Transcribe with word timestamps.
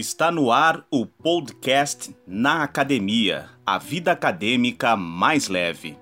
Está 0.00 0.30
no 0.30 0.50
ar 0.50 0.86
o 0.90 1.04
podcast 1.04 2.16
Na 2.26 2.62
Academia, 2.62 3.50
a 3.66 3.76
vida 3.76 4.10
acadêmica 4.10 4.96
mais 4.96 5.46
leve. 5.46 5.98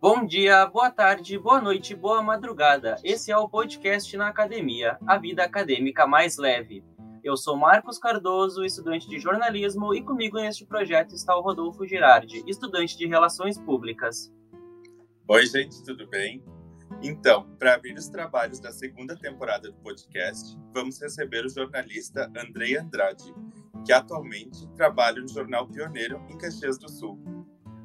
Bom 0.00 0.24
dia, 0.24 0.64
boa 0.64 0.90
tarde, 0.90 1.38
boa 1.38 1.60
noite, 1.60 1.94
boa 1.94 2.22
madrugada. 2.22 2.96
Esse 3.04 3.30
é 3.30 3.36
o 3.36 3.46
podcast 3.46 4.16
Na 4.16 4.28
Academia, 4.28 4.96
a 5.06 5.18
vida 5.18 5.44
acadêmica 5.44 6.06
mais 6.06 6.38
leve. 6.38 6.82
Eu 7.22 7.36
sou 7.36 7.54
Marcos 7.54 7.98
Cardoso, 7.98 8.64
estudante 8.64 9.06
de 9.06 9.18
jornalismo, 9.18 9.94
e 9.94 10.02
comigo 10.02 10.38
neste 10.38 10.64
projeto 10.64 11.14
está 11.14 11.36
o 11.36 11.42
Rodolfo 11.42 11.86
Girardi, 11.86 12.42
estudante 12.46 12.96
de 12.96 13.06
relações 13.06 13.58
públicas. 13.58 14.32
Oi, 15.28 15.44
gente, 15.44 15.84
tudo 15.84 16.08
bem? 16.08 16.42
Então, 17.02 17.48
para 17.58 17.74
abrir 17.74 17.94
os 17.96 18.08
trabalhos 18.08 18.58
da 18.58 18.72
segunda 18.72 19.16
temporada 19.16 19.70
do 19.70 19.76
podcast, 19.78 20.58
vamos 20.72 21.00
receber 21.00 21.44
o 21.44 21.48
jornalista 21.48 22.30
Andrei 22.36 22.76
Andrade, 22.76 23.34
que 23.84 23.92
atualmente 23.92 24.66
trabalha 24.74 25.20
no 25.20 25.28
jornal 25.28 25.68
Pioneiro 25.68 26.22
em 26.28 26.38
Caxias 26.38 26.78
do 26.78 26.88
Sul. 26.88 27.18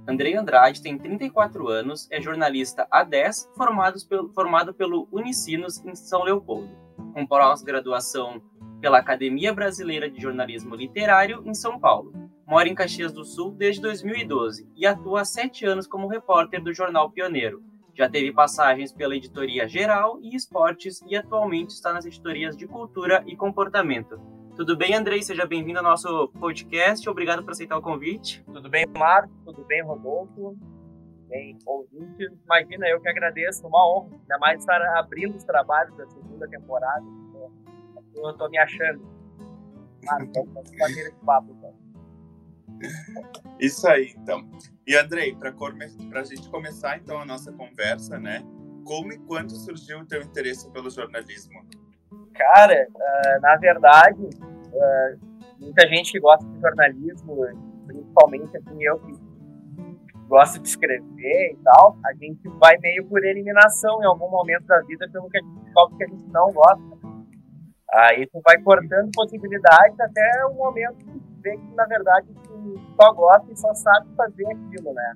Andrei 0.07 0.35
Andrade 0.35 0.81
tem 0.81 0.97
34 0.97 1.67
anos, 1.67 2.07
é 2.09 2.21
jornalista 2.21 2.87
há 2.89 3.03
10, 3.03 3.51
formado 3.55 3.99
pelo, 4.07 4.29
formado 4.29 4.73
pelo 4.73 5.07
Unicinos 5.11 5.83
em 5.85 5.93
São 5.93 6.23
Leopoldo, 6.23 6.75
com 7.13 7.27
pós-graduação 7.27 8.41
pela 8.81 8.99
Academia 8.99 9.53
Brasileira 9.53 10.09
de 10.09 10.21
Jornalismo 10.21 10.73
Literário 10.75 11.43
em 11.45 11.53
São 11.53 11.79
Paulo. 11.79 12.13
Mora 12.47 12.67
em 12.67 12.73
Caxias 12.73 13.13
do 13.13 13.23
Sul 13.23 13.51
desde 13.51 13.81
2012 13.81 14.67
e 14.75 14.87
atua 14.87 15.21
há 15.21 15.25
sete 15.25 15.65
anos 15.65 15.85
como 15.85 16.07
repórter 16.07 16.63
do 16.63 16.73
jornal 16.73 17.11
Pioneiro, 17.11 17.61
já 17.99 18.09
teve 18.09 18.31
passagens 18.31 18.93
pela 18.93 19.13
editoria 19.13 19.67
Geral 19.67 20.21
e 20.21 20.33
Esportes 20.33 21.01
e 21.05 21.17
atualmente 21.17 21.71
está 21.71 21.91
nas 21.91 22.05
editorias 22.05 22.55
de 22.55 22.65
Cultura 22.65 23.21
e 23.27 23.35
Comportamento. 23.35 24.17
Tudo 24.55 24.77
bem, 24.77 24.95
Andrei? 24.95 25.21
Seja 25.21 25.45
bem-vindo 25.45 25.79
ao 25.79 25.83
nosso 25.83 26.29
podcast. 26.39 27.09
Obrigado 27.09 27.43
por 27.43 27.51
aceitar 27.51 27.77
o 27.77 27.81
convite. 27.81 28.41
Tudo 28.53 28.69
bem, 28.69 28.85
Marcos? 28.97 29.35
Tudo 29.43 29.65
bem, 29.65 29.83
Rodolfo? 29.83 30.57
Bem, 31.27 31.59
ouvintes. 31.65 32.31
Imagina, 32.45 32.87
eu 32.87 33.01
que 33.01 33.09
agradeço. 33.09 33.67
Uma 33.67 33.85
honra, 33.85 34.11
ainda 34.13 34.37
mais 34.39 34.61
estar 34.61 34.81
abrindo 34.97 35.35
os 35.35 35.43
trabalhos 35.43 35.93
da 35.97 36.07
segunda 36.07 36.47
temporada. 36.47 37.03
Eu 38.15 38.29
estou 38.29 38.49
me 38.49 38.57
achando. 38.59 39.01
Marcos, 40.05 40.31
vamos 40.53 40.71
bater 40.77 41.07
esse 41.07 41.19
papo, 41.25 41.51
então. 41.51 41.88
Isso 43.59 43.87
aí, 43.87 44.13
então. 44.17 44.49
E 44.87 44.95
Andrei, 44.95 45.35
para 45.35 45.51
a 45.51 46.23
gente 46.23 46.49
começar 46.49 46.97
então 46.97 47.19
a 47.19 47.25
nossa 47.25 47.51
conversa, 47.51 48.19
né? 48.19 48.43
Como 48.83 49.11
e 49.13 49.19
quando 49.19 49.51
surgiu 49.51 49.99
o 49.99 50.05
teu 50.05 50.21
interesse 50.21 50.69
pelo 50.71 50.89
jornalismo? 50.89 51.61
Cara, 52.33 52.87
uh, 52.89 53.41
na 53.41 53.55
verdade, 53.57 54.23
uh, 54.23 55.19
muita 55.59 55.87
gente 55.87 56.11
que 56.11 56.19
gosta 56.19 56.45
de 56.45 56.59
jornalismo, 56.59 57.45
principalmente 57.85 58.57
assim, 58.57 58.83
eu 58.83 58.97
que 58.99 59.13
gosto 60.29 60.59
de 60.59 60.69
escrever 60.69 61.53
e 61.53 61.57
tal, 61.63 61.97
a 62.05 62.13
gente 62.13 62.47
vai 62.59 62.77
meio 62.77 63.05
por 63.07 63.23
eliminação 63.25 64.01
em 64.01 64.05
algum 64.05 64.29
momento 64.29 64.65
da 64.67 64.79
vida 64.81 65.09
pelo 65.11 65.27
que 65.29 65.39
a 65.39 65.41
gente 65.41 65.59
descobre 65.63 65.97
que 65.97 66.03
a 66.03 66.07
gente 66.07 66.27
não 66.29 66.51
gosta. 66.51 66.99
Aí 67.91 68.27
tu 68.27 68.39
vai 68.45 68.61
cortando 68.61 69.09
possibilidades 69.13 69.99
até 69.99 70.45
o 70.45 70.53
momento 70.53 70.97
que 70.97 71.18
vê 71.49 71.57
que, 71.57 71.75
na 71.75 71.85
verdade, 71.85 72.27
só 72.99 73.13
gosta 73.13 73.51
e 73.51 73.57
só 73.57 73.73
sabe 73.73 74.07
fazer 74.15 74.45
aquilo, 74.45 74.93
né? 74.93 75.13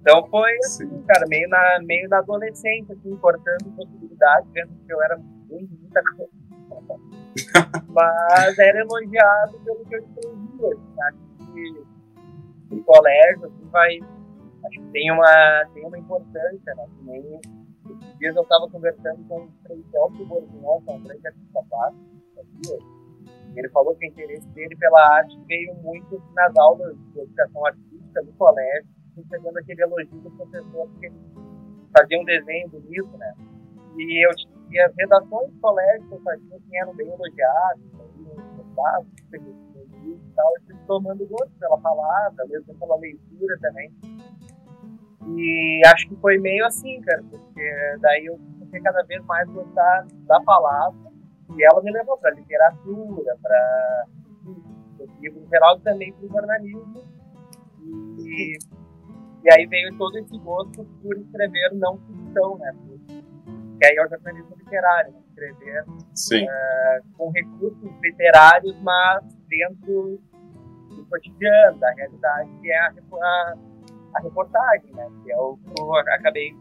Então 0.00 0.26
foi 0.26 0.54
assim, 0.58 0.88
Sim. 0.88 1.02
cara, 1.06 1.26
meio 1.28 1.48
na, 1.48 1.78
meio 1.82 2.08
na 2.08 2.18
adolescência, 2.18 2.94
assim, 2.94 3.16
cortando 3.16 3.74
possibilidades, 3.74 4.50
vendo 4.52 4.68
que 4.86 4.92
eu 4.92 5.02
era 5.02 5.16
de 5.16 5.24
muita 5.48 6.02
coisa. 6.16 6.32
Mas 7.88 8.58
era 8.58 8.80
elogiado 8.80 9.58
pelo 9.64 9.84
que 9.86 9.94
eu. 9.94 10.04
Assim, 10.04 11.00
acho 11.00 11.52
que 11.52 11.84
no 12.70 12.84
colégio, 12.84 13.46
assim, 13.46 13.68
vai. 13.70 13.98
Acho 14.66 14.80
que 14.80 14.90
tem 14.92 15.10
uma, 15.10 15.64
tem 15.72 15.86
uma 15.86 15.98
importância, 15.98 16.74
né? 16.74 16.86
Que 16.98 17.04
nem 17.04 17.40
esses 17.90 18.18
dias 18.18 18.36
eu 18.36 18.42
estava 18.42 18.68
conversando 18.68 19.26
com 19.28 19.44
o 19.44 19.48
Frei 19.62 19.84
Celso 19.90 20.24
Borgonhon, 20.26 20.80
que 20.82 20.90
é 20.90 20.94
um 20.94 21.02
grande 21.02 21.26
artista 21.26 21.60
plástico, 21.68 22.04
ele 23.60 23.68
falou 23.70 23.94
que 23.96 24.06
o 24.06 24.08
interesse 24.08 24.46
dele 24.48 24.76
pela 24.76 25.00
arte 25.16 25.38
veio 25.46 25.74
muito 25.76 26.22
nas 26.34 26.56
aulas 26.56 26.96
de 26.96 27.20
educação 27.20 27.66
artística 27.66 28.22
do 28.22 28.32
colégio, 28.32 28.88
recebendo 29.16 29.56
aquele 29.58 29.82
elogio 29.82 30.20
do 30.20 30.30
professor, 30.30 30.88
porque 30.88 31.06
ele 31.06 31.20
fazia 31.96 32.20
um 32.20 32.24
desenho 32.24 32.68
bonito, 32.68 33.16
né? 33.16 33.34
E 33.96 34.26
eu 34.26 34.30
tinha 34.68 34.92
redações 34.98 35.52
do 35.52 35.60
colégio 35.60 36.08
que 36.08 36.14
eu 36.14 36.20
fazia 36.22 36.58
que 36.58 36.76
eram 36.76 36.94
bem 36.94 37.08
elogiadas, 37.08 37.80
gostavam, 38.56 39.06
e 39.32 40.18
tal, 40.34 40.52
eu 40.68 40.76
tomando 40.86 41.26
gosto 41.26 41.52
pela 41.58 41.78
palavra, 41.78 42.44
mesmo 42.46 42.74
pela 42.74 42.96
leitura 42.96 43.58
também. 43.60 43.92
E 45.36 45.80
acho 45.86 46.08
que 46.08 46.16
foi 46.16 46.38
meio 46.38 46.66
assim, 46.66 47.00
cara, 47.00 47.22
porque 47.30 47.96
daí 48.00 48.26
eu 48.26 48.36
comecei 48.36 48.80
cada 48.80 49.02
vez 49.04 49.24
mais 49.24 49.48
gostar 49.50 50.06
da 50.26 50.40
palavra 50.40 51.13
e 51.56 51.64
ela 51.64 51.82
me 51.82 51.92
levou 51.92 52.16
para 52.18 52.30
literatura, 52.30 53.36
para 53.40 54.06
livros 55.20 55.44
em 55.44 55.48
geral, 55.48 55.78
também 55.80 56.12
para 56.12 56.26
o 56.26 56.28
jornalismo. 56.28 57.04
E, 58.18 58.58
e 59.42 59.52
aí 59.52 59.66
veio 59.66 59.96
todo 59.96 60.16
esse 60.18 60.36
gosto 60.38 60.84
por 61.02 61.16
escrever 61.16 61.74
não 61.74 61.98
ficção, 61.98 62.58
né? 62.58 62.74
Que 63.78 63.86
aí 63.86 63.96
é 63.96 64.04
o 64.04 64.08
jornalismo 64.08 64.56
literário, 64.56 65.12
né? 65.12 65.20
escrever 65.28 65.82
uh, 65.82 67.16
com 67.16 67.30
recursos 67.30 67.90
literários, 68.02 68.76
mas 68.82 69.22
dentro 69.48 70.20
do 70.90 71.06
cotidiano, 71.10 71.78
da 71.78 71.90
realidade, 71.92 72.50
que 72.60 72.70
é 72.70 72.78
a, 72.78 72.92
a, 73.20 73.54
a 74.14 74.20
reportagem, 74.20 74.92
né? 74.94 75.10
Que 75.22 75.32
é 75.32 75.36
o 75.36 75.56
que 75.56 75.80
eu 75.80 75.94
acabei 75.94 76.56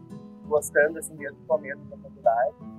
gostando 0.47 0.99
assim 0.99 1.15
desde 1.15 1.39
o 1.39 1.45
começo 1.45 1.81
da 1.85 1.97
faculdade 1.97 2.72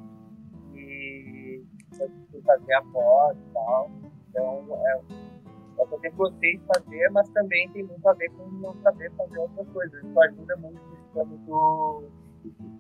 fazer 2.45 2.75
a 2.75 2.81
voz 2.81 3.37
e 3.37 3.53
tal. 3.53 3.91
Então, 4.31 4.67
é, 4.87 5.01
eu 5.79 5.87
sempre 5.89 6.11
gostei 6.11 6.57
de 6.57 6.65
fazer, 6.67 7.11
mas 7.11 7.29
também 7.31 7.69
tem 7.71 7.85
muito 7.85 8.09
a 8.09 8.13
ver 8.13 8.31
com 8.31 8.47
não 8.47 8.75
saber 8.83 9.11
fazer 9.13 9.39
outras 9.39 9.69
coisas. 9.69 10.05
Isso 10.05 10.21
ajuda 10.21 10.57
muito 10.57 10.81
quando 11.13 11.39
tu 11.47 12.05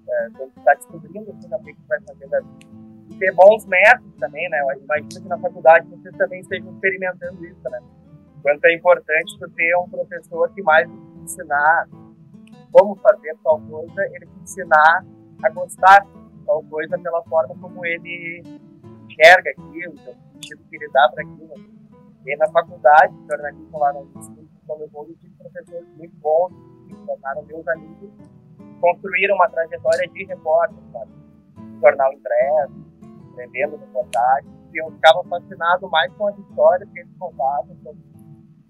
é, 0.09 0.27
está 0.59 0.75
descobrindo 0.75 1.31
assim, 1.31 1.55
o 1.55 1.65
que 1.65 1.77
vai 1.89 2.01
fazer 2.03 2.29
da 2.29 2.41
vida. 2.41 2.85
E 3.11 3.15
ter 3.17 3.35
bons 3.35 3.67
métodos 3.67 4.15
também, 4.19 4.49
né? 4.49 4.61
Eu 4.61 4.83
imagino 4.83 5.09
que 5.09 5.29
na 5.29 5.39
faculdade 5.39 5.87
vocês 5.89 6.17
também 6.17 6.41
estejam 6.41 6.73
experimentando 6.73 7.45
isso, 7.45 7.69
né? 7.69 7.81
Quanto 8.43 8.65
é 8.65 8.75
importante 8.75 9.39
tu 9.39 9.51
ter 9.51 9.77
um 9.77 9.89
professor 9.89 10.51
que 10.55 10.63
mais 10.63 10.89
ensinar 11.23 11.87
como 12.73 12.97
fazer 12.97 13.37
tal 13.43 13.61
coisa, 13.61 14.03
ele 14.13 14.27
te 14.27 14.39
ensinar 14.43 15.05
a 15.43 15.51
gostar 15.51 16.01
de 16.01 16.45
tal 16.45 16.63
coisa 16.65 16.99
pela 16.99 17.23
forma 17.25 17.55
como 17.61 17.85
ele 17.85 18.43
enxerga 19.15 19.51
aquilo, 19.51 19.95
o 19.95 20.33
sentido 20.33 20.65
que 20.69 20.77
ele 20.77 20.89
dá 20.91 21.09
para 21.15 21.23
aquilo. 21.23 21.55
E 22.27 22.37
na 22.37 22.49
faculdade 22.49 23.15
de 23.15 23.27
jornalismo 23.27 23.79
lá 23.79 23.93
no 23.93 24.09
Instituto 24.17 24.49
São 24.67 24.79
Leopoldo, 24.79 25.15
tive 25.21 25.35
professores 25.35 25.89
muito 25.97 26.17
bons, 26.17 26.53
que 26.89 26.95
se 26.95 27.07
tornaram 27.07 27.43
meus 27.43 27.69
amigos, 27.69 28.11
construíram 28.81 29.35
uma 29.35 29.49
trajetória 29.49 30.09
de 30.09 30.25
repórter, 30.25 30.79
sabe? 30.93 31.11
Jornal 31.81 32.13
impresso, 32.13 32.75
escrevendo 33.29 33.77
reportagens, 33.77 34.55
e 34.73 34.79
eu 34.79 34.91
ficava 34.93 35.23
fascinado 35.25 35.89
mais 35.91 36.13
com 36.15 36.29
as 36.29 36.39
histórias 36.39 36.89
que 36.91 37.01
eles 37.01 37.13
contavam 37.19 37.77
sobre 37.83 38.01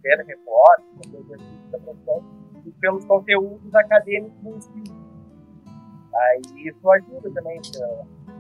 ser 0.03 0.17
repórter, 0.27 0.87
sobre 1.03 1.17
o 1.17 1.21
exercício 1.21 1.71
da 1.71 1.79
profissão, 1.79 2.25
e 2.67 2.73
pelos 2.73 3.05
conteúdos 3.05 3.75
acadêmicos 3.75 4.43
do 4.43 4.57
ensino. 4.57 5.05
Aí 6.15 6.43
isso 6.69 6.91
ajuda 6.91 7.31
também, 7.33 7.61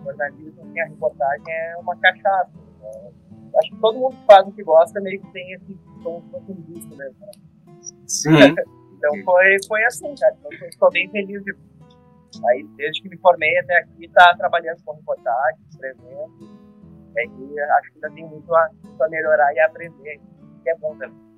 jornalismo, 0.05 0.63
assim, 0.63 0.81
a 0.81 0.87
reportagem 0.87 1.45
é 1.49 1.77
uma 1.79 1.97
cachaça. 1.97 2.53
Né? 2.81 3.13
Acho 3.57 3.71
que 3.71 3.81
todo 3.81 3.99
mundo 3.99 4.17
que 4.17 4.27
faz 4.27 4.47
o 4.47 4.53
que 4.53 4.63
gosta 4.63 5.01
meio 5.01 5.21
que 5.21 5.33
tem 5.33 5.53
esse 5.53 5.79
tom 6.03 6.23
um 6.49 6.63
disco 6.73 6.95
mesmo. 6.97 7.27
Né? 7.27 7.33
Sim. 8.07 8.31
então 8.97 9.25
foi, 9.25 9.57
foi 9.67 9.85
assim, 9.85 10.15
cara. 10.15 10.37
Então, 10.39 10.69
estou 10.69 10.91
bem 10.91 11.11
feliz 11.11 11.43
de. 11.43 11.55
Aí, 12.49 12.65
desde 12.77 13.01
que 13.03 13.09
me 13.09 13.17
formei 13.19 13.57
até 13.59 13.79
aqui, 13.79 14.09
tá 14.09 14.35
trabalhando 14.37 14.83
com 14.85 14.93
reportagem, 14.93 15.61
escrevendo. 15.71 16.33
E 17.17 17.61
acho 17.61 17.93
que 17.93 18.05
ainda 18.05 18.11
tem 18.11 18.27
muito 18.27 18.53
a, 18.55 18.71
a 19.01 19.09
melhorar 19.09 19.55
e 19.55 19.61
a 19.61 19.67
aprender, 19.67 20.21
que 20.63 20.71
é 20.71 20.77
bom 20.79 20.97
também. 20.97 21.34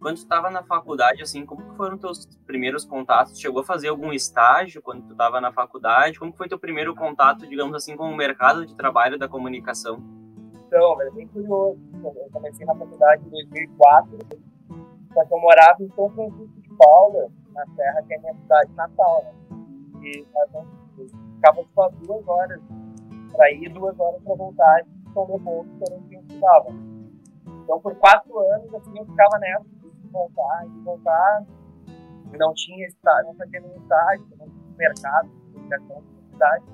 Quando 0.00 0.14
tu 0.14 0.18
estava 0.18 0.48
na 0.48 0.62
faculdade, 0.62 1.22
assim, 1.22 1.44
como 1.44 1.74
foram 1.74 1.98
teus 1.98 2.24
primeiros 2.46 2.84
contatos? 2.84 3.38
Chegou 3.38 3.62
a 3.62 3.64
fazer 3.64 3.88
algum 3.88 4.12
estágio 4.12 4.80
quando 4.80 5.02
tu 5.02 5.12
estava 5.12 5.40
na 5.40 5.52
faculdade? 5.52 6.20
Como 6.20 6.32
foi 6.32 6.48
teu 6.48 6.58
primeiro 6.58 6.94
contato, 6.94 7.46
digamos 7.48 7.74
assim, 7.74 7.96
com 7.96 8.04
o 8.04 8.16
mercado 8.16 8.64
de 8.64 8.76
trabalho 8.76 9.18
da 9.18 9.28
comunicação? 9.28 10.00
Então, 10.66 11.02
é 11.02 11.10
bem 11.10 11.26
curioso. 11.26 11.80
Eu 12.04 12.28
comecei 12.30 12.64
na 12.64 12.76
faculdade 12.76 13.24
em 13.26 13.30
2004, 13.30 14.18
só 15.14 15.24
que 15.24 15.34
eu 15.34 15.40
morava 15.40 15.82
em 15.82 15.88
São 15.90 16.10
Francisco 16.10 16.60
de 16.60 16.68
Paula, 16.76 17.28
na 17.52 17.66
Serra, 17.74 18.02
que 18.02 18.14
é 18.14 18.18
a 18.18 18.20
minha 18.20 18.34
cidade 18.34 18.72
natal, 18.74 19.24
né? 19.24 19.32
E 20.02 20.26
nós 20.32 21.10
ficava 21.34 21.64
só 21.74 21.88
duas 21.88 22.28
horas 22.28 22.60
para 23.32 23.50
ir, 23.50 23.68
duas 23.70 23.98
horas 23.98 24.22
para 24.22 24.34
voltar 24.36 24.82
de 24.82 25.12
São 25.12 25.26
Leopoldo, 25.26 25.68
que 25.76 25.90
era 25.90 26.00
onde 26.00 26.14
eu 26.14 26.20
estudava. 26.20 26.68
Então, 27.64 27.80
por 27.80 27.94
quatro 27.96 28.38
anos, 28.38 28.72
assim, 28.74 28.98
eu 28.98 29.04
ficava 29.04 29.38
nessa, 29.38 29.77
voltar, 30.08 30.66
de 30.66 30.80
voltar. 30.80 31.46
Não 32.38 32.52
tinha 32.54 32.86
estágio, 32.86 33.28
não 33.28 33.34
fazia 33.34 33.60
nenhum 33.60 33.80
não 34.38 34.48
tinha 34.48 34.76
mercado 34.76 35.28
de 35.28 35.52
comunicação 35.52 36.02
de 36.02 36.30
cidade. 36.32 36.64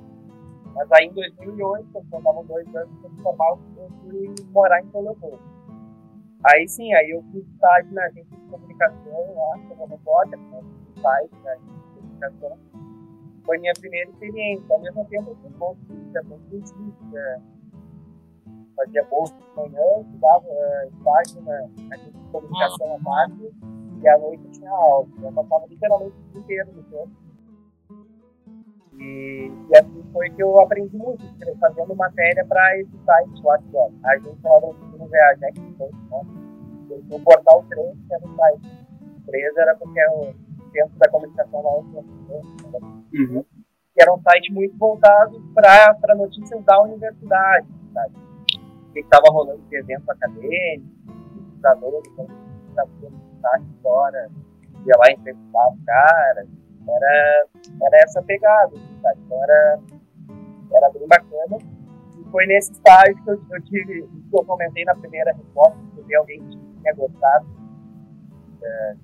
Mas 0.75 0.91
aí, 0.93 1.07
em 1.07 1.13
2008, 1.13 1.89
quando 1.93 2.11
faltavam 2.11 2.45
dois 2.47 2.75
anos 2.75 2.99
para 3.01 3.11
formar, 3.23 3.51
eu 3.77 3.91
fui 4.03 4.35
morar 4.51 4.81
em 4.81 4.91
Leopoldo. 4.93 5.41
Aí 6.45 6.69
sim, 6.69 6.93
aí 6.93 7.11
eu 7.11 7.23
fiz 7.33 7.47
estágio 7.47 7.93
na 7.95 8.05
agência 8.05 8.37
de 8.37 8.45
comunicação 8.51 9.35
lá, 9.35 9.59
como 9.69 9.87
repórter, 9.87 10.39
no 10.39 11.01
site 11.01 11.35
da 11.43 11.53
agência 11.53 11.73
de 11.73 12.01
comunicação. 12.01 12.59
Foi 13.47 13.59
minha 13.59 13.73
primeira 13.75 14.11
experiência. 14.11 14.75
Ao 14.75 14.81
mesmo 14.81 15.05
tempo, 15.07 15.31
eu 15.31 15.37
fiz 15.37 15.53
bolsa 15.53 15.81
de 15.81 15.87
comunicação 15.87 16.41
científica, 16.51 17.43
fazia 18.77 19.05
bolsa 19.05 19.35
de 19.35 19.57
manhã, 19.57 20.01
estudava 20.01 20.45
uh, 20.47 20.89
estágio 20.89 21.43
na 21.43 21.99
comunicação 22.33 22.95
à 22.95 23.05
tarde, 23.05 23.53
e 24.01 24.09
à 24.09 24.19
noite 24.19 24.49
tinha 24.51 24.71
aula. 24.71 25.07
Eu 25.23 25.33
passava 25.33 25.67
literalmente 25.67 26.15
o 26.17 26.33
dia 26.33 26.41
inteiro 26.41 26.73
no 26.75 26.83
campo 26.85 27.25
e, 28.99 29.51
e 29.71 29.77
assim 29.77 30.05
foi 30.13 30.31
que 30.31 30.43
eu 30.43 30.61
aprendi 30.61 30.97
muito, 30.97 31.25
fazendo 31.59 31.95
matéria 31.97 32.45
para 32.45 32.79
esse 32.79 32.97
site 33.05 33.43
lá 33.43 33.59
que 33.59 33.77
ó, 33.77 33.91
a 34.05 34.17
gente 34.19 34.43
lá 34.43 34.59
do 34.61 34.69
Ensino 34.69 35.09
VA, 35.09 35.35
que 35.35 35.41
né? 35.41 35.81
O 37.11 37.21
portal 37.21 37.65
3, 37.69 37.97
que 38.07 38.15
era 38.15 38.25
o 38.25 38.37
site. 38.37 38.87
3 39.27 39.57
era 39.57 39.75
porque 39.75 39.99
é 39.99 40.11
o 40.11 40.35
centro 40.71 40.99
da 40.99 41.09
comunicação 41.09 41.63
lá 41.63 41.77
uhum. 41.77 43.45
que 43.95 44.03
era 44.03 44.15
um 44.15 44.21
site 44.23 44.53
muito 44.53 44.77
voltado 44.77 45.41
para 45.55 46.15
notícias 46.17 46.63
da 46.65 46.81
universidade, 46.83 47.67
sabe? 47.93 48.15
O 48.95 49.01
que 49.01 49.01
estava 49.01 49.25
rolando 49.29 49.61
de 49.69 49.77
eventos 49.77 50.09
acadêmicos, 50.09 50.89
estudadores, 51.49 52.13
então, 52.13 52.29
estavam 53.35 53.67
fora, 53.83 54.31
ia 54.87 54.95
lá 54.99 55.11
entrevistar 55.11 55.69
os 55.73 55.85
caras 55.85 56.49
era, 56.89 57.47
era 57.83 58.03
essa 58.03 58.23
pegada, 58.23 58.77
sabe? 59.03 59.21
Então 59.25 59.43
era, 59.43 59.81
era 60.73 60.91
bem 60.91 61.09
bacana. 61.09 61.59
E 62.19 62.31
foi 62.31 62.47
nesse 62.47 62.73
estágio 62.73 63.23
que 63.23 63.31
eu, 63.31 63.41
eu 63.51 63.63
tive, 63.63 64.03
que 64.03 64.37
eu 64.37 64.45
comentei 64.45 64.85
na 64.85 64.95
primeira 64.95 65.33
resposta, 65.33 65.79
que 65.95 66.01
eu 66.01 66.05
vi 66.05 66.15
alguém 66.15 66.41
que 66.41 66.59
tinha 66.81 66.95
gostado. 66.95 67.47
É, 68.63 68.95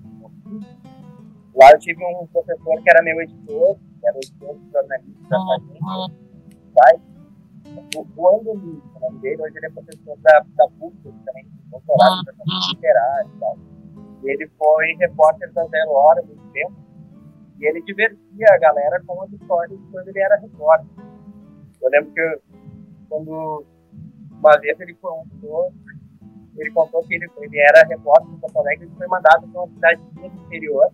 lá 1.55 1.71
eu 1.71 1.79
tive 1.79 2.03
um 2.03 2.27
professor 2.27 2.81
que 2.81 2.89
era 2.89 3.03
meu 3.03 3.19
editor, 3.21 3.75
que 3.99 4.07
era 4.07 4.15
o 4.15 4.19
editor 4.19 4.57
de 4.57 4.71
jornalismo 4.71 5.29
da 5.29 6.91
gente. 6.95 7.10
O, 7.95 8.07
o 8.15 8.29
Andoni, 8.29 8.81
o 8.95 8.99
nome 8.99 9.19
dele, 9.19 9.41
hoje 9.41 9.57
ele 9.57 9.65
é 9.65 9.69
professor 9.69 10.17
da, 10.17 10.45
da 10.55 10.67
PUC 10.79 10.95
também, 11.25 11.47
doutorado 11.69 12.21
em 12.21 12.25
jornalismo 12.25 12.73
literário 12.73 13.31
e 13.35 13.39
tal. 13.39 13.57
Ele 14.23 14.47
foi 14.57 14.93
repórter 14.99 15.51
da 15.53 15.65
Zero 15.65 15.91
Hora 15.91 16.21
muito 16.23 16.51
tempo 16.51 16.73
e 17.59 17.65
ele 17.65 17.81
divertia 17.81 18.47
a 18.49 18.57
galera 18.57 19.01
com 19.05 19.21
as 19.23 19.31
histórias 19.31 19.79
quando 19.91 20.07
ele 20.07 20.19
era 20.19 20.35
repórter. 20.37 20.87
Eu 21.81 21.89
lembro 21.89 22.13
que 22.13 22.39
quando 23.09 23.65
uma 24.31 24.57
vez 24.59 24.79
ele 24.79 24.93
contou, 24.95 25.73
ele 26.57 26.71
contou 26.71 27.01
que 27.03 27.15
ele, 27.15 27.29
ele 27.37 27.59
era 27.59 27.87
repórter 27.87 28.31
em 28.31 28.37
Porto 28.39 28.57
Alegre 28.57 28.87
e 28.87 28.97
foi 28.97 29.07
mandado 29.07 29.47
para 29.47 29.61
uma 29.61 29.73
cidadezinha 29.73 30.29
do 30.29 30.41
interior 30.45 30.91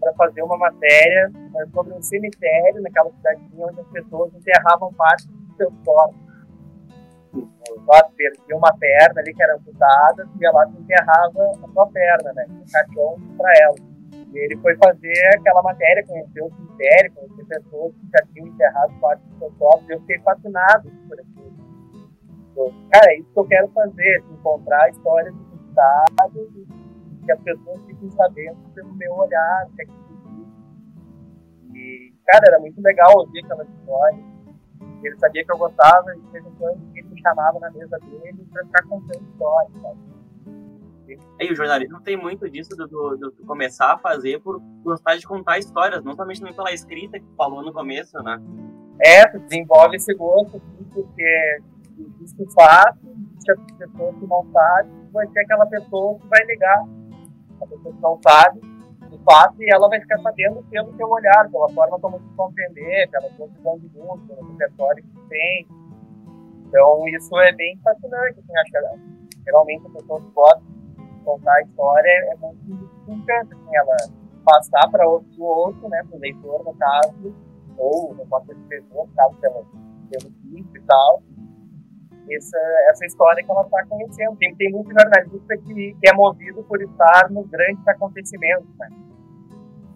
para 0.00 0.12
fazer 0.14 0.42
uma 0.42 0.58
matéria 0.58 1.32
eh, 1.34 1.66
sobre 1.72 1.94
um 1.94 2.02
cemitério 2.02 2.82
naquela 2.82 3.10
cidadezinha 3.10 3.66
onde 3.66 3.80
as 3.80 3.88
pessoas 3.88 4.34
enterravam 4.34 4.92
parte 4.92 5.26
seus 5.56 5.72
corpos. 5.84 6.24
Perdia 8.16 8.56
uma 8.56 8.72
perna 8.78 9.20
ali 9.20 9.34
que 9.34 9.42
era 9.42 9.56
amputada, 9.56 10.28
e 10.40 10.48
lá 10.48 10.66
se 10.66 10.78
enterrava 10.78 11.52
a 11.62 11.68
sua 11.72 11.86
perna, 11.88 12.32
né? 12.34 12.46
Um 12.48 12.64
caixão 12.70 13.16
para 13.36 13.52
ela. 13.60 13.74
E 14.32 14.38
ele 14.38 14.56
foi 14.58 14.76
fazer 14.76 15.36
aquela 15.38 15.62
matéria, 15.62 16.06
conheceu 16.06 16.46
o 16.46 16.54
cemitério, 16.54 17.12
conheceu 17.12 17.46
pessoas 17.46 17.92
que 17.94 18.08
já 18.12 18.26
tinham 18.32 18.48
enterrado 18.48 18.92
parte 19.00 19.22
dos 19.24 19.38
seus 19.38 19.54
corpos, 19.56 19.90
eu 19.90 20.00
fiquei 20.00 20.18
fascinado 20.20 20.90
por 21.08 21.18
aquilo. 21.20 21.54
Então, 22.52 22.72
cara, 22.92 23.12
é 23.12 23.18
isso 23.18 23.32
que 23.32 23.38
eu 23.38 23.46
quero 23.46 23.68
fazer, 23.68 24.24
encontrar 24.30 24.90
histórias 24.90 25.34
inusitadas 25.34 26.48
e 26.54 27.24
que 27.24 27.32
as 27.32 27.40
pessoas 27.40 27.80
fiquem 27.86 28.10
sabendo 28.12 28.56
pelo 28.74 28.94
meu 28.94 29.12
olhar, 29.14 29.66
o 29.66 29.76
que 29.76 29.82
é 29.82 29.84
que 29.86 29.92
E, 31.74 32.12
cara, 32.26 32.44
era 32.48 32.60
muito 32.60 32.80
legal 32.80 33.12
ouvir 33.16 33.44
aquelas 33.44 33.68
histórias. 33.68 34.33
Ele 35.06 35.18
sabia 35.18 35.44
que 35.44 35.52
eu 35.52 35.58
gostava, 35.58 36.14
e 36.14 36.20
de 36.20 36.30
vez 36.30 36.46
em 36.46 36.50
quando 36.52 36.78
ele 36.94 37.08
me 37.08 37.20
chamava 37.20 37.58
na 37.60 37.70
mesa 37.70 37.98
dele 37.98 38.46
para 38.52 38.64
ficar 38.64 38.82
contando 38.84 39.22
histórias, 39.22 39.72
sabe? 39.80 40.14
E 41.38 41.52
o 41.52 41.54
jornalismo 41.54 42.00
tem 42.00 42.16
muito 42.16 42.48
disso 42.48 42.70
do, 42.70 42.88
do, 42.88 43.16
do, 43.16 43.32
começar 43.46 43.92
a 43.92 43.98
fazer 43.98 44.40
por 44.40 44.60
gostar 44.82 45.16
de 45.16 45.26
contar 45.26 45.58
histórias, 45.58 46.02
não 46.02 46.14
somente 46.14 46.40
também 46.40 46.54
pela 46.54 46.72
escrita 46.72 47.20
que 47.20 47.26
falou 47.36 47.62
no 47.62 47.72
começo, 47.72 48.16
né? 48.22 48.40
É, 49.00 49.26
tu 49.26 49.38
desenvolve 49.40 49.96
esse 49.96 50.14
gosto, 50.14 50.56
assim, 50.56 50.84
porque 50.94 51.58
existe 51.98 52.54
fato, 52.54 52.98
existe 53.06 53.52
a 53.52 53.56
pessoa 53.78 54.14
que 54.14 54.26
não 54.26 54.46
sabe, 54.50 54.90
vai 55.12 55.26
ter 55.26 55.40
aquela 55.40 55.66
pessoa 55.66 56.18
que 56.18 56.26
vai 56.28 56.44
ligar, 56.46 56.84
a 57.60 57.66
pessoa 57.66 57.94
que 57.94 58.00
não 58.00 58.18
sabe 58.22 58.73
o 59.14 59.18
fato 59.24 59.62
e 59.62 59.70
ela 59.70 59.88
vai 59.88 60.00
ficar 60.00 60.18
sabendo 60.18 60.62
pelo 60.70 60.92
teu 60.94 61.08
olhar, 61.08 61.50
pela 61.50 61.68
forma 61.70 61.98
como 62.00 62.18
tu 62.18 62.36
compreender, 62.36 63.08
pela 63.10 63.28
tua 63.30 63.46
visão 63.48 63.78
de 63.78 63.88
mundo, 63.96 64.26
pelo 64.26 64.50
repertório 64.52 65.02
que 65.02 65.10
tu 65.10 65.28
tem. 65.28 65.68
Então 66.66 67.06
isso 67.08 67.38
é 67.38 67.52
bem 67.52 67.78
fascinante, 67.82 68.40
assim, 68.40 68.56
acho 68.58 68.72
que 68.72 69.42
geralmente 69.44 69.86
as 69.86 69.92
pessoas 69.92 70.24
gostam 70.34 70.74
contar 71.24 71.54
a 71.54 71.62
história 71.62 72.10
é 72.32 72.36
muito 72.36 72.84
importante, 73.08 73.54
assim, 73.54 73.76
ela 73.76 73.96
passar 74.44 74.90
para 74.90 75.08
outro, 75.08 75.42
outro, 75.42 75.88
né, 75.88 76.02
para 76.08 76.16
o 76.16 76.20
leitor, 76.20 76.64
no 76.64 76.74
caso, 76.74 77.34
ou 77.78 78.14
no 78.14 78.26
pode 78.26 78.52
escritor, 78.52 79.06
no 79.06 79.14
caso, 79.14 79.36
pelo, 79.40 79.66
pelo 80.10 80.32
livro 80.44 80.76
e 80.76 80.80
tal, 80.82 81.22
essa, 82.32 82.58
essa 82.90 83.06
história 83.06 83.42
que 83.42 83.50
ela 83.50 83.62
está 83.62 83.84
conhecendo. 83.86 84.36
Tem, 84.36 84.54
tem 84.54 84.70
muito 84.70 84.90
jornalista 84.90 85.56
que, 85.58 85.94
que 85.94 86.08
é 86.08 86.12
movido 86.14 86.62
por 86.64 86.80
estar 86.80 87.30
nos 87.30 87.46
grandes 87.48 87.86
acontecimentos, 87.86 88.68
né? 88.78 88.88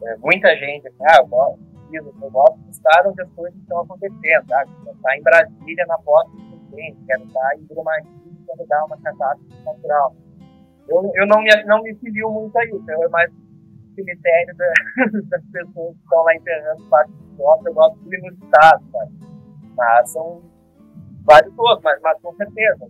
É, 0.03 0.17
muita 0.19 0.55
gente, 0.57 0.89
assim, 0.89 1.05
ah, 1.09 1.19
eu 1.19 1.27
gosto, 1.27 1.59
eu 1.93 2.31
gosto 2.31 2.59
de 2.59 2.71
estar 2.71 3.07
onde 3.07 3.23
as 3.23 3.31
coisas 3.33 3.59
estão 3.61 3.81
acontecendo, 3.81 4.47
tá? 4.47 4.65
Quero 4.85 4.97
estar 4.97 5.17
em 5.17 5.23
Brasília 5.23 5.87
na 5.87 5.99
posse 5.99 6.31
do 6.37 6.43
presidente, 6.51 6.99
quero 7.07 7.25
estar 7.25 7.57
em 7.57 7.65
Brumadinho 7.65 8.39
quando 8.47 8.67
dá 8.69 8.85
uma 8.85 8.97
catástrofe 8.99 9.65
natural 9.65 10.15
eu, 10.89 11.13
eu 11.15 11.27
não, 11.27 11.43
me, 11.43 11.65
não 11.65 11.83
me 11.83 11.95
filio 11.97 12.31
muito 12.31 12.57
a 12.57 12.65
isso. 12.65 12.85
Eu 12.89 13.05
é 13.05 13.09
mais 13.09 13.31
cemitério 13.95 14.57
da, 14.57 14.73
das 15.29 15.45
pessoas 15.53 15.95
que 15.95 16.03
estão 16.03 16.23
lá 16.23 16.35
enterrando 16.35 16.89
parte 16.89 17.13
do. 17.13 17.69
Eu 17.69 17.75
gosto 17.75 17.99
do 17.99 18.15
inusitado, 18.15 18.85
sabe? 18.91 19.13
Mas 19.77 20.11
são 20.11 20.43
vários 21.29 21.53
outros, 21.59 21.83
mas, 21.85 22.01
mas 22.01 22.21
com 22.23 22.35
certeza. 22.35 22.87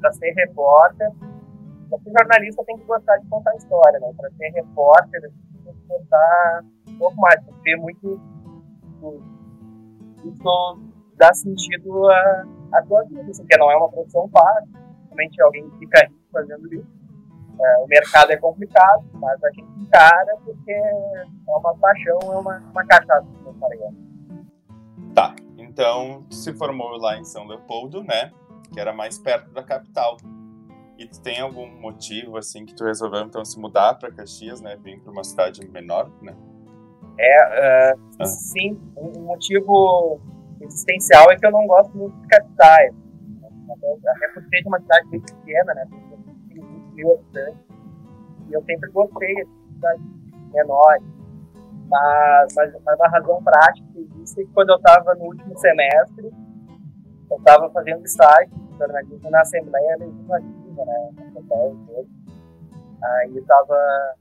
Para 0.00 0.12
ser 0.12 0.32
repórter, 0.32 1.10
ser 1.10 2.12
jornalista 2.18 2.62
tem 2.64 2.76
que 2.76 2.84
gostar 2.84 3.16
de 3.16 3.26
contar 3.28 3.56
história, 3.56 3.98
né? 3.98 4.12
Para 4.16 4.30
ser 4.30 4.50
repórter, 4.50 5.22
tem 5.64 5.72
que 5.72 5.88
gostar 5.88 6.64
um 6.88 6.98
pouco 6.98 7.16
mais, 7.16 7.42
porque 7.44 7.76
muito 7.76 8.20
isso 10.24 10.78
dá 11.16 11.32
sentido 11.32 12.10
à, 12.10 12.46
à 12.74 12.82
tua 12.82 13.02
vida, 13.04 13.30
porque 13.36 13.56
não 13.56 13.70
é 13.70 13.76
uma 13.76 13.88
profissão 13.88 14.28
fácil, 14.28 14.68
realmente 15.06 15.40
alguém 15.40 15.70
fica 15.78 16.06
rico 16.06 16.20
fazendo 16.30 16.74
isso. 16.74 16.98
É, 17.60 17.78
o 17.78 17.86
mercado 17.88 18.30
é 18.30 18.36
complicado, 18.36 19.04
mas 19.14 19.42
a 19.42 19.50
gente 19.50 19.80
encara 19.80 20.36
porque 20.44 20.70
é 20.70 21.24
uma 21.48 21.74
paixão, 21.76 22.18
é 22.22 22.36
uma, 22.36 22.58
uma 22.58 22.86
cachaça 22.86 23.26
que 23.42 23.48
eu 23.48 23.54
falei. 23.54 23.80
Então 25.78 26.26
se 26.28 26.52
formou 26.54 26.96
lá 26.96 27.16
em 27.16 27.24
São 27.24 27.46
Leopoldo, 27.46 28.02
né? 28.02 28.32
Que 28.72 28.80
era 28.80 28.92
mais 28.92 29.16
perto 29.16 29.52
da 29.52 29.62
capital. 29.62 30.16
E 30.98 31.06
tu 31.06 31.22
tem 31.22 31.38
algum 31.38 31.68
motivo, 31.80 32.36
assim, 32.36 32.66
que 32.66 32.74
tu 32.74 32.82
resolveu 32.82 33.20
então 33.20 33.44
se 33.44 33.60
mudar 33.60 33.94
para 33.94 34.10
Caxias, 34.10 34.60
né? 34.60 34.76
Vir 34.82 35.00
para 35.00 35.12
uma 35.12 35.22
cidade 35.22 35.64
menor, 35.70 36.10
né? 36.20 36.34
É, 37.16 37.94
uh, 37.94 38.00
ah. 38.18 38.24
sim. 38.24 38.76
Um 38.96 39.20
motivo 39.20 40.20
existencial 40.60 41.30
é 41.30 41.36
que 41.36 41.46
eu 41.46 41.52
não 41.52 41.64
gosto 41.68 41.96
muito 41.96 42.20
de 42.22 42.26
capitais. 42.26 42.92
Até 43.70 44.28
por 44.34 44.42
ser 44.48 44.66
uma 44.66 44.80
cidade 44.80 45.08
bem 45.10 45.20
pequena, 45.20 45.74
né? 45.74 45.86
mil 46.94 47.12
habitantes. 47.12 47.60
E 48.48 48.52
eu 48.52 48.64
sempre 48.64 48.90
gostei 48.90 49.32
de 49.32 49.74
cidades 49.74 50.02
menores. 50.52 51.17
Mas, 51.88 52.54
mas, 52.54 52.74
mas 52.84 53.00
a 53.00 53.08
razão 53.08 53.42
prática 53.42 53.88
existe 53.96 54.42
é 54.42 54.44
que 54.44 54.52
quando 54.52 54.70
eu 54.70 54.76
estava 54.76 55.14
no 55.14 55.24
último 55.24 55.56
semestre, 55.58 56.30
eu 57.30 57.36
estava 57.38 57.70
fazendo 57.70 58.04
estágio 58.04 58.54
de 58.54 58.78
jornalismo 58.78 59.30
na 59.30 59.40
Assembleia 59.40 59.96
Legislativa, 59.98 60.84
né? 60.84 61.10
Aí 63.02 63.38
estava 63.38 64.14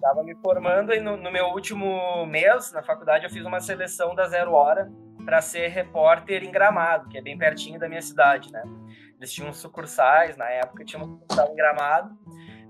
tava 0.00 0.22
me 0.22 0.34
formando 0.34 0.92
e 0.92 1.00
no, 1.00 1.16
no, 1.16 1.32
meu 1.32 1.46
último 1.46 2.26
mês 2.26 2.70
na 2.72 2.82
faculdade 2.82 3.24
eu 3.24 3.30
fiz 3.30 3.44
uma 3.44 3.58
seleção 3.58 4.14
da 4.14 4.26
Zero 4.26 4.52
Hora 4.52 4.92
para 5.24 5.40
ser 5.40 5.68
repórter 5.68 6.44
em 6.44 6.50
Gramado, 6.50 7.08
que 7.08 7.16
é 7.16 7.22
bem 7.22 7.38
pertinho 7.38 7.80
da 7.80 7.88
minha 7.88 8.02
cidade, 8.02 8.52
né? 8.52 8.62
Eles 9.16 9.32
tinham 9.32 9.50
sucursais, 9.54 10.36
na 10.36 10.48
época 10.50 10.84
tinha 10.84 11.02
uma 11.02 11.08
sucursal 11.08 11.50
em 11.50 11.56
Gramado. 11.56 12.14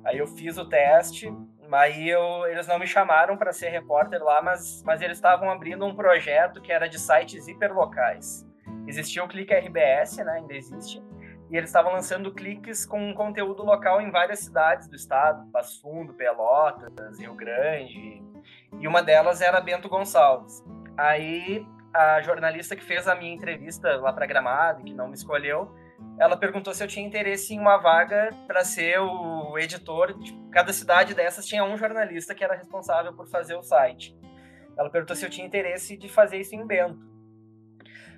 Aí 0.04 0.18
eu 0.18 0.26
fiz 0.28 0.56
o 0.56 0.68
teste, 0.68 1.26
aí 1.74 2.08
eu, 2.08 2.46
eles 2.46 2.66
não 2.66 2.78
me 2.78 2.86
chamaram 2.86 3.36
para 3.36 3.52
ser 3.52 3.68
repórter 3.68 4.22
lá, 4.22 4.40
mas, 4.40 4.82
mas 4.84 5.02
eles 5.02 5.18
estavam 5.18 5.50
abrindo 5.50 5.84
um 5.84 5.94
projeto 5.94 6.60
que 6.60 6.72
era 6.72 6.88
de 6.88 6.98
sites 6.98 7.48
hiperlocais. 7.48 8.46
Existia 8.86 9.24
o 9.24 9.28
Clique 9.28 9.54
RBS, 9.54 10.18
né? 10.18 10.32
Ainda 10.32 10.54
existe 10.54 11.02
e 11.50 11.56
eles 11.56 11.68
estavam 11.68 11.92
lançando 11.92 12.32
cliques 12.32 12.84
com 12.86 13.14
conteúdo 13.14 13.62
local 13.62 14.00
em 14.00 14.10
várias 14.10 14.40
cidades 14.40 14.88
do 14.88 14.96
estado, 14.96 15.46
Passo 15.52 15.80
Fundo, 15.80 16.14
Pelotas, 16.14 17.18
Rio 17.20 17.34
Grande, 17.34 18.22
e 18.80 18.88
uma 18.88 19.02
delas 19.02 19.40
era 19.40 19.60
Bento 19.60 19.88
Gonçalves. 19.88 20.64
Aí 20.96 21.66
a 21.92 22.20
jornalista 22.22 22.74
que 22.74 22.82
fez 22.82 23.06
a 23.06 23.14
minha 23.14 23.32
entrevista 23.32 23.96
lá 23.96 24.12
para 24.12 24.26
Gramado, 24.26 24.82
que 24.82 24.92
não 24.92 25.06
me 25.06 25.14
escolheu, 25.14 25.72
ela 26.18 26.36
perguntou 26.36 26.72
se 26.72 26.82
eu 26.82 26.88
tinha 26.88 27.06
interesse 27.06 27.54
em 27.54 27.58
uma 27.58 27.76
vaga 27.76 28.30
para 28.46 28.64
ser 28.64 28.98
o 29.00 29.58
editor. 29.58 30.14
Cada 30.52 30.72
cidade 30.72 31.14
dessas 31.14 31.46
tinha 31.46 31.64
um 31.64 31.76
jornalista 31.76 32.34
que 32.34 32.44
era 32.44 32.54
responsável 32.54 33.12
por 33.12 33.26
fazer 33.28 33.54
o 33.56 33.62
site. 33.62 34.16
Ela 34.76 34.90
perguntou 34.90 35.16
se 35.16 35.24
eu 35.24 35.30
tinha 35.30 35.46
interesse 35.46 35.96
de 35.96 36.08
fazer 36.08 36.38
isso 36.38 36.54
em 36.54 36.66
Bento. 36.66 37.14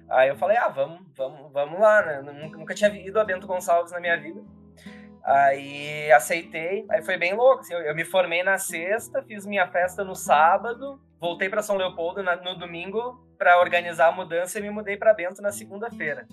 Aí 0.09 0.29
eu 0.29 0.37
falei, 0.37 0.57
ah, 0.57 0.69
vamos, 0.69 1.01
vamos, 1.17 1.53
vamos 1.53 1.81
lá, 1.81 2.03
né? 2.03 2.23
Nunca, 2.23 2.59
nunca 2.59 2.75
tinha 2.75 2.91
ido 2.91 3.19
a 3.19 3.25
Bento 3.25 3.47
Gonçalves 3.47 3.93
na 3.93 4.01
minha 4.01 4.17
vida. 4.17 4.41
Aí 5.25 6.11
aceitei, 6.13 6.87
aí 6.89 7.03
foi 7.03 7.17
bem 7.17 7.35
louco. 7.35 7.61
Assim, 7.61 7.75
eu, 7.75 7.81
eu, 7.81 7.95
me 7.95 8.05
formei 8.05 8.43
na 8.45 8.59
sexta, 8.59 9.23
fiz 9.23 9.45
minha 9.45 9.67
festa 9.67 10.05
no 10.05 10.15
sábado, 10.15 11.01
voltei 11.19 11.49
para 11.49 11.63
São 11.63 11.77
Leopoldo 11.77 12.23
na, 12.23 12.37
no 12.37 12.57
domingo 12.57 13.27
para 13.37 13.59
organizar 13.59 14.09
a 14.09 14.13
mudança 14.13 14.59
e 14.59 14.63
me 14.63 14.71
mudei 14.71 14.97
para 14.97 15.13
Bento 15.13 15.43
na 15.43 15.51
segunda-feira. 15.51 16.27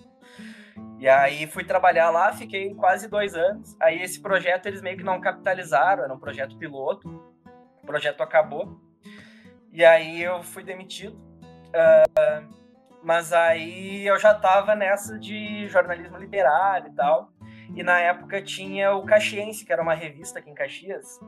E 0.99 1.07
aí 1.07 1.45
fui 1.47 1.63
trabalhar 1.63 2.09
lá, 2.09 2.31
fiquei 2.33 2.73
quase 2.75 3.09
dois 3.09 3.35
anos. 3.35 3.75
Aí 3.79 4.01
esse 4.01 4.21
projeto 4.21 4.67
eles 4.67 4.81
meio 4.81 4.97
que 4.97 5.03
não 5.03 5.19
capitalizaram, 5.19 6.03
era 6.03 6.13
um 6.13 6.19
projeto 6.19 6.57
piloto. 6.57 7.09
O 7.81 7.85
projeto 7.85 8.21
acabou. 8.21 8.79
E 9.71 9.83
aí 9.83 10.21
eu 10.21 10.41
fui 10.43 10.63
demitido. 10.63 11.15
Uh, 11.15 12.63
mas 13.03 13.33
aí 13.33 14.07
eu 14.07 14.17
já 14.17 14.31
estava 14.31 14.75
nessa 14.75 15.19
de 15.19 15.67
jornalismo 15.67 16.17
literário 16.17 16.87
e 16.87 16.95
tal. 16.95 17.29
E 17.75 17.83
na 17.83 17.99
época 17.99 18.41
tinha 18.41 18.95
o 18.95 19.03
Caxiense, 19.03 19.65
que 19.65 19.73
era 19.73 19.81
uma 19.81 19.93
revista 19.93 20.39
aqui 20.39 20.49
em 20.49 20.53
Caxias. 20.53 21.19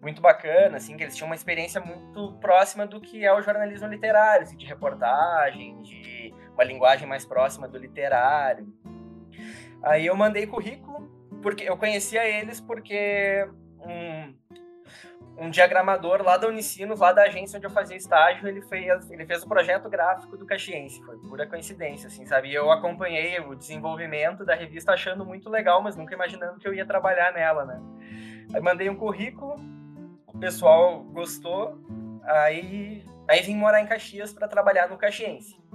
Muito 0.00 0.20
bacana, 0.20 0.76
assim, 0.76 0.96
que 0.96 1.02
eles 1.02 1.14
tinham 1.14 1.28
uma 1.28 1.34
experiência 1.34 1.80
muito 1.80 2.32
próxima 2.40 2.86
do 2.86 3.00
que 3.00 3.24
é 3.24 3.32
o 3.32 3.40
jornalismo 3.42 3.86
literário, 3.86 4.42
assim, 4.42 4.56
de 4.56 4.66
reportagem, 4.66 5.80
de 5.82 6.34
uma 6.56 6.64
linguagem 6.64 7.06
mais 7.06 7.24
próxima 7.24 7.68
do 7.68 7.78
literário. 7.78 8.66
Aí 9.82 10.06
eu 10.06 10.16
mandei 10.16 10.46
currículo, 10.46 11.08
porque 11.42 11.64
eu 11.64 11.76
conhecia 11.76 12.26
eles 12.26 12.60
porque 12.60 13.46
um, 13.78 14.34
um 15.38 15.50
diagramador 15.50 16.22
lá 16.22 16.38
da 16.38 16.48
Unicinos, 16.48 17.00
lá 17.00 17.12
da 17.12 17.24
agência 17.24 17.58
onde 17.58 17.66
eu 17.66 17.70
fazia 17.70 17.96
estágio, 17.96 18.48
ele 18.48 18.62
fez, 18.62 19.10
ele 19.10 19.26
fez 19.26 19.42
o 19.42 19.48
projeto 19.48 19.88
gráfico 19.88 20.36
do 20.36 20.46
Caxiense, 20.46 21.02
foi 21.04 21.18
pura 21.18 21.46
coincidência, 21.46 22.08
assim, 22.08 22.24
sabe? 22.24 22.52
Eu 22.52 22.70
acompanhei 22.72 23.38
o 23.38 23.54
desenvolvimento 23.54 24.44
da 24.44 24.54
revista 24.54 24.92
achando 24.92 25.26
muito 25.26 25.50
legal, 25.50 25.82
mas 25.82 25.94
nunca 25.94 26.14
imaginando 26.14 26.58
que 26.58 26.66
eu 26.66 26.74
ia 26.74 26.86
trabalhar 26.86 27.32
nela, 27.32 27.64
né? 27.66 27.80
Aí 28.54 28.60
mandei 28.60 28.88
um 28.88 28.96
currículo, 28.96 29.56
o 30.26 30.38
pessoal 30.38 31.02
gostou, 31.04 31.78
aí, 32.24 33.04
aí 33.28 33.42
vim 33.42 33.56
morar 33.56 33.82
em 33.82 33.86
Caxias 33.86 34.32
para 34.32 34.48
trabalhar 34.48 34.88
no 34.88 34.96
Caxiense. 34.96 35.65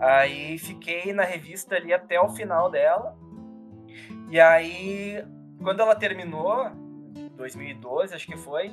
Aí 0.00 0.58
fiquei 0.58 1.12
na 1.12 1.24
revista 1.24 1.76
ali 1.76 1.92
até 1.92 2.20
o 2.20 2.28
final 2.28 2.70
dela, 2.70 3.16
e 4.30 4.38
aí, 4.38 5.24
quando 5.62 5.80
ela 5.80 5.94
terminou, 5.94 6.70
2012, 7.34 8.14
acho 8.14 8.26
que 8.26 8.36
foi, 8.36 8.72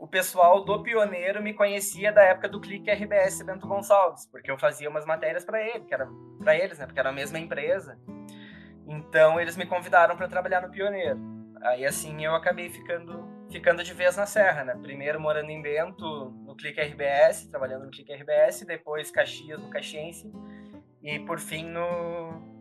o 0.00 0.06
pessoal 0.06 0.64
do 0.64 0.82
Pioneiro 0.82 1.42
me 1.42 1.54
conhecia 1.54 2.12
da 2.12 2.22
época 2.22 2.48
do 2.48 2.60
Clique 2.60 2.90
RBS 2.90 3.42
Bento 3.42 3.68
Gonçalves, 3.68 4.26
porque 4.26 4.50
eu 4.50 4.58
fazia 4.58 4.90
umas 4.90 5.06
matérias 5.06 5.44
para 5.44 5.62
ele, 5.62 5.84
que 5.84 5.94
era 5.94 6.08
para 6.38 6.56
eles, 6.56 6.78
né, 6.78 6.86
porque 6.86 6.98
era 6.98 7.10
a 7.10 7.12
mesma 7.12 7.38
empresa. 7.38 7.98
Então 8.86 9.40
eles 9.40 9.56
me 9.56 9.66
convidaram 9.66 10.16
para 10.16 10.28
trabalhar 10.28 10.62
no 10.62 10.70
Pioneiro. 10.70 11.18
Aí 11.62 11.84
assim 11.84 12.24
eu 12.24 12.34
acabei 12.34 12.68
ficando 12.68 13.34
ficando 13.50 13.82
de 13.82 13.94
vez 13.94 14.16
na 14.16 14.26
serra, 14.26 14.64
né? 14.64 14.74
Primeiro 14.82 15.20
morando 15.20 15.50
em 15.50 15.62
Bento, 15.62 16.30
no 16.44 16.56
Clique 16.56 16.80
RBS, 16.80 17.46
trabalhando 17.48 17.84
no 17.84 17.90
Clique 17.90 18.12
RBS, 18.12 18.64
depois 18.66 19.10
Caxias, 19.10 19.60
no 19.60 19.70
Caxiense, 19.70 20.30
e 21.06 21.20
por 21.20 21.38
fim 21.38 21.64
no 21.64 22.56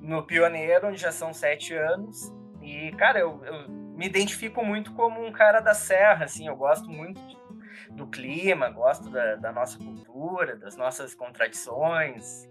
no 0.00 0.24
Pioneiro, 0.24 0.88
onde 0.88 1.00
já 1.00 1.12
são 1.12 1.32
sete 1.32 1.74
anos. 1.74 2.34
E, 2.60 2.90
cara, 2.92 3.20
eu, 3.20 3.44
eu 3.44 3.68
me 3.68 4.06
identifico 4.06 4.64
muito 4.64 4.92
como 4.94 5.24
um 5.24 5.30
cara 5.30 5.60
da 5.60 5.74
serra, 5.74 6.24
assim, 6.24 6.48
eu 6.48 6.56
gosto 6.56 6.90
muito 6.90 7.20
do 7.90 8.08
clima, 8.08 8.68
gosto 8.70 9.08
da, 9.10 9.36
da, 9.36 9.52
nossa 9.52 9.78
cultura, 9.78 10.56
das 10.56 10.76
nossas 10.76 11.14
contradições, 11.14 12.48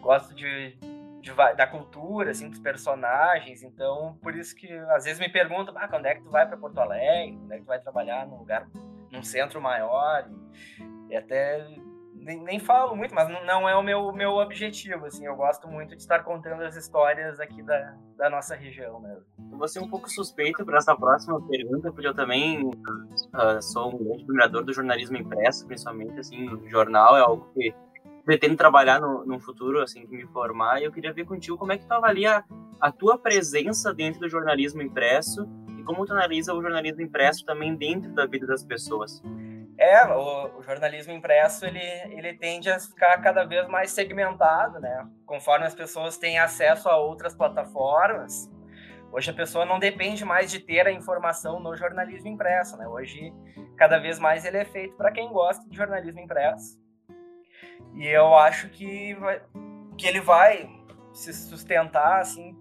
gosto 0.00 0.34
de, 0.34 0.78
de, 1.20 1.34
da 1.34 1.66
cultura, 1.66 2.30
assim, 2.30 2.48
dos 2.48 2.60
personagens, 2.60 3.62
então 3.62 4.18
por 4.22 4.34
isso 4.34 4.54
que 4.54 4.72
às 4.90 5.04
vezes 5.04 5.18
me 5.18 5.28
perguntam, 5.28 5.74
ah, 5.76 5.88
quando 5.88 6.06
é 6.06 6.14
que 6.14 6.22
tu 6.22 6.30
vai 6.30 6.46
para 6.46 6.56
Porto 6.56 6.78
Alegre, 6.78 7.36
quando 7.36 7.52
é 7.52 7.56
que 7.56 7.64
tu 7.64 7.68
vai 7.68 7.80
trabalhar 7.80 8.26
num 8.26 8.38
lugar, 8.38 8.66
num 9.10 9.22
centro 9.22 9.60
maior, 9.60 10.26
e, 10.30 11.12
e 11.12 11.16
até 11.16 11.66
nem, 12.28 12.42
nem 12.42 12.58
falo 12.58 12.94
muito, 12.94 13.14
mas 13.14 13.26
não, 13.46 13.66
é 13.66 13.74
o 13.74 13.82
meu, 13.82 14.12
meu 14.12 14.32
objetivo, 14.32 15.06
assim, 15.06 15.24
eu 15.24 15.34
gosto 15.34 15.66
muito 15.66 15.96
de 15.96 16.02
estar 16.02 16.22
contando 16.22 16.62
as 16.62 16.76
histórias 16.76 17.40
aqui 17.40 17.62
da, 17.62 17.94
da 18.18 18.28
nossa 18.28 18.54
região 18.54 19.00
mesmo. 19.00 19.24
Vou 19.50 19.66
ser 19.66 19.80
um 19.80 19.88
pouco 19.88 20.10
suspeito 20.10 20.62
para 20.62 20.76
essa 20.76 20.94
próxima 20.94 21.40
pergunta, 21.48 21.90
porque 21.90 22.06
eu 22.06 22.14
também 22.14 22.68
uh, 22.68 23.62
sou 23.62 23.94
um 23.94 23.98
grande 23.98 24.22
admirador 24.24 24.62
do 24.62 24.74
jornalismo 24.74 25.16
impresso, 25.16 25.66
principalmente, 25.66 26.20
assim, 26.20 26.68
jornal 26.68 27.16
é 27.16 27.20
algo 27.20 27.48
que 27.54 27.74
pretendo 28.26 28.56
trabalhar 28.56 29.00
no, 29.00 29.24
no 29.24 29.40
futuro, 29.40 29.80
assim, 29.80 30.06
que 30.06 30.14
me 30.14 30.26
formar, 30.26 30.82
e 30.82 30.84
eu 30.84 30.92
queria 30.92 31.14
ver 31.14 31.24
contigo 31.24 31.56
como 31.56 31.72
é 31.72 31.78
que 31.78 31.86
tu 31.86 31.92
avalia 31.92 32.44
a 32.78 32.92
tua 32.92 33.16
presença 33.16 33.94
dentro 33.94 34.20
do 34.20 34.28
jornalismo 34.28 34.82
impresso 34.82 35.48
e 35.78 35.82
como 35.82 36.04
tu 36.04 36.12
analisa 36.12 36.52
o 36.52 36.60
jornalismo 36.60 37.00
impresso 37.00 37.42
também 37.46 37.74
dentro 37.74 38.12
da 38.12 38.26
vida 38.26 38.46
das 38.46 38.62
pessoas. 38.62 39.22
É, 39.78 40.04
o, 40.06 40.58
o, 40.58 40.62
jornalismo 40.62 41.12
impresso 41.12 41.64
ele, 41.64 41.78
ele 41.78 42.34
tende 42.34 42.68
a 42.68 42.80
ficar 42.80 43.16
cada 43.22 43.44
vez 43.44 43.68
mais 43.68 43.92
segmentado, 43.92 44.80
né? 44.80 45.08
Conforme 45.24 45.66
as 45.66 45.74
pessoas 45.74 46.18
têm 46.18 46.36
acesso 46.36 46.88
a 46.88 46.96
outras 46.96 47.32
plataformas. 47.32 48.50
Hoje 49.12 49.30
a 49.30 49.34
pessoa 49.34 49.64
não 49.64 49.78
depende 49.78 50.24
mais 50.24 50.50
de 50.50 50.58
ter 50.58 50.84
a 50.88 50.90
informação 50.90 51.60
no 51.60 51.76
jornalismo 51.76 52.28
impresso, 52.28 52.76
né? 52.76 52.88
Hoje 52.88 53.32
cada 53.76 54.00
vez 54.00 54.18
mais 54.18 54.44
ele 54.44 54.56
é 54.56 54.64
feito 54.64 54.96
para 54.96 55.12
quem 55.12 55.32
gosta 55.32 55.64
de 55.68 55.76
jornalismo 55.76 56.18
impresso. 56.18 56.76
E 57.94 58.04
eu 58.08 58.34
acho 58.36 58.68
que 58.70 59.14
vai, 59.14 59.40
que 59.96 60.08
ele 60.08 60.20
vai 60.20 60.68
se 61.12 61.32
sustentar 61.32 62.18
assim 62.20 62.56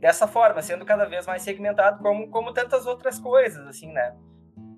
dessa 0.00 0.26
forma, 0.26 0.60
sendo 0.60 0.84
cada 0.84 1.04
vez 1.04 1.24
mais 1.24 1.42
segmentado 1.42 2.02
como 2.02 2.28
como 2.30 2.52
tantas 2.52 2.84
outras 2.84 3.20
coisas, 3.20 3.64
assim, 3.64 3.92
né? 3.92 4.16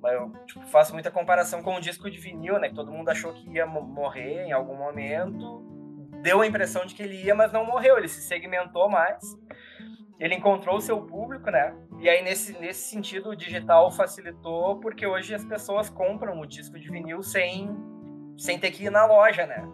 Eu 0.09 0.33
tipo, 0.47 0.65
faço 0.67 0.93
muita 0.93 1.11
comparação 1.11 1.63
com 1.63 1.75
o 1.77 1.81
disco 1.81 2.11
de 2.11 2.19
vinil, 2.19 2.59
né? 2.59 2.69
Que 2.69 2.75
todo 2.75 2.93
mundo 2.93 3.09
achou 3.09 3.33
que 3.33 3.51
ia 3.51 3.67
morrer 3.67 4.47
em 4.47 4.53
algum 4.53 4.77
momento. 4.77 5.63
Deu 6.23 6.41
a 6.41 6.47
impressão 6.47 6.85
de 6.85 6.95
que 6.95 7.03
ele 7.03 7.23
ia, 7.23 7.35
mas 7.35 7.53
não 7.53 7.65
morreu. 7.65 7.99
Ele 7.99 8.09
se 8.09 8.21
segmentou 8.23 8.89
mais. 8.89 9.23
Ele 10.19 10.35
encontrou 10.35 10.77
o 10.77 10.81
seu 10.81 11.01
público, 11.01 11.51
né? 11.51 11.75
E 11.99 12.09
aí, 12.09 12.23
nesse, 12.23 12.59
nesse 12.59 12.91
sentido, 12.91 13.31
o 13.31 13.37
digital 13.37 13.91
facilitou, 13.91 14.79
porque 14.79 15.07
hoje 15.07 15.35
as 15.35 15.45
pessoas 15.45 15.89
compram 15.89 16.39
o 16.41 16.47
disco 16.47 16.79
de 16.79 16.91
vinil 16.91 17.23
sem, 17.23 17.71
sem 18.37 18.59
ter 18.59 18.71
que 18.71 18.85
ir 18.85 18.91
na 18.91 19.07
loja, 19.07 19.47
né? 19.47 19.67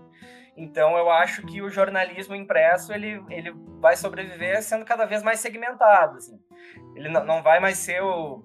Então, 0.56 0.96
eu 0.96 1.10
acho 1.10 1.42
que 1.42 1.60
o 1.60 1.68
jornalismo 1.68 2.34
impresso 2.34 2.92
ele, 2.92 3.22
ele 3.28 3.52
vai 3.78 3.94
sobreviver 3.96 4.62
sendo 4.62 4.84
cada 4.84 5.04
vez 5.04 5.22
mais 5.22 5.40
segmentado. 5.40 6.16
Assim. 6.16 6.40
Ele 6.94 7.08
não, 7.08 7.24
não 7.24 7.42
vai 7.42 7.60
mais 7.60 7.76
ser 7.76 8.02
o, 8.02 8.42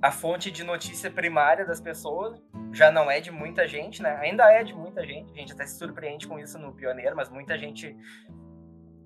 a 0.00 0.10
fonte 0.12 0.50
de 0.50 0.62
notícia 0.62 1.10
primária 1.10 1.66
das 1.66 1.80
pessoas 1.80 2.40
já 2.72 2.90
não 2.90 3.10
é 3.10 3.20
de 3.20 3.30
muita 3.30 3.66
gente, 3.66 4.02
né? 4.02 4.16
Ainda 4.16 4.50
é 4.52 4.62
de 4.62 4.72
muita 4.74 5.04
gente. 5.04 5.32
A 5.32 5.34
gente 5.34 5.52
até 5.52 5.66
se 5.66 5.76
surpreende 5.76 6.26
com 6.26 6.38
isso 6.38 6.58
no 6.58 6.72
Pioneiro, 6.72 7.16
mas 7.16 7.28
muita 7.28 7.58
gente. 7.58 7.96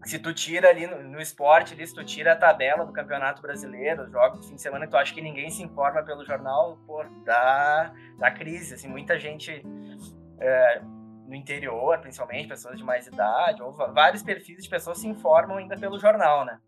Se 0.05 0.19
tu 0.19 0.35
tira 0.35 0.69
ali 0.69 0.87
no, 0.87 1.03
no 1.03 1.21
esporte, 1.21 1.75
ali, 1.75 1.87
se 1.87 1.95
tu 1.95 2.05
tira 2.05 2.33
a 2.33 2.37
tabela 2.37 2.85
do 2.85 2.93
Campeonato 2.93 3.41
Brasileiro, 3.41 4.03
os 4.03 4.11
jogos 4.11 4.49
fim 4.49 4.57
de 4.57 4.61
semana, 4.61 4.87
tu 4.87 4.97
acha 4.97 5.15
que 5.15 5.23
ninguém 5.23 5.49
se 5.49 5.63
informa 5.63 6.03
pelo 6.03 6.25
jornal, 6.25 6.77
pô, 6.87 7.05
dá, 7.25 7.93
dá 8.19 8.31
crise. 8.31 8.75
Assim, 8.75 8.89
muita 8.89 9.19
gente 9.19 9.65
é, 10.41 10.83
no 11.27 11.35
interior, 11.35 11.99
principalmente, 12.01 12.49
pessoas 12.49 12.77
de 12.77 12.85
mais 12.85 13.07
idade, 13.07 13.63
ou 13.63 13.73
vários 13.73 14.23
perfis 14.23 14.63
de 14.63 14.69
pessoas 14.69 14.99
se 14.99 15.09
informam 15.09 15.57
ainda 15.57 15.79
pelo 15.79 15.99
jornal, 15.99 16.45
né? 16.45 16.59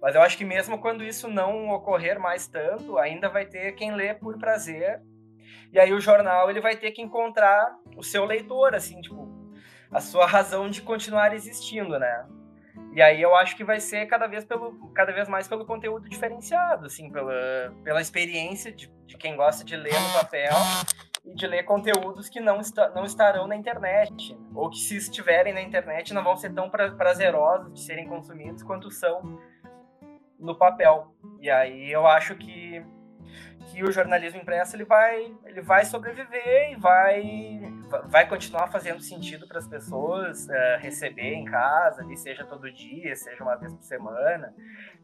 Mas 0.00 0.14
eu 0.14 0.22
acho 0.22 0.38
que 0.38 0.44
mesmo 0.44 0.78
quando 0.78 1.04
isso 1.04 1.28
não 1.28 1.70
ocorrer 1.70 2.18
mais 2.20 2.46
tanto, 2.46 2.98
ainda 2.98 3.28
vai 3.28 3.46
ter 3.46 3.72
quem 3.72 3.94
lê 3.94 4.14
por 4.14 4.38
prazer. 4.38 5.00
E 5.72 5.78
aí 5.78 5.92
o 5.92 6.00
jornal 6.00 6.48
ele 6.50 6.60
vai 6.60 6.76
ter 6.76 6.92
que 6.92 7.02
encontrar 7.02 7.76
o 7.96 8.02
seu 8.02 8.24
leitor, 8.24 8.74
assim, 8.74 9.00
tipo, 9.00 9.28
a 9.90 10.00
sua 10.00 10.26
razão 10.26 10.70
de 10.70 10.82
continuar 10.82 11.34
existindo, 11.34 11.98
né? 11.98 12.26
E 12.92 13.02
aí 13.02 13.20
eu 13.20 13.34
acho 13.36 13.56
que 13.56 13.64
vai 13.64 13.80
ser 13.80 14.06
cada 14.06 14.26
vez, 14.26 14.44
pelo, 14.44 14.90
cada 14.92 15.12
vez 15.12 15.28
mais 15.28 15.46
pelo 15.46 15.66
conteúdo 15.66 16.08
diferenciado, 16.08 16.86
assim, 16.86 17.10
pela, 17.10 17.72
pela 17.84 18.00
experiência 18.00 18.72
de, 18.72 18.90
de 19.06 19.16
quem 19.16 19.36
gosta 19.36 19.64
de 19.64 19.76
ler 19.76 19.92
no 19.92 20.12
papel 20.20 20.52
e 21.24 21.34
de 21.34 21.46
ler 21.46 21.64
conteúdos 21.64 22.28
que 22.28 22.40
não, 22.40 22.60
não 22.94 23.04
estarão 23.04 23.46
na 23.46 23.56
internet, 23.56 24.36
ou 24.54 24.70
que 24.70 24.78
se 24.78 24.96
estiverem 24.96 25.52
na 25.52 25.60
internet 25.60 26.14
não 26.14 26.24
vão 26.24 26.36
ser 26.36 26.52
tão 26.54 26.70
pra, 26.70 26.90
prazerosos 26.92 27.72
de 27.74 27.80
serem 27.80 28.08
consumidos 28.08 28.62
quanto 28.62 28.90
são 28.90 29.38
no 30.38 30.54
papel. 30.56 31.14
E 31.40 31.50
aí 31.50 31.90
eu 31.90 32.06
acho 32.06 32.34
que 32.36 32.84
que 33.68 33.82
o 33.82 33.92
jornalismo 33.92 34.40
impresso 34.40 34.76
ele 34.76 34.84
vai, 34.84 35.30
ele 35.44 35.60
vai 35.60 35.84
sobreviver 35.84 36.72
e 36.72 36.76
vai, 36.76 37.60
vai 38.06 38.26
continuar 38.26 38.68
fazendo 38.68 39.00
sentido 39.00 39.46
para 39.46 39.58
as 39.58 39.66
pessoas 39.66 40.46
uh, 40.46 40.78
receber 40.80 41.34
em 41.34 41.44
casa, 41.44 42.02
ali, 42.02 42.16
seja 42.16 42.44
todo 42.44 42.70
dia, 42.72 43.14
seja 43.14 43.42
uma 43.42 43.56
vez 43.56 43.72
por 43.72 43.82
semana, 43.82 44.54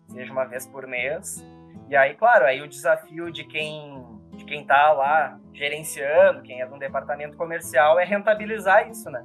seja 0.09 0.33
uma 0.33 0.45
vez 0.45 0.67
por 0.67 0.87
mês. 0.87 1.45
E 1.89 1.97
aí, 1.97 2.15
claro, 2.15 2.47
aí 2.47 2.63
o 2.63 2.69
desafio 2.69 3.31
de 3.31 3.45
quem 3.45 4.03
de 4.33 4.45
quem 4.45 4.63
está 4.63 4.93
lá 4.93 5.39
gerenciando, 5.53 6.43
quem 6.43 6.61
é 6.61 6.67
de 6.67 6.73
um 6.73 6.79
departamento 6.79 7.37
comercial, 7.37 8.01
é 8.01 8.05
rentabilizar 8.05 8.89
isso, 8.89 9.09
né? 9.09 9.25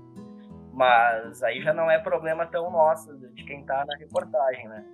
Mas 0.72 1.42
aí 1.42 1.62
já 1.62 1.74
não 1.74 1.89
é 1.89 1.98
problema 1.98 2.46
tão 2.46 2.70
nosso 2.70 3.18
de 3.34 3.44
quem 3.44 3.62
está 3.62 3.84
na 3.86 3.98
reportagem, 3.98 4.68
né? 4.68 4.86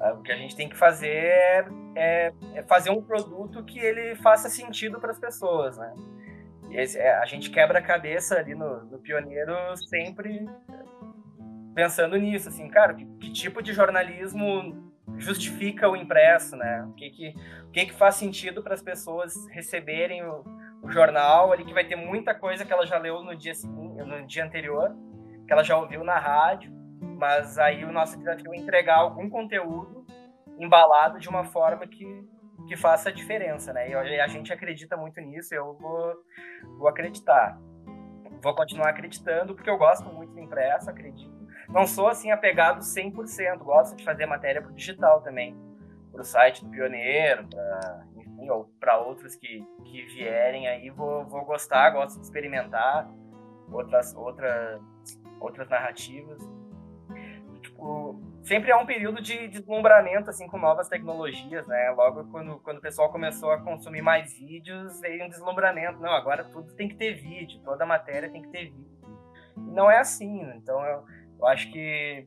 Ah, 0.00 0.12
o 0.12 0.22
que 0.22 0.30
a 0.30 0.36
gente 0.36 0.54
tem 0.54 0.68
que 0.68 0.76
fazer 0.76 1.08
é, 1.08 1.66
é, 1.94 2.32
é 2.54 2.62
fazer 2.62 2.90
um 2.90 3.02
produto 3.02 3.64
que 3.64 3.78
ele 3.78 4.14
faça 4.16 4.48
sentido 4.48 5.00
para 5.00 5.10
as 5.10 5.18
pessoas, 5.18 5.78
né? 5.78 5.94
Esse, 6.70 6.98
é, 6.98 7.14
a 7.16 7.24
gente 7.24 7.50
quebra 7.50 7.78
a 7.78 7.82
cabeça 7.82 8.36
ali 8.36 8.54
no, 8.54 8.84
no, 8.84 8.98
Pioneiro 8.98 9.54
sempre 9.88 10.46
pensando 11.74 12.16
nisso, 12.16 12.48
assim, 12.48 12.68
cara, 12.68 12.94
que, 12.94 13.04
que, 13.04 13.32
tipo 13.32 13.62
de 13.62 13.72
jornalismo 13.72 14.92
justifica 15.16 15.88
o 15.88 15.96
impresso, 15.96 16.56
né? 16.56 16.84
O 16.88 16.92
que 16.92 17.10
que, 17.10 17.34
o 17.68 17.70
que, 17.70 17.86
que 17.86 17.94
faz 17.94 18.16
sentido 18.16 18.62
para 18.62 18.74
as 18.74 18.82
pessoas 18.82 19.34
receberem 19.50 20.22
o, 20.24 20.44
o 20.82 20.90
jornal 20.90 21.52
ali 21.52 21.64
que 21.64 21.72
vai 21.72 21.84
ter 21.84 21.96
muita 21.96 22.34
coisa 22.34 22.64
que 22.64 22.72
ela 22.72 22.84
já 22.84 22.98
leu 22.98 23.22
no 23.22 23.34
dia 23.34 23.54
seguinte, 23.54 24.02
no 24.02 24.26
dia 24.26 24.44
anterior, 24.44 24.94
que 25.46 25.52
ela 25.52 25.62
já 25.62 25.76
ouviu 25.78 26.04
na 26.04 26.18
rádio 26.18 26.75
mas 27.00 27.58
aí 27.58 27.84
o 27.84 27.92
nosso 27.92 28.18
desafio 28.18 28.52
é 28.52 28.56
entregar 28.56 28.98
algum 28.98 29.28
conteúdo 29.28 30.04
embalado 30.58 31.18
de 31.18 31.28
uma 31.28 31.44
forma 31.44 31.86
que, 31.86 32.24
que 32.66 32.76
faça 32.76 33.08
a 33.08 33.12
diferença, 33.12 33.72
né? 33.72 33.90
E 33.90 34.20
a 34.20 34.26
gente 34.26 34.52
acredita 34.52 34.96
muito 34.96 35.20
nisso, 35.20 35.54
eu 35.54 35.74
vou, 35.74 36.14
vou 36.78 36.88
acreditar. 36.88 37.58
Vou 38.42 38.54
continuar 38.54 38.90
acreditando, 38.90 39.54
porque 39.54 39.68
eu 39.68 39.78
gosto 39.78 40.08
muito 40.08 40.32
do 40.32 40.40
impresso, 40.40 40.90
acredito. 40.90 41.34
Não 41.68 41.86
sou, 41.86 42.08
assim, 42.08 42.30
apegado 42.30 42.80
100%, 42.80 43.58
gosto 43.58 43.96
de 43.96 44.04
fazer 44.04 44.26
matéria 44.26 44.62
para 44.62 44.70
digital 44.72 45.20
também. 45.22 45.56
Para 46.12 46.20
o 46.20 46.24
site 46.24 46.64
do 46.64 46.70
Pioneiro, 46.70 47.46
para 47.48 48.06
enfim, 48.16 48.48
ou 48.50 48.70
para 48.78 48.98
outros 48.98 49.34
que, 49.34 49.66
que 49.84 50.06
vierem 50.06 50.68
aí, 50.68 50.90
vou, 50.90 51.24
vou 51.26 51.44
gostar, 51.44 51.90
gosto 51.90 52.18
de 52.18 52.24
experimentar 52.24 53.10
outras, 53.70 54.14
outras, 54.14 54.80
outras 55.40 55.68
narrativas 55.68 56.40
tipo, 57.76 58.18
sempre 58.42 58.70
é 58.70 58.76
um 58.76 58.86
período 58.86 59.20
de 59.20 59.48
deslumbramento, 59.48 60.30
assim, 60.30 60.48
com 60.48 60.58
novas 60.58 60.88
tecnologias, 60.88 61.66
né? 61.66 61.90
Logo 61.90 62.24
quando, 62.30 62.58
quando 62.60 62.78
o 62.78 62.80
pessoal 62.80 63.12
começou 63.12 63.50
a 63.50 63.60
consumir 63.60 64.02
mais 64.02 64.32
vídeos, 64.32 65.00
veio 65.00 65.24
um 65.24 65.28
deslumbramento. 65.28 66.00
Não, 66.00 66.10
agora 66.10 66.44
tudo 66.44 66.74
tem 66.74 66.88
que 66.88 66.96
ter 66.96 67.14
vídeo, 67.14 67.60
toda 67.62 67.84
matéria 67.84 68.30
tem 68.30 68.42
que 68.42 68.48
ter 68.48 68.70
vídeo. 68.70 68.96
E 69.56 69.70
não 69.70 69.90
é 69.90 69.98
assim, 69.98 70.42
né? 70.42 70.56
Então 70.56 70.82
eu, 70.84 71.04
eu 71.38 71.46
acho 71.46 71.70
que 71.70 72.26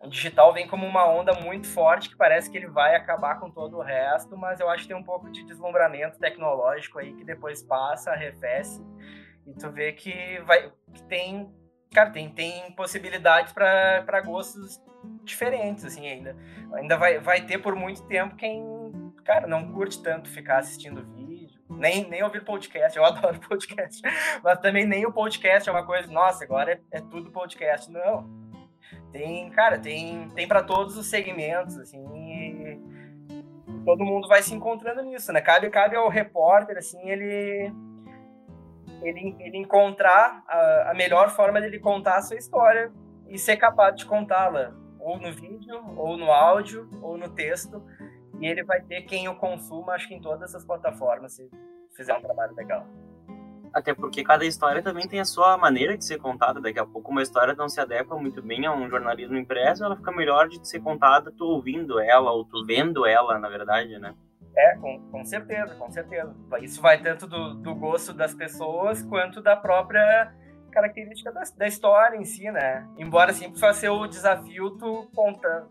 o 0.00 0.08
digital 0.08 0.52
vem 0.52 0.68
como 0.68 0.86
uma 0.86 1.06
onda 1.08 1.32
muito 1.34 1.66
forte 1.66 2.08
que 2.08 2.16
parece 2.16 2.50
que 2.50 2.56
ele 2.56 2.68
vai 2.68 2.94
acabar 2.94 3.40
com 3.40 3.50
todo 3.50 3.78
o 3.78 3.82
resto, 3.82 4.36
mas 4.36 4.60
eu 4.60 4.70
acho 4.70 4.82
que 4.82 4.88
tem 4.88 4.96
um 4.96 5.02
pouco 5.02 5.30
de 5.30 5.44
deslumbramento 5.44 6.18
tecnológico 6.18 6.98
aí 6.98 7.12
que 7.14 7.24
depois 7.24 7.62
passa, 7.62 8.12
arrefece 8.12 8.80
e 9.44 9.52
tu 9.54 9.70
vê 9.70 9.92
que 9.92 10.40
vai 10.42 10.72
que 10.94 11.02
tem 11.04 11.52
cara, 11.92 12.10
tem, 12.10 12.28
tem 12.30 12.70
possibilidades 12.72 13.52
para 13.52 14.20
gostos 14.20 14.80
diferentes, 15.24 15.84
assim, 15.84 16.06
ainda. 16.06 16.36
Ainda 16.74 16.96
vai, 16.96 17.18
vai 17.18 17.40
ter 17.42 17.58
por 17.58 17.74
muito 17.74 18.02
tempo 18.06 18.36
quem, 18.36 18.64
cara, 19.24 19.46
não 19.46 19.72
curte 19.72 20.02
tanto 20.02 20.28
ficar 20.28 20.58
assistindo 20.58 21.04
vídeo, 21.14 21.60
nem, 21.68 22.08
nem 22.08 22.22
ouvir 22.22 22.44
podcast, 22.44 22.96
eu 22.96 23.04
adoro 23.06 23.40
podcast, 23.40 24.02
mas 24.42 24.58
também 24.58 24.86
nem 24.86 25.06
o 25.06 25.12
podcast 25.12 25.68
é 25.68 25.72
uma 25.72 25.84
coisa, 25.84 26.10
nossa, 26.10 26.44
agora 26.44 26.72
é, 26.72 26.98
é 26.98 27.00
tudo 27.00 27.30
podcast, 27.30 27.90
não. 27.90 28.38
Tem, 29.12 29.48
cara, 29.50 29.78
tem, 29.78 30.28
tem 30.30 30.46
para 30.46 30.62
todos 30.62 30.96
os 30.96 31.06
segmentos, 31.06 31.78
assim, 31.78 32.04
todo 33.84 34.04
mundo 34.04 34.28
vai 34.28 34.42
se 34.42 34.54
encontrando 34.54 35.02
nisso, 35.02 35.32
né? 35.32 35.40
Cabe, 35.40 35.70
cabe 35.70 35.96
ao 35.96 36.08
repórter, 36.10 36.76
assim, 36.76 37.08
ele 37.08 37.72
ele, 39.02 39.36
ele 39.38 39.58
encontrar 39.58 40.42
a, 40.46 40.90
a 40.90 40.94
melhor 40.94 41.30
forma 41.30 41.60
dele 41.60 41.78
contar 41.78 42.16
a 42.16 42.22
sua 42.22 42.36
história 42.36 42.92
e 43.28 43.38
ser 43.38 43.56
capaz 43.56 43.94
de 43.96 44.06
contá-la 44.06 44.72
ou 44.98 45.18
no 45.18 45.32
vídeo, 45.32 45.80
ou 45.96 46.16
no 46.16 46.30
áudio, 46.30 46.88
ou 47.00 47.16
no 47.16 47.28
texto. 47.28 47.82
E 48.40 48.46
ele 48.46 48.62
vai 48.62 48.80
ter 48.80 49.02
quem 49.02 49.28
o 49.28 49.34
consuma, 49.34 49.94
acho 49.94 50.08
que 50.08 50.14
em 50.14 50.20
todas 50.20 50.54
as 50.54 50.64
plataformas, 50.64 51.32
se 51.32 51.50
fizer 51.96 52.14
um 52.14 52.20
trabalho 52.20 52.54
legal. 52.54 52.86
Até 53.72 53.94
porque 53.94 54.24
cada 54.24 54.44
história 54.44 54.82
também 54.82 55.06
tem 55.06 55.20
a 55.20 55.24
sua 55.24 55.56
maneira 55.56 55.96
de 55.96 56.04
ser 56.04 56.18
contada. 56.18 56.60
Daqui 56.60 56.78
a 56.78 56.86
pouco 56.86 57.10
uma 57.10 57.22
história 57.22 57.54
não 57.54 57.68
se 57.68 57.80
adequa 57.80 58.16
muito 58.16 58.42
bem 58.42 58.66
a 58.66 58.72
um 58.72 58.88
jornalismo 58.88 59.36
impresso, 59.36 59.84
ela 59.84 59.96
fica 59.96 60.10
melhor 60.10 60.48
de 60.48 60.66
ser 60.66 60.80
contada 60.80 61.32
tu 61.36 61.44
ouvindo 61.44 62.00
ela, 62.00 62.30
ou 62.32 62.44
tu 62.44 62.64
vendo 62.64 63.06
ela, 63.06 63.38
na 63.38 63.48
verdade, 63.48 63.98
né? 63.98 64.14
É, 64.58 64.74
com, 64.74 65.00
com 65.12 65.24
certeza, 65.24 65.76
com 65.76 65.88
certeza. 65.88 66.34
Isso 66.60 66.82
vai 66.82 67.00
tanto 67.00 67.28
do, 67.28 67.54
do 67.54 67.76
gosto 67.76 68.12
das 68.12 68.34
pessoas 68.34 69.02
quanto 69.04 69.40
da 69.40 69.54
própria 69.56 70.34
característica 70.72 71.30
da, 71.30 71.42
da 71.56 71.66
história 71.66 72.16
em 72.16 72.24
si, 72.24 72.50
né? 72.50 72.84
Embora 72.98 73.32
sempre 73.32 73.60
faça 73.60 73.80
ser 73.80 73.88
o 73.90 74.06
desafio 74.08 74.70
tu 74.70 75.08
contando. 75.14 75.70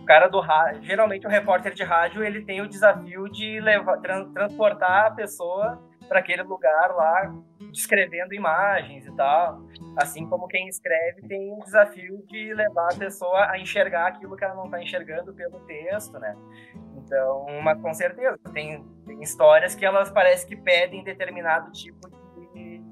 O 0.00 0.04
cara 0.04 0.28
do 0.28 0.40
rádio, 0.40 0.82
geralmente 0.82 1.26
o 1.26 1.30
repórter 1.30 1.74
de 1.74 1.82
rádio, 1.82 2.22
ele 2.22 2.44
tem 2.44 2.60
o 2.60 2.68
desafio 2.68 3.28
de 3.28 3.60
levar, 3.60 3.98
transportar 3.98 5.06
a 5.06 5.10
pessoa 5.10 5.82
para 6.08 6.20
aquele 6.20 6.42
lugar 6.42 6.94
lá, 6.94 7.34
descrevendo 7.70 8.34
imagens 8.34 9.06
e 9.06 9.16
tal. 9.16 9.62
Assim 9.96 10.28
como 10.28 10.46
quem 10.46 10.68
escreve 10.68 11.26
tem 11.28 11.52
o 11.52 11.58
desafio 11.64 12.22
de 12.26 12.54
levar 12.54 12.92
a 12.92 12.98
pessoa 12.98 13.50
a 13.50 13.58
enxergar 13.58 14.08
aquilo 14.08 14.36
que 14.36 14.44
ela 14.44 14.54
não 14.54 14.66
está 14.66 14.82
enxergando 14.82 15.32
pelo 15.34 15.60
texto, 15.60 16.18
né? 16.18 16.36
Então, 16.96 17.46
mas 17.62 17.80
com 17.80 17.92
certeza, 17.92 18.38
tem, 18.52 18.84
tem 19.06 19.20
histórias 19.22 19.74
que 19.74 19.84
elas 19.84 20.10
parecem 20.10 20.48
que 20.48 20.56
pedem 20.56 21.04
determinado 21.04 21.70
tipo 21.72 22.08
de, 22.54 22.82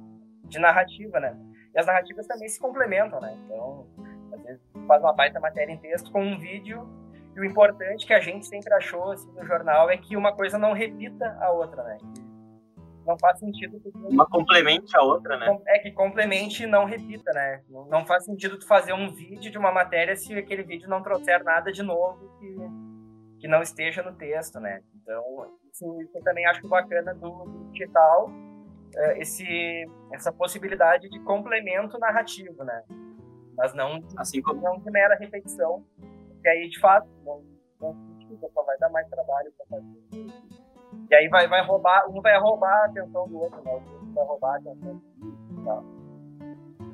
de 0.44 0.58
narrativa, 0.58 1.20
né? 1.20 1.36
E 1.74 1.78
as 1.78 1.86
narrativas 1.86 2.26
também 2.26 2.48
se 2.48 2.58
complementam, 2.58 3.20
né? 3.20 3.38
Então, 3.44 3.86
às 4.32 4.42
vezes 4.42 4.62
faz 4.86 5.02
uma 5.02 5.12
baita 5.12 5.38
matéria 5.38 5.72
em 5.72 5.78
texto 5.78 6.10
com 6.10 6.22
um 6.22 6.38
vídeo 6.38 6.88
e 7.34 7.40
o 7.40 7.44
importante 7.44 8.06
que 8.06 8.12
a 8.12 8.20
gente 8.20 8.46
sempre 8.46 8.72
achou 8.74 9.12
assim, 9.12 9.30
no 9.32 9.44
jornal 9.44 9.88
é 9.88 9.96
que 9.96 10.16
uma 10.16 10.34
coisa 10.34 10.58
não 10.58 10.72
repita 10.72 11.36
a 11.40 11.52
outra, 11.52 11.82
né? 11.84 11.98
Não 13.06 13.18
faz 13.18 13.38
sentido. 13.38 13.80
Uma 13.94 14.26
complemente 14.26 14.96
a 14.96 15.02
outra, 15.02 15.36
né? 15.36 15.58
É 15.66 15.78
que 15.78 15.90
complemente 15.90 16.64
e 16.64 16.66
não 16.66 16.84
repita, 16.84 17.32
né? 17.32 17.62
Não 17.68 18.04
faz 18.04 18.24
sentido 18.24 18.58
tu 18.58 18.66
fazer 18.66 18.92
um 18.92 19.10
vídeo 19.10 19.50
de 19.50 19.58
uma 19.58 19.72
matéria 19.72 20.14
se 20.14 20.34
aquele 20.34 20.62
vídeo 20.62 20.88
não 20.88 21.02
trouxer 21.02 21.42
nada 21.42 21.72
de 21.72 21.82
novo 21.82 22.28
que 22.38 22.56
que 23.40 23.48
não 23.48 23.62
esteja 23.62 24.02
no 24.02 24.12
texto, 24.12 24.60
né? 24.60 24.82
Então, 24.94 25.24
isso, 25.72 26.02
isso 26.02 26.18
eu 26.18 26.22
também 26.22 26.46
acho 26.46 26.68
bacana 26.68 27.14
do, 27.14 27.30
do 27.46 27.70
digital, 27.72 28.30
é, 28.94 29.18
esse, 29.18 29.88
essa 30.12 30.30
possibilidade 30.30 31.08
de 31.08 31.18
complemento 31.20 31.98
narrativo, 31.98 32.62
né? 32.62 32.84
Mas 33.56 33.74
não, 33.74 34.06
assim 34.16 34.42
como... 34.42 34.60
não 34.60 34.78
de 34.78 34.90
mera 34.90 35.16
repetição, 35.16 35.84
que 36.42 36.48
aí, 36.48 36.68
de 36.68 36.78
fato, 36.78 37.08
não, 37.24 37.42
não 37.80 37.96
só 38.52 38.62
vai 38.62 38.78
dar 38.78 38.90
mais 38.90 39.08
trabalho 39.08 39.52
para 39.56 39.66
fazer. 39.66 40.59
E 41.10 41.14
aí 41.14 41.28
vai, 41.28 41.48
vai 41.48 41.60
roubar, 41.66 42.08
um 42.08 42.22
vai 42.22 42.38
roubar 42.38 42.72
a 42.72 42.84
atenção 42.84 43.26
do 43.26 43.40
outro, 43.40 43.60
né? 43.64 43.70
O 43.72 43.74
outro 43.74 44.12
vai 44.14 44.24
roubar 44.24 44.52
a 44.52 44.56
atenção 44.58 45.02
do 45.18 45.68
outro? 45.68 46.00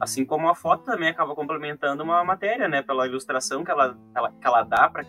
Assim 0.01 0.25
como 0.25 0.49
a 0.49 0.55
foto 0.55 0.85
também 0.85 1.11
acaba 1.11 1.35
complementando 1.35 2.03
uma 2.03 2.25
matéria, 2.25 2.67
né? 2.67 2.81
Pela 2.81 3.07
ilustração 3.07 3.63
que 3.63 3.71
ela, 3.71 3.95
ela 4.15 4.33
que 4.33 4.47
ela 4.47 4.63
dá 4.63 4.89
para 4.89 5.03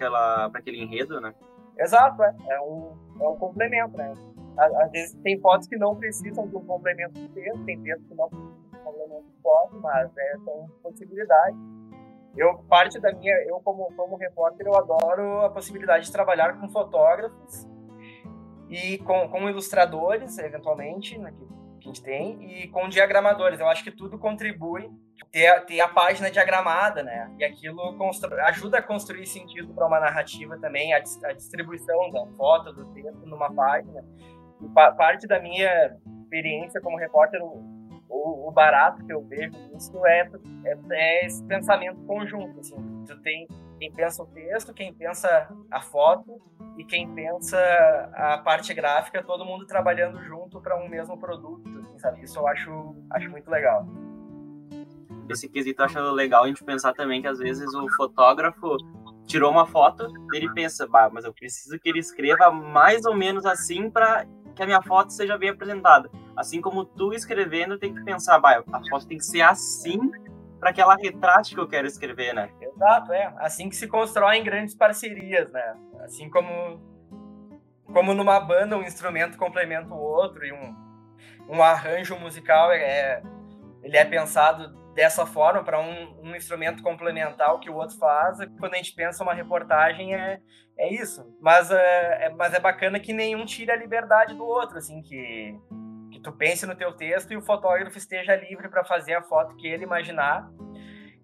aquele 0.53 0.83
enredo, 0.83 1.21
né? 1.21 1.33
Exato, 1.79 2.21
é. 2.21 2.35
É 2.49 2.59
um, 2.59 2.97
é 3.19 3.27
um 3.29 3.37
complemento, 3.37 3.95
né? 3.95 4.13
Às 4.57 4.91
vezes 4.91 5.13
tem 5.23 5.39
fotos 5.39 5.67
que 5.67 5.77
não 5.77 5.95
precisam 5.95 6.45
de 6.45 6.57
um 6.57 6.65
complemento 6.65 7.13
de 7.13 7.29
texto, 7.29 7.63
tem 7.63 7.81
textos 7.81 8.07
que 8.09 8.15
não 8.15 8.27
precisam 8.27 8.51
de 8.51 8.77
um 8.77 8.83
complemento 8.83 9.23
de 9.23 9.41
foto, 9.41 9.79
mas 9.81 10.17
é, 10.17 10.37
são 10.43 10.67
possibilidades. 10.83 11.57
Eu, 12.35 12.57
parte 12.69 12.99
da 12.99 13.13
minha, 13.13 13.35
eu 13.45 13.59
como, 13.61 13.89
como 13.95 14.17
repórter, 14.17 14.67
eu 14.67 14.75
adoro 14.75 15.45
a 15.45 15.49
possibilidade 15.49 16.05
de 16.05 16.11
trabalhar 16.11 16.59
com 16.59 16.67
fotógrafos 16.69 17.67
e 18.69 18.97
com, 18.99 19.27
com 19.29 19.49
ilustradores, 19.49 20.37
eventualmente, 20.37 21.17
né, 21.17 21.31
que 21.31 21.43
a 21.43 21.87
gente 21.87 22.01
tem, 22.01 22.63
e 22.63 22.67
com 22.67 22.89
diagramadores. 22.89 23.59
Eu 23.59 23.67
acho 23.67 23.83
que 23.83 23.91
tudo 23.91 24.17
contribui 24.17 24.89
ter, 25.31 25.65
ter 25.65 25.79
a 25.79 25.87
página 25.87 26.29
diagramada, 26.29 27.03
né? 27.03 27.33
E 27.39 27.43
aquilo 27.43 27.95
ajuda 28.45 28.79
a 28.79 28.81
construir 28.81 29.25
sentido 29.25 29.73
para 29.73 29.87
uma 29.87 29.99
narrativa 29.99 30.57
também, 30.57 30.93
a, 30.93 30.97
a, 30.97 31.33
distribuição 31.33 32.11
da 32.11 32.25
foto, 32.37 32.73
do 32.73 32.85
texto 32.93 33.25
numa 33.25 33.53
página. 33.53 34.03
E 34.61 34.67
pa, 34.69 34.91
parte 34.91 35.27
da 35.27 35.39
minha 35.39 35.95
experiência 36.23 36.81
como 36.81 36.97
repórter, 36.97 37.41
o, 37.41 37.63
o, 38.09 38.47
o, 38.47 38.51
barato 38.51 39.05
que 39.05 39.13
eu 39.13 39.21
vejo 39.21 39.57
nisso 39.71 40.05
é, 40.05 40.29
é, 40.65 40.77
é 40.91 41.25
esse 41.25 41.43
pensamento 41.45 41.99
conjunto, 42.05 42.59
assim. 42.59 42.75
Tu 43.05 43.21
tem 43.21 43.47
quem 43.77 43.91
pensa 43.91 44.23
o 44.23 44.25
texto, 44.27 44.73
quem 44.73 44.93
pensa 44.93 45.49
a 45.71 45.81
foto 45.81 46.41
e 46.77 46.83
quem 46.83 47.13
pensa 47.13 47.57
a 48.13 48.37
parte 48.39 48.73
gráfica, 48.73 49.23
todo 49.23 49.45
mundo 49.45 49.65
trabalhando 49.65 50.21
junto 50.23 50.59
para 50.59 50.77
um 50.77 50.87
mesmo 50.87 51.17
produto, 51.17 51.63
sabe? 51.97 52.23
Isso 52.23 52.39
eu 52.39 52.47
acho, 52.47 52.95
acho 53.11 53.29
muito 53.29 53.49
legal. 53.49 53.85
Esse 55.29 55.49
quesito 55.49 55.81
eu 55.81 55.85
acho 55.85 55.99
legal 56.11 56.43
a 56.43 56.47
gente 56.47 56.63
pensar 56.63 56.93
também 56.93 57.21
que 57.21 57.27
às 57.27 57.39
vezes 57.39 57.73
o 57.73 57.87
fotógrafo 57.95 58.77
tirou 59.25 59.51
uma 59.51 59.65
foto, 59.65 60.07
ele 60.33 60.51
pensa, 60.53 60.87
bah, 60.87 61.09
mas 61.11 61.25
eu 61.25 61.33
preciso 61.33 61.77
que 61.79 61.89
ele 61.89 61.99
escreva 61.99 62.49
mais 62.49 63.05
ou 63.05 63.13
menos 63.13 63.45
assim 63.45 63.89
para 63.89 64.25
que 64.55 64.63
a 64.63 64.65
minha 64.65 64.81
foto 64.81 65.11
seja 65.11 65.37
bem 65.37 65.49
apresentada. 65.49 66.09
Assim 66.35 66.61
como 66.61 66.85
tu 66.85 67.13
escrevendo 67.13 67.77
tem 67.77 67.93
que 67.93 68.03
pensar, 68.03 68.39
bah, 68.39 68.63
a 68.71 68.89
foto 68.89 69.05
tem 69.05 69.17
que 69.17 69.25
ser 69.25 69.41
assim 69.41 69.99
para 70.59 70.73
que 70.73 70.81
ela 70.81 70.95
retrate 70.95 71.53
que 71.53 71.61
eu 71.61 71.67
quero 71.67 71.87
escrever, 71.87 72.33
né? 72.33 72.49
Exato, 72.61 73.13
é. 73.13 73.33
Assim 73.37 73.69
que 73.69 73.75
se 73.75 73.87
constroem 73.87 74.43
grandes 74.43 74.75
parcerias, 74.75 75.51
né? 75.51 75.75
Assim 76.01 76.29
como 76.29 76.81
como 77.85 78.13
numa 78.13 78.39
banda 78.39 78.77
um 78.77 78.83
instrumento 78.83 79.37
complementa 79.37 79.93
o 79.93 79.97
outro 79.97 80.45
e 80.45 80.51
um, 80.51 80.75
um 81.47 81.63
arranjo 81.63 82.17
musical 82.19 82.71
é 82.71 83.21
ele 83.81 83.95
é 83.95 84.03
pensado 84.03 84.75
dessa 84.93 85.25
forma 85.25 85.63
para 85.63 85.79
um, 85.79 86.19
um, 86.21 86.35
instrumento 86.35 86.81
complementar 86.81 87.53
o 87.53 87.59
que 87.59 87.69
o 87.69 87.75
outro 87.75 87.97
faz. 87.97 88.39
Quando 88.59 88.73
a 88.73 88.77
gente 88.77 88.93
pensa 88.93 89.23
uma 89.23 89.33
reportagem 89.33 90.15
é, 90.15 90.41
é 90.77 90.93
isso. 90.93 91.23
Mas 91.39 91.71
é, 91.71 92.25
é, 92.25 92.29
mas 92.29 92.53
é 92.53 92.59
bacana 92.59 92.99
que 92.99 93.13
nenhum 93.13 93.45
tire 93.45 93.71
a 93.71 93.75
liberdade 93.75 94.33
do 94.33 94.43
outro, 94.43 94.79
assim 94.79 95.01
que 95.01 95.55
que 96.17 96.23
tu 96.23 96.31
pense 96.31 96.65
no 96.65 96.75
teu 96.75 96.91
texto 96.93 97.31
e 97.31 97.37
o 97.37 97.41
fotógrafo 97.41 97.97
esteja 97.97 98.35
livre 98.35 98.67
para 98.69 98.83
fazer 98.83 99.13
a 99.13 99.21
foto 99.21 99.55
que 99.55 99.67
ele 99.67 99.83
imaginar. 99.83 100.49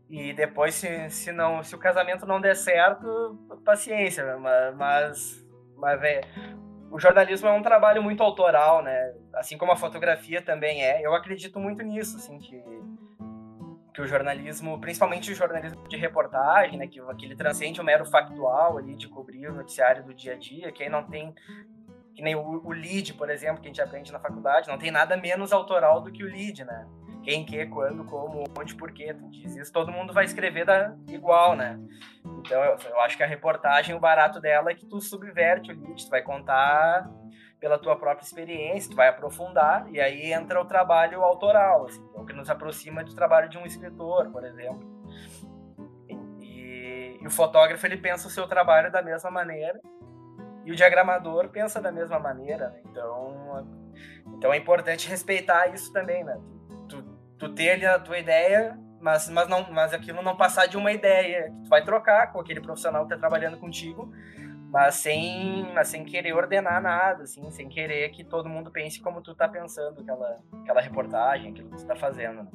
E 0.08 0.32
depois, 0.34 0.76
se, 0.76 1.10
se, 1.10 1.32
não, 1.32 1.64
se 1.64 1.74
o 1.76 1.80
casamento 1.80 2.26
não 2.26 2.40
der 2.40 2.56
certo, 2.56 3.36
paciência, 3.66 4.38
mas, 4.38 5.44
mas, 5.76 6.04
é, 6.04 6.22
o 6.92 7.00
jornalismo 7.00 7.48
é 7.48 7.52
um 7.52 7.64
trabalho 7.64 8.04
muito 8.04 8.22
autoral, 8.22 8.84
né? 8.84 9.14
Assim 9.34 9.58
como 9.58 9.72
a 9.72 9.76
fotografia 9.76 10.42
também 10.42 10.84
é. 10.84 11.04
Eu 11.04 11.16
acredito 11.16 11.60
muito 11.60 11.82
nisso, 11.82 12.18
assim, 12.18 12.38
que, 12.38 12.64
que 13.96 14.02
o 14.02 14.06
jornalismo, 14.06 14.80
principalmente 14.80 15.32
o 15.32 15.36
jornalismo 15.36 15.88
de 15.88 15.98
reportagem, 15.98 16.78
né, 16.78 16.88
que, 16.88 17.02
que 17.16 17.26
ele 17.26 17.36
transcende 17.36 17.82
o 17.82 17.84
mero 17.84 18.06
factual 18.06 18.78
ali 18.78 18.96
de 18.96 19.10
cobrir 19.10 19.48
o 19.48 19.56
noticiário 19.56 20.04
do 20.04 20.14
dia 20.14 20.34
a 20.34 20.38
dia, 20.38 20.72
que 20.72 20.84
aí 20.84 20.90
não 20.90 21.04
tem 21.04 21.34
que 22.14 22.22
nem 22.22 22.36
o, 22.36 22.62
o 22.64 22.72
lead, 22.72 23.14
por 23.16 23.30
exemplo, 23.30 23.62
que 23.62 23.68
a 23.68 23.70
gente 23.70 23.82
aprende 23.82 24.12
na 24.12 24.20
faculdade, 24.20 24.68
não 24.68 24.78
tem 24.78 24.92
nada 24.92 25.18
menos 25.18 25.52
autoral 25.52 26.02
do 26.02 26.12
que 26.12 26.24
o 26.24 26.28
lead, 26.28 26.64
né? 26.64 26.88
Quem, 27.24 27.46
que, 27.46 27.66
quando, 27.68 28.04
como, 28.06 28.44
onde, 28.60 28.76
porquê, 28.76 29.14
tu 29.14 29.30
diz 29.30 29.56
isso, 29.56 29.72
todo 29.72 29.92
mundo 29.92 30.12
vai 30.12 30.26
escrever 30.26 30.66
da, 30.66 30.94
igual, 31.08 31.56
né? 31.56 31.80
Então, 32.40 32.62
eu, 32.62 32.78
eu 32.90 33.00
acho 33.02 33.16
que 33.16 33.24
a 33.24 33.28
reportagem, 33.28 33.96
o 33.96 34.00
barato 34.00 34.42
dela 34.42 34.72
é 34.72 34.76
que 34.76 34.86
tu 34.86 35.00
subverte 35.00 35.72
o 35.72 35.80
lead, 35.80 36.06
tu 36.06 36.10
vai 36.10 36.22
contar 36.22 37.10
pela 37.62 37.80
tua 37.80 37.96
própria 37.96 38.26
experiência, 38.26 38.92
tu 38.92 38.98
vai 38.98 39.08
aprofundar, 39.08 39.90
e 39.90 40.02
aí 40.02 40.34
entra 40.34 40.60
o 40.60 40.66
trabalho 40.66 41.24
autoral, 41.24 41.86
assim, 41.86 42.06
é 42.14 42.20
o 42.20 42.26
que 42.26 42.34
nos 42.34 42.50
aproxima 42.50 43.06
do 43.06 43.16
trabalho 43.16 43.48
de 43.48 43.58
um 43.58 43.66
escritor, 43.66 44.30
por 44.30 44.44
exemplo. 44.44 44.84
E, 46.42 47.20
e 47.22 47.26
o 47.26 47.32
fotógrafo, 47.32 47.86
ele 47.86 47.96
pensa 47.96 48.28
o 48.28 48.32
seu 48.32 48.46
trabalho 48.48 48.92
da 48.92 49.02
mesma 49.02 49.32
maneira, 49.32 49.80
e 50.66 50.72
o 50.72 50.76
diagramador 50.76 51.50
pensa 51.50 51.82
da 51.82 51.92
mesma 51.92 52.20
maneira, 52.20 52.70
né? 52.70 52.82
Então, 52.90 53.68
então 54.38 54.54
é 54.54 54.58
importante 54.58 55.10
respeitar 55.10 55.68
isso 55.74 55.92
também, 55.92 56.24
né? 56.24 56.40
Tu, 56.88 57.04
tu 57.38 57.50
ter 57.54 57.72
ali 57.72 57.86
a 57.86 58.00
tua 58.00 58.18
ideia, 58.18 58.78
mas, 59.00 59.30
mas, 59.30 59.48
não, 59.50 59.70
mas 59.72 59.94
aquilo 59.94 60.22
não 60.22 60.38
passar 60.38 60.66
de 60.68 60.78
uma 60.78 60.92
ideia. 60.92 61.54
Tu 61.64 61.70
vai 61.70 61.84
trocar 61.84 62.32
com 62.32 62.40
aquele 62.40 62.62
profissional 62.62 63.06
que 63.06 63.14
está 63.14 63.20
trabalhando 63.20 63.58
contigo, 63.58 64.12
mas 64.72 64.96
sem, 64.96 65.70
mas 65.74 65.90
sem 65.90 66.06
querer 66.06 66.34
ordenar 66.34 66.82
nada, 66.82 67.24
assim, 67.24 67.52
sem 67.52 67.68
querer 67.68 68.10
que 68.10 68.24
todo 68.24 68.50
mundo 68.50 68.72
pense 68.72 69.02
como 69.02 69.22
tu 69.22 69.36
tá 69.36 69.48
pensando 69.48 70.02
aquela, 70.02 70.40
aquela 70.62 70.82
reportagem, 70.82 71.52
aquilo 71.52 71.70
que 71.70 71.78
tu 71.78 71.86
tá 71.86 71.96
fazendo, 71.96 72.44
né? 72.44 72.52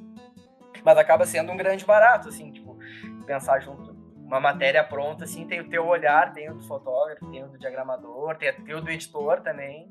Mas 0.82 0.96
acaba 0.96 1.26
sendo 1.26 1.52
um 1.52 1.56
grande 1.56 1.84
barato, 1.84 2.28
assim, 2.28 2.50
tipo, 2.50 2.78
pensar 3.26 3.60
junto 3.60 3.87
uma 4.28 4.38
matéria 4.38 4.84
pronta, 4.84 5.24
assim, 5.24 5.46
tem 5.46 5.60
o 5.60 5.68
teu 5.70 5.86
olhar, 5.86 6.32
tem 6.34 6.50
o 6.50 6.54
do 6.54 6.62
fotógrafo, 6.64 7.26
tem 7.30 7.42
o 7.42 7.48
do 7.48 7.58
diagramador, 7.58 8.36
tem, 8.36 8.52
tem 8.52 8.74
o 8.74 8.80
do 8.80 8.90
editor 8.90 9.40
também, 9.40 9.90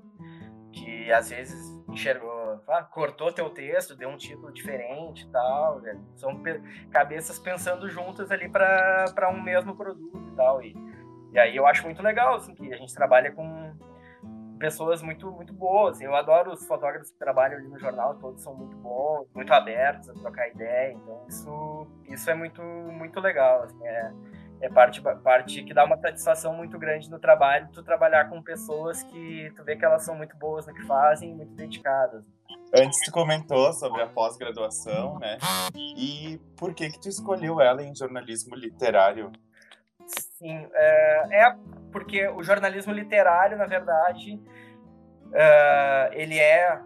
que 0.71 1.11
às 1.11 1.31
vezes 1.31 1.75
enxergou, 1.89 2.61
ah, 2.67 2.83
cortou 2.83 3.33
teu 3.33 3.49
texto, 3.49 3.95
deu 3.95 4.09
um 4.09 4.15
título 4.15 4.53
diferente 4.53 5.23
e 5.23 5.31
tal. 5.31 5.79
Né? 5.79 5.99
São 6.15 6.39
pe 6.39 6.61
cabeças 6.91 7.39
pensando 7.39 7.89
juntas 7.89 8.31
ali 8.31 8.47
para 8.47 9.27
um 9.33 9.41
mesmo 9.41 9.75
produto 9.75 10.29
e 10.31 10.35
tal. 10.35 10.61
E, 10.61 10.75
e 11.33 11.39
aí 11.39 11.55
eu 11.55 11.65
acho 11.65 11.83
muito 11.83 12.03
legal, 12.03 12.35
assim, 12.35 12.53
que 12.53 12.71
a 12.71 12.77
gente 12.77 12.93
trabalha 12.93 13.31
com 13.31 13.73
pessoas 14.57 15.01
muito 15.01 15.31
muito 15.31 15.53
boas. 15.53 16.01
Eu 16.01 16.15
adoro 16.15 16.51
os 16.51 16.65
fotógrafos 16.65 17.11
que 17.11 17.17
trabalham 17.17 17.57
ali 17.57 17.67
no 17.67 17.79
jornal, 17.79 18.15
todos 18.15 18.41
são 18.41 18.53
muito 18.55 18.75
bons, 18.77 19.27
muito 19.33 19.51
abertos 19.53 20.09
a 20.09 20.13
trocar 20.13 20.49
ideia. 20.49 20.93
Então 20.93 21.25
isso 21.27 21.87
isso 22.05 22.29
é 22.29 22.33
muito 22.33 22.61
muito 22.61 23.19
legal. 23.19 23.63
Assim, 23.63 23.87
é, 23.87 24.11
é 24.61 24.69
parte 24.69 25.01
parte 25.01 25.63
que 25.63 25.73
dá 25.73 25.85
uma 25.85 25.97
satisfação 25.97 26.53
muito 26.53 26.77
grande 26.77 27.09
no 27.09 27.19
trabalho. 27.19 27.69
Tu 27.71 27.83
trabalhar 27.83 28.29
com 28.29 28.41
pessoas 28.41 29.03
que 29.03 29.51
tu 29.55 29.63
vê 29.63 29.75
que 29.75 29.85
elas 29.85 30.03
são 30.03 30.15
muito 30.15 30.35
boas 30.37 30.65
no 30.67 30.73
que 30.73 30.81
fazem, 30.83 31.33
muito 31.35 31.53
dedicadas. 31.53 32.23
Antes 32.75 32.99
tu 33.05 33.11
comentou 33.11 33.71
sobre 33.73 34.01
a 34.01 34.07
pós-graduação, 34.07 35.19
né? 35.19 35.37
E 35.75 36.39
por 36.57 36.73
que 36.73 36.89
que 36.89 36.99
tu 36.99 37.07
escolheu 37.07 37.61
ela 37.61 37.81
em 37.81 37.95
jornalismo 37.95 38.55
literário? 38.55 39.31
Sim, 40.37 40.67
é, 40.71 41.45
é 41.45 41.55
porque 41.91 42.27
o 42.27 42.43
jornalismo 42.43 42.93
literário, 42.93 43.57
na 43.57 43.65
verdade, 43.65 44.35
uh, 44.35 46.13
ele 46.13 46.37
é 46.37 46.79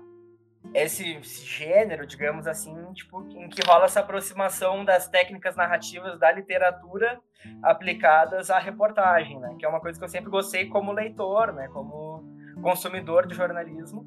esse, 0.74 1.18
esse, 1.18 1.46
gênero, 1.46 2.08
digamos 2.08 2.48
assim, 2.48 2.74
tipo, 2.94 3.28
em 3.32 3.50
que 3.50 3.62
rola 3.68 3.86
essa 3.86 4.00
aproximação 4.00 4.86
das 4.86 5.10
técnicas 5.10 5.58
narrativas 5.58 6.18
da 6.18 6.32
literatura 6.32 7.20
aplicadas 7.62 8.50
à 8.50 8.58
reportagem, 8.58 9.38
né? 9.38 9.54
Que 9.60 9.66
é 9.66 9.70
uma 9.70 9.82
coisa 9.82 10.00
que 10.00 10.06
eu 10.06 10.10
sempre 10.10 10.32
gostei 10.32 10.68
como 10.68 10.94
leitor, 10.94 11.52
né? 11.52 11.68
Como 11.74 12.24
consumidor 12.62 13.28
de 13.28 13.36
jornalismo, 13.36 14.06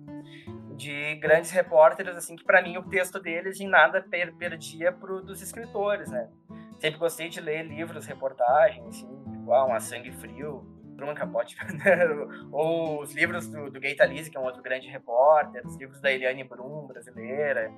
de 0.74 1.16
grandes 1.16 1.50
repórteres, 1.50 2.16
assim, 2.16 2.34
que 2.34 2.44
para 2.44 2.62
mim 2.62 2.78
o 2.78 2.88
texto 2.88 3.20
deles 3.20 3.60
em 3.60 3.68
nada 3.68 4.00
per 4.00 4.34
perdia 4.36 4.90
pro 4.90 5.20
dos 5.20 5.42
escritores, 5.42 6.10
né? 6.10 6.30
Sempre 6.78 6.98
gostei 6.98 7.28
de 7.28 7.40
ler 7.40 7.62
livros, 7.62 8.06
reportagens, 8.06 8.86
assim, 8.86 9.23
igual 9.44 9.68
uma 9.68 9.78
Sangue 9.78 10.10
Frio, 10.10 10.66
Truman 10.96 11.14
Capote, 11.14 11.56
ou 12.50 13.02
os 13.02 13.12
livros 13.12 13.46
do, 13.46 13.70
do 13.70 13.80
Talese, 13.96 14.30
que 14.30 14.36
é 14.36 14.40
um 14.40 14.44
outro 14.44 14.62
grande 14.62 14.88
repórter, 14.88 15.62
os 15.66 15.76
livros 15.76 16.00
da 16.00 16.10
Eliane 16.10 16.42
Brum, 16.42 16.86
brasileira. 16.86 17.70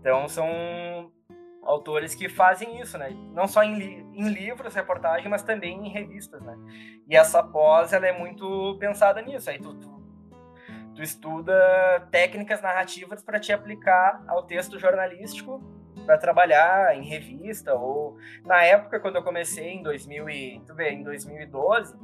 Então, 0.00 0.28
são 0.28 1.12
autores 1.62 2.14
que 2.14 2.28
fazem 2.28 2.80
isso, 2.80 2.98
né? 2.98 3.10
Não 3.32 3.46
só 3.46 3.62
em, 3.62 3.74
li 3.74 4.06
em 4.12 4.28
livros, 4.28 4.74
reportagem, 4.74 5.28
mas 5.28 5.42
também 5.42 5.86
em 5.86 5.88
revistas, 5.88 6.42
né? 6.42 6.56
E 7.08 7.16
essa 7.16 7.42
pós, 7.42 7.92
ela 7.92 8.06
é 8.06 8.12
muito 8.12 8.76
pensada 8.78 9.22
nisso. 9.22 9.48
Aí 9.48 9.58
tu, 9.58 9.72
tu, 9.74 10.02
tu 10.94 11.02
estuda 11.02 12.08
técnicas 12.10 12.60
narrativas 12.60 13.22
para 13.22 13.38
te 13.38 13.52
aplicar 13.52 14.22
ao 14.26 14.42
texto 14.42 14.78
jornalístico 14.78 15.62
para 16.04 16.18
trabalhar 16.18 16.96
em 16.96 17.04
revista 17.04 17.74
ou 17.74 18.16
na 18.44 18.62
época 18.62 19.00
quando 19.00 19.16
eu 19.16 19.22
comecei 19.22 19.70
em 19.72 19.82
2000 19.82 20.30
e, 20.30 20.62
tu 20.66 20.74
vê, 20.74 20.90
em 20.90 21.02
2012 21.02 21.96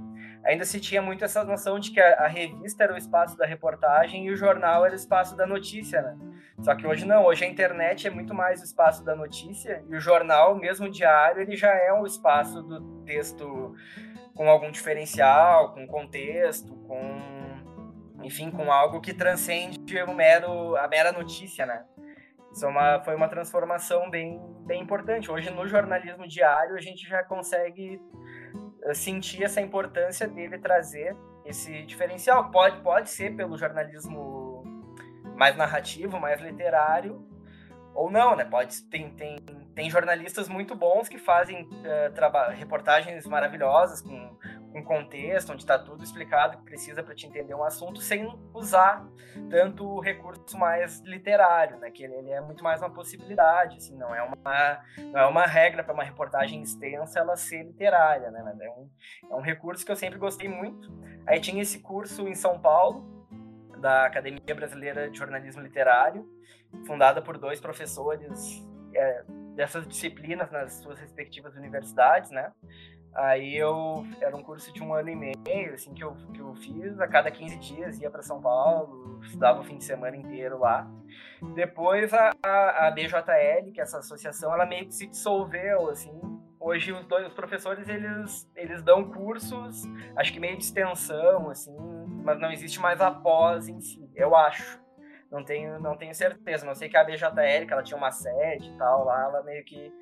ainda 0.44 0.64
se 0.64 0.80
tinha 0.80 1.02
muito 1.02 1.24
essa 1.24 1.44
noção 1.44 1.78
de 1.78 1.90
que 1.90 2.00
a, 2.00 2.24
a, 2.24 2.26
revista 2.26 2.84
era 2.84 2.94
o 2.94 2.96
espaço 2.96 3.36
da 3.36 3.46
reportagem 3.46 4.26
e 4.26 4.30
o 4.30 4.36
jornal 4.36 4.84
era 4.84 4.94
o 4.94 4.96
espaço 4.96 5.36
da 5.36 5.46
notícia, 5.46 6.00
né? 6.02 6.16
Só 6.60 6.74
que 6.74 6.86
hoje 6.86 7.06
não, 7.06 7.24
hoje 7.24 7.44
a 7.44 7.48
internet 7.48 8.06
é 8.06 8.10
muito 8.10 8.34
mais 8.34 8.60
o 8.60 8.64
espaço 8.64 9.04
da 9.04 9.14
notícia 9.14 9.82
e 9.88 9.96
o 9.96 10.00
jornal, 10.00 10.54
mesmo 10.54 10.90
diário, 10.90 11.40
ele 11.40 11.56
já 11.56 11.70
é 11.70 11.92
o 11.92 12.06
espaço 12.06 12.62
do 12.62 13.02
texto 13.04 13.74
com 14.34 14.48
algum 14.48 14.70
diferencial, 14.70 15.72
com 15.72 15.86
contexto, 15.86 16.74
com 16.86 17.40
enfim, 18.22 18.50
com 18.50 18.70
algo 18.70 19.00
que 19.00 19.14
transcende 19.14 19.78
o 20.06 20.14
mero, 20.14 20.76
a 20.76 20.86
mera 20.86 21.10
notícia, 21.10 21.64
né? 21.64 21.84
Isso 22.52 22.64
é 22.64 22.68
uma, 22.68 23.00
foi 23.00 23.14
uma 23.14 23.28
transformação 23.28 24.10
bem, 24.10 24.40
bem 24.66 24.82
importante. 24.82 25.30
Hoje, 25.30 25.50
no 25.50 25.66
jornalismo 25.66 26.26
diário, 26.26 26.74
a 26.74 26.80
gente 26.80 27.08
já 27.08 27.22
consegue 27.22 28.00
eh, 28.82 28.94
sentir 28.94 29.44
essa 29.44 29.60
importância 29.60 30.26
dele 30.26 30.58
trazer 30.58 31.16
esse 31.44 31.82
diferencial. 31.82 32.50
Pode, 32.50 32.80
pode 32.82 33.10
ser 33.10 33.36
pelo 33.36 33.56
jornalismo 33.56 34.64
mais 35.36 35.56
narrativo, 35.56 36.18
mais 36.18 36.40
literário, 36.40 37.24
ou 37.94 38.10
não, 38.10 38.36
né? 38.36 38.44
Pode 38.44 38.82
tem, 38.84 39.10
tem, 39.10 39.38
tem 39.74 39.88
jornalistas 39.88 40.48
muito 40.48 40.74
bons 40.74 41.08
que 41.08 41.18
fazem 41.18 41.62
uh, 41.64 42.50
reportagens 42.54 43.26
maravilhosas 43.26 44.02
com, 44.02 44.36
com 44.72 44.84
contexto, 44.84 45.52
onde 45.52 45.62
está 45.62 45.78
tudo 45.78 46.02
explicado 46.02 46.58
que 46.58 46.64
precisa 46.64 47.02
para 47.02 47.14
te 47.14 47.26
entender 47.26 47.54
um 47.54 47.64
assunto, 47.64 48.00
sem 48.00 48.26
usar 48.54 49.06
tanto 49.50 49.86
o 49.86 50.00
recurso 50.00 50.56
mais 50.56 51.00
literário, 51.00 51.78
né? 51.78 51.90
Que 51.90 52.04
ele, 52.04 52.14
ele, 52.14 52.30
é 52.30 52.40
muito 52.40 52.62
mais 52.62 52.80
uma 52.80 52.90
possibilidade, 52.90 53.76
assim, 53.76 53.96
não 53.96 54.14
é 54.14 54.22
uma, 54.22 54.80
não 54.98 55.20
é 55.20 55.26
uma 55.26 55.46
regra 55.46 55.82
para 55.82 55.94
uma 55.94 56.04
reportagem 56.04 56.62
extensa 56.62 57.18
ela 57.18 57.36
ser 57.36 57.64
literária, 57.64 58.30
né? 58.30 58.40
É 58.60 58.70
um, 58.70 58.90
é 59.30 59.34
um 59.34 59.40
recurso 59.40 59.84
que 59.84 59.90
eu 59.90 59.96
sempre 59.96 60.18
gostei 60.18 60.48
muito. 60.48 60.90
Aí 61.26 61.40
tinha 61.40 61.62
esse 61.62 61.80
curso 61.80 62.26
em 62.28 62.34
São 62.34 62.58
Paulo, 62.58 63.18
da 63.80 64.04
Academia 64.04 64.54
Brasileira 64.54 65.10
de 65.10 65.18
Jornalismo 65.18 65.62
Literário, 65.62 66.28
fundada 66.86 67.20
por 67.22 67.38
dois 67.38 67.60
professores 67.60 68.62
é, 68.94 69.24
dessas 69.54 69.86
disciplinas 69.86 70.50
nas 70.50 70.74
suas 70.74 70.98
respectivas 70.98 71.54
universidades, 71.56 72.30
né? 72.30 72.52
Aí 73.14 73.56
eu 73.56 74.06
era 74.20 74.36
um 74.36 74.42
curso 74.42 74.72
de 74.72 74.82
um 74.82 74.94
ano 74.94 75.10
e 75.10 75.16
meio, 75.16 75.74
assim, 75.74 75.92
que 75.92 76.02
eu, 76.02 76.14
que 76.32 76.40
eu 76.40 76.54
fiz. 76.54 77.00
A 77.00 77.08
cada 77.08 77.30
15 77.30 77.58
dias 77.58 78.00
ia 78.00 78.10
para 78.10 78.22
São 78.22 78.40
Paulo, 78.40 79.20
estudava 79.22 79.60
o 79.60 79.64
fim 79.64 79.78
de 79.78 79.84
semana 79.84 80.16
inteiro 80.16 80.58
lá. 80.58 80.88
Depois 81.54 82.14
a, 82.14 82.32
a, 82.42 82.86
a, 82.86 82.90
BJL, 82.90 83.72
que 83.72 83.80
é 83.80 83.82
essa 83.82 83.98
associação, 83.98 84.52
ela 84.52 84.64
meio 84.64 84.86
que 84.86 84.94
se 84.94 85.06
dissolveu, 85.06 85.88
assim. 85.88 86.12
Hoje 86.58 86.92
os 86.92 87.06
dois 87.06 87.26
os 87.26 87.32
professores, 87.32 87.88
eles, 87.88 88.48
eles 88.54 88.82
dão 88.82 89.10
cursos, 89.10 89.82
acho 90.14 90.32
que 90.32 90.38
meio 90.38 90.58
de 90.58 90.64
extensão, 90.64 91.48
assim, 91.48 91.74
mas 92.22 92.38
não 92.38 92.52
existe 92.52 92.78
mais 92.78 93.00
a 93.00 93.10
pós 93.10 93.66
em 93.66 93.80
si, 93.80 94.08
eu 94.14 94.36
acho. 94.36 94.78
Não 95.30 95.44
tenho, 95.44 95.80
não 95.80 95.96
tenho 95.96 96.14
certeza. 96.14 96.66
Não 96.66 96.74
sei 96.74 96.88
que 96.88 96.96
a 96.96 97.04
BJL, 97.04 97.66
que 97.66 97.72
ela 97.72 97.82
tinha 97.82 97.96
uma 97.96 98.10
sede 98.10 98.68
e 98.68 98.76
tal, 98.76 99.04
lá 99.04 99.22
ela 99.24 99.42
meio 99.44 99.64
que 99.64 99.92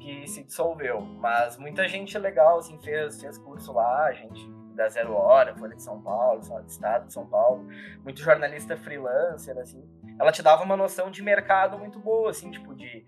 que 0.00 0.26
se 0.26 0.44
dissolveu. 0.44 1.00
Mas 1.00 1.56
muita 1.56 1.86
gente 1.88 2.16
legal, 2.18 2.58
assim, 2.58 2.78
fez, 2.82 3.20
fez 3.20 3.38
curso 3.38 3.72
lá, 3.72 4.12
gente 4.12 4.54
da 4.74 4.88
Zero 4.88 5.14
Hora, 5.14 5.54
Folha 5.54 5.74
de 5.74 5.82
São 5.82 6.00
Paulo, 6.02 6.40
do 6.40 6.66
Estado 6.66 7.06
de 7.06 7.12
São 7.12 7.26
Paulo, 7.26 7.66
muito 8.02 8.20
jornalista 8.20 8.76
freelancer, 8.76 9.56
assim. 9.58 9.82
Ela 10.18 10.32
te 10.32 10.42
dava 10.42 10.62
uma 10.62 10.76
noção 10.76 11.10
de 11.10 11.22
mercado 11.22 11.78
muito 11.78 11.98
boa, 11.98 12.30
assim, 12.30 12.50
tipo, 12.50 12.74
de, 12.74 13.06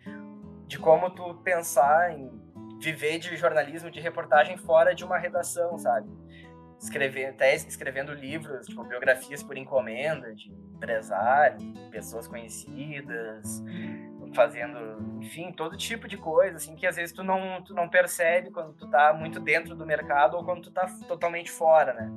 de 0.66 0.79
como 0.79 1.11
tu 1.11 1.35
pensar 1.42 2.12
em 2.12 2.31
viver 2.81 3.18
de 3.18 3.37
jornalismo, 3.37 3.90
de 3.90 4.01
reportagem 4.01 4.57
fora 4.57 4.94
de 4.94 5.05
uma 5.05 5.18
redação, 5.18 5.77
sabe? 5.79 6.09
Escrever, 6.79 7.27
até 7.27 7.55
escrevendo 7.55 8.12
livros, 8.12 8.66
tipo, 8.66 8.85
biografias 8.85 9.42
por 9.42 9.57
encomenda 9.57 10.35
de 10.35 10.53
empresários, 10.53 11.64
pessoas 11.90 12.29
conhecidas, 12.29 13.62
fazendo, 14.37 15.18
enfim, 15.20 15.51
todo 15.51 15.77
tipo 15.77 16.07
de 16.07 16.16
coisa, 16.16 16.57
assim, 16.57 16.77
que 16.77 16.87
às 16.87 16.96
vezes 16.96 17.12
tu 17.12 17.25
não, 17.25 17.62
tu 17.62 17.75
não 17.75 17.88
percebe 17.88 18.51
quando 18.51 18.75
tu 18.75 18.87
tá 18.88 19.12
muito 19.14 19.40
dentro 19.40 19.75
do 19.75 19.87
mercado 19.87 20.37
ou 20.37 20.44
quando 20.44 20.62
tu 20.62 20.70
tá 20.70 20.87
totalmente 21.09 21.51
fora, 21.51 21.94
né? 21.94 22.11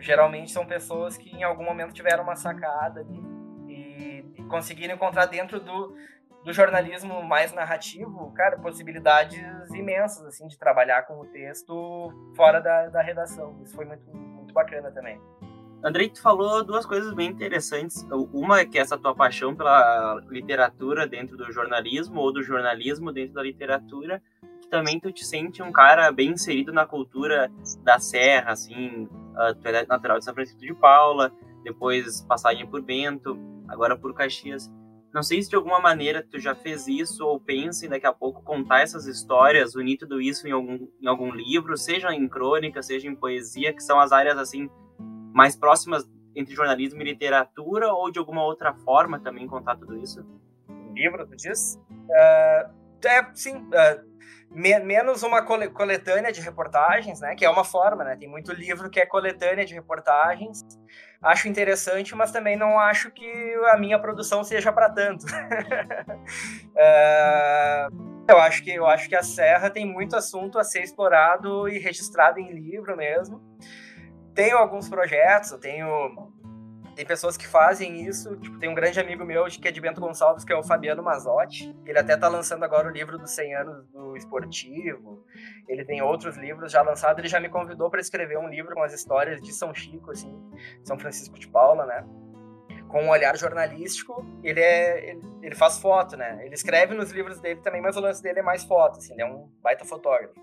Geralmente 0.00 0.52
são 0.52 0.64
pessoas 0.64 1.18
que 1.18 1.36
em 1.36 1.42
algum 1.42 1.64
momento 1.64 1.92
tiveram 1.92 2.22
uma 2.22 2.36
sacada 2.36 3.04
e, 3.68 4.24
e 4.38 4.44
conseguiram 4.48 4.94
encontrar 4.94 5.26
dentro 5.26 5.58
do, 5.58 5.96
do 6.44 6.52
jornalismo 6.52 7.20
mais 7.22 7.52
narrativo, 7.52 8.32
cara, 8.32 8.56
possibilidades 8.58 9.68
imensas, 9.74 10.24
assim, 10.24 10.46
de 10.46 10.56
trabalhar 10.56 11.02
com 11.02 11.18
o 11.18 11.26
texto 11.26 12.32
fora 12.36 12.60
da, 12.60 12.88
da 12.88 13.02
redação. 13.02 13.60
Isso 13.62 13.74
foi 13.74 13.84
muito, 13.84 14.08
muito 14.16 14.54
bacana 14.54 14.92
também. 14.92 15.20
Andrei, 15.84 16.08
tu 16.08 16.22
falou 16.22 16.62
duas 16.62 16.86
coisas 16.86 17.12
bem 17.12 17.28
interessantes. 17.28 18.06
Uma 18.32 18.60
é 18.60 18.64
que 18.64 18.78
essa 18.78 18.96
tua 18.96 19.14
paixão 19.16 19.54
pela 19.54 20.22
literatura 20.28 21.08
dentro 21.08 21.36
do 21.36 21.50
jornalismo 21.50 22.20
ou 22.20 22.32
do 22.32 22.40
jornalismo 22.40 23.10
dentro 23.10 23.34
da 23.34 23.42
literatura, 23.42 24.22
que 24.60 24.68
também 24.68 25.00
tu 25.00 25.10
te 25.10 25.24
sente 25.24 25.60
um 25.60 25.72
cara 25.72 26.12
bem 26.12 26.30
inserido 26.30 26.72
na 26.72 26.86
cultura 26.86 27.50
da 27.82 27.98
serra, 27.98 28.52
assim, 28.52 29.08
uh, 29.34 29.54
tu 29.60 29.66
é 29.66 29.84
natural 29.84 30.18
de 30.18 30.24
São 30.24 30.34
Francisco 30.34 30.60
de 30.60 30.72
Paula, 30.72 31.32
depois 31.64 32.20
passagem 32.22 32.64
por 32.64 32.80
Bento, 32.80 33.36
agora 33.66 33.98
por 33.98 34.14
Caxias. 34.14 34.70
Não 35.12 35.22
sei 35.22 35.42
se 35.42 35.50
de 35.50 35.56
alguma 35.56 35.80
maneira 35.80 36.24
tu 36.30 36.38
já 36.38 36.54
fez 36.54 36.86
isso 36.86 37.26
ou 37.26 37.40
pensa 37.40 37.84
em 37.84 37.88
daqui 37.88 38.06
a 38.06 38.12
pouco 38.12 38.40
contar 38.42 38.82
essas 38.82 39.06
histórias, 39.06 39.74
unir 39.74 39.98
tudo 39.98 40.20
isso 40.20 40.46
em 40.46 40.52
algum, 40.52 40.88
em 41.00 41.08
algum 41.08 41.32
livro, 41.32 41.76
seja 41.76 42.14
em 42.14 42.28
crônica, 42.28 42.82
seja 42.84 43.08
em 43.08 43.16
poesia, 43.16 43.72
que 43.74 43.82
são 43.82 43.98
as 43.98 44.12
áreas 44.12 44.38
assim 44.38 44.70
mais 45.32 45.56
próximas 45.56 46.08
entre 46.34 46.54
jornalismo 46.54 47.00
e 47.02 47.04
literatura 47.04 47.92
ou 47.92 48.10
de 48.10 48.18
alguma 48.18 48.44
outra 48.44 48.72
forma 48.74 49.20
também 49.20 49.46
contar 49.46 49.76
tudo 49.76 49.98
isso? 49.98 50.24
Livro, 50.94 51.26
tu 51.26 51.36
diz? 51.36 51.78
Uh, 51.90 52.70
é, 53.06 53.26
sim. 53.34 53.56
Uh, 53.56 54.12
me, 54.50 54.78
menos 54.80 55.22
uma 55.22 55.42
coletânea 55.42 56.30
de 56.30 56.40
reportagens, 56.40 57.20
né? 57.20 57.34
Que 57.34 57.44
é 57.44 57.50
uma 57.50 57.64
forma, 57.64 58.04
né? 58.04 58.16
Tem 58.16 58.28
muito 58.28 58.52
livro 58.52 58.90
que 58.90 59.00
é 59.00 59.06
coletânea 59.06 59.64
de 59.64 59.74
reportagens. 59.74 60.62
Acho 61.22 61.48
interessante, 61.48 62.14
mas 62.14 62.30
também 62.30 62.56
não 62.56 62.78
acho 62.78 63.10
que 63.10 63.54
a 63.70 63.78
minha 63.78 63.98
produção 63.98 64.44
seja 64.44 64.72
para 64.72 64.90
tanto. 64.90 65.24
uh, 65.24 65.32
eu 68.28 68.38
acho 68.38 68.62
que 68.62 68.70
eu 68.70 68.86
acho 68.86 69.08
que 69.08 69.16
a 69.16 69.22
Serra 69.22 69.70
tem 69.70 69.86
muito 69.86 70.16
assunto 70.16 70.58
a 70.58 70.64
ser 70.64 70.82
explorado 70.82 71.68
e 71.68 71.78
registrado 71.78 72.38
em 72.38 72.52
livro 72.52 72.96
mesmo 72.96 73.40
tenho 74.34 74.56
alguns 74.56 74.88
projetos, 74.88 75.52
eu 75.52 75.58
tenho 75.58 76.32
tem 76.94 77.06
pessoas 77.06 77.36
que 77.36 77.46
fazem 77.46 78.06
isso, 78.06 78.36
tipo, 78.36 78.58
tem 78.58 78.68
um 78.68 78.74
grande 78.74 79.00
amigo 79.00 79.24
meu 79.24 79.44
que 79.46 79.66
é 79.66 79.70
de 79.70 79.80
Bento 79.80 80.00
Gonçalves, 80.00 80.44
que 80.44 80.52
é 80.52 80.56
o 80.56 80.62
Fabiano 80.62 81.02
Mazotti, 81.02 81.74
ele 81.86 81.98
até 81.98 82.16
tá 82.16 82.28
lançando 82.28 82.64
agora 82.64 82.88
o 82.88 82.90
livro 82.90 83.18
dos 83.18 83.30
100 83.30 83.54
anos 83.54 83.86
do 83.88 84.16
esportivo, 84.16 85.24
ele 85.66 85.84
tem 85.84 86.02
outros 86.02 86.36
livros 86.36 86.70
já 86.70 86.82
lançados, 86.82 87.18
ele 87.18 87.28
já 87.28 87.40
me 87.40 87.48
convidou 87.48 87.90
para 87.90 88.00
escrever 88.00 88.38
um 88.38 88.48
livro 88.48 88.74
com 88.74 88.82
as 88.82 88.92
histórias 88.92 89.40
de 89.40 89.52
São 89.52 89.74
Chico, 89.74 90.10
assim, 90.10 90.38
São 90.84 90.98
Francisco 90.98 91.38
de 91.38 91.48
Paula, 91.48 91.86
né, 91.86 92.04
com 92.88 93.04
um 93.04 93.08
olhar 93.08 93.36
jornalístico, 93.38 94.24
ele 94.44 94.60
é 94.60 95.10
ele, 95.10 95.22
ele 95.40 95.54
faz 95.54 95.78
foto, 95.78 96.16
né, 96.16 96.44
ele 96.44 96.54
escreve 96.54 96.94
nos 96.94 97.10
livros 97.10 97.40
dele 97.40 97.60
também, 97.60 97.80
mas 97.80 97.96
o 97.96 98.00
lance 98.00 98.22
dele 98.22 98.40
é 98.40 98.42
mais 98.42 98.64
foto, 98.64 98.98
assim, 98.98 99.14
ele 99.14 99.22
é 99.22 99.26
um 99.26 99.48
baita 99.62 99.84
fotógrafo. 99.84 100.34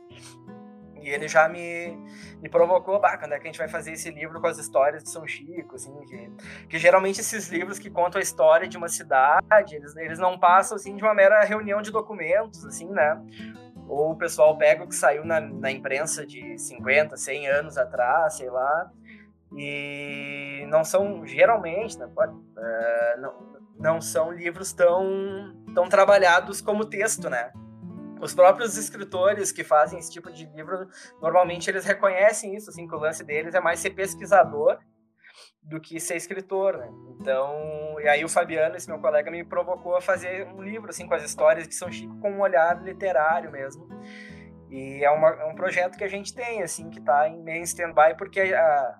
E 1.01 1.09
ele 1.09 1.27
já 1.27 1.47
me, 1.47 1.97
me 2.41 2.49
provocou, 2.49 2.99
bah, 2.99 3.17
quando 3.17 3.33
é 3.33 3.39
que 3.39 3.43
a 3.43 3.51
gente 3.51 3.57
vai 3.57 3.67
fazer 3.67 3.93
esse 3.93 4.09
livro 4.11 4.39
com 4.39 4.47
as 4.47 4.57
histórias 4.57 5.03
de 5.03 5.09
São 5.09 5.25
Chico, 5.27 5.75
assim, 5.75 5.93
que, 6.05 6.31
que 6.69 6.77
geralmente 6.77 7.19
esses 7.19 7.49
livros 7.49 7.79
que 7.79 7.89
contam 7.89 8.19
a 8.19 8.23
história 8.23 8.67
de 8.67 8.77
uma 8.77 8.89
cidade, 8.89 9.75
eles, 9.75 9.95
eles 9.95 10.19
não 10.19 10.39
passam, 10.39 10.75
assim, 10.75 10.95
de 10.95 11.03
uma 11.03 11.13
mera 11.13 11.43
reunião 11.43 11.81
de 11.81 11.91
documentos, 11.91 12.65
assim, 12.65 12.89
né? 12.89 13.21
Ou 13.87 14.11
o 14.11 14.15
pessoal 14.15 14.57
pega 14.57 14.83
o 14.83 14.87
que 14.87 14.95
saiu 14.95 15.25
na, 15.25 15.39
na 15.41 15.71
imprensa 15.71 16.25
de 16.25 16.57
50, 16.57 17.17
100 17.17 17.47
anos 17.47 17.77
atrás, 17.77 18.35
sei 18.35 18.49
lá, 18.49 18.91
e 19.55 20.65
não 20.69 20.83
são, 20.83 21.25
geralmente, 21.25 21.97
né, 21.97 22.07
pode, 22.13 22.33
uh, 22.33 23.19
não, 23.19 23.33
não 23.79 24.01
são 24.01 24.31
livros 24.31 24.71
tão, 24.73 25.55
tão 25.73 25.89
trabalhados 25.89 26.61
como 26.61 26.85
texto, 26.85 27.29
né? 27.29 27.51
Os 28.19 28.33
próprios 28.33 28.77
escritores 28.77 29.51
que 29.51 29.63
fazem 29.63 29.99
esse 29.99 30.11
tipo 30.11 30.31
de 30.31 30.45
livro, 30.45 30.87
normalmente 31.21 31.69
eles 31.69 31.85
reconhecem 31.85 32.55
isso, 32.55 32.69
assim, 32.69 32.87
que 32.87 32.95
o 32.95 32.99
lance 32.99 33.23
deles 33.23 33.55
é 33.55 33.59
mais 33.59 33.79
ser 33.79 33.91
pesquisador 33.91 34.77
do 35.61 35.79
que 35.79 35.99
ser 35.99 36.15
escritor, 36.15 36.77
né? 36.77 36.89
Então, 37.19 37.99
e 37.99 38.07
aí 38.07 38.23
o 38.25 38.29
Fabiano, 38.29 38.75
esse 38.75 38.89
meu 38.89 38.99
colega, 38.99 39.29
me 39.29 39.43
provocou 39.43 39.95
a 39.95 40.01
fazer 40.01 40.47
um 40.47 40.61
livro, 40.61 40.89
assim, 40.89 41.07
com 41.07 41.13
as 41.13 41.23
histórias 41.23 41.67
de 41.67 41.75
São 41.75 41.91
Chico 41.91 42.17
com 42.19 42.31
um 42.31 42.41
olhar 42.41 42.81
literário 42.83 43.51
mesmo. 43.51 43.87
E 44.69 45.03
é, 45.03 45.09
uma, 45.09 45.29
é 45.29 45.45
um 45.45 45.55
projeto 45.55 45.97
que 45.97 46.03
a 46.03 46.07
gente 46.07 46.33
tem, 46.33 46.61
assim, 46.61 46.89
que 46.89 46.99
está 46.99 47.27
em 47.27 47.41
meio 47.41 47.63
stand-by, 47.63 48.15
porque 48.17 48.41
a, 48.41 48.99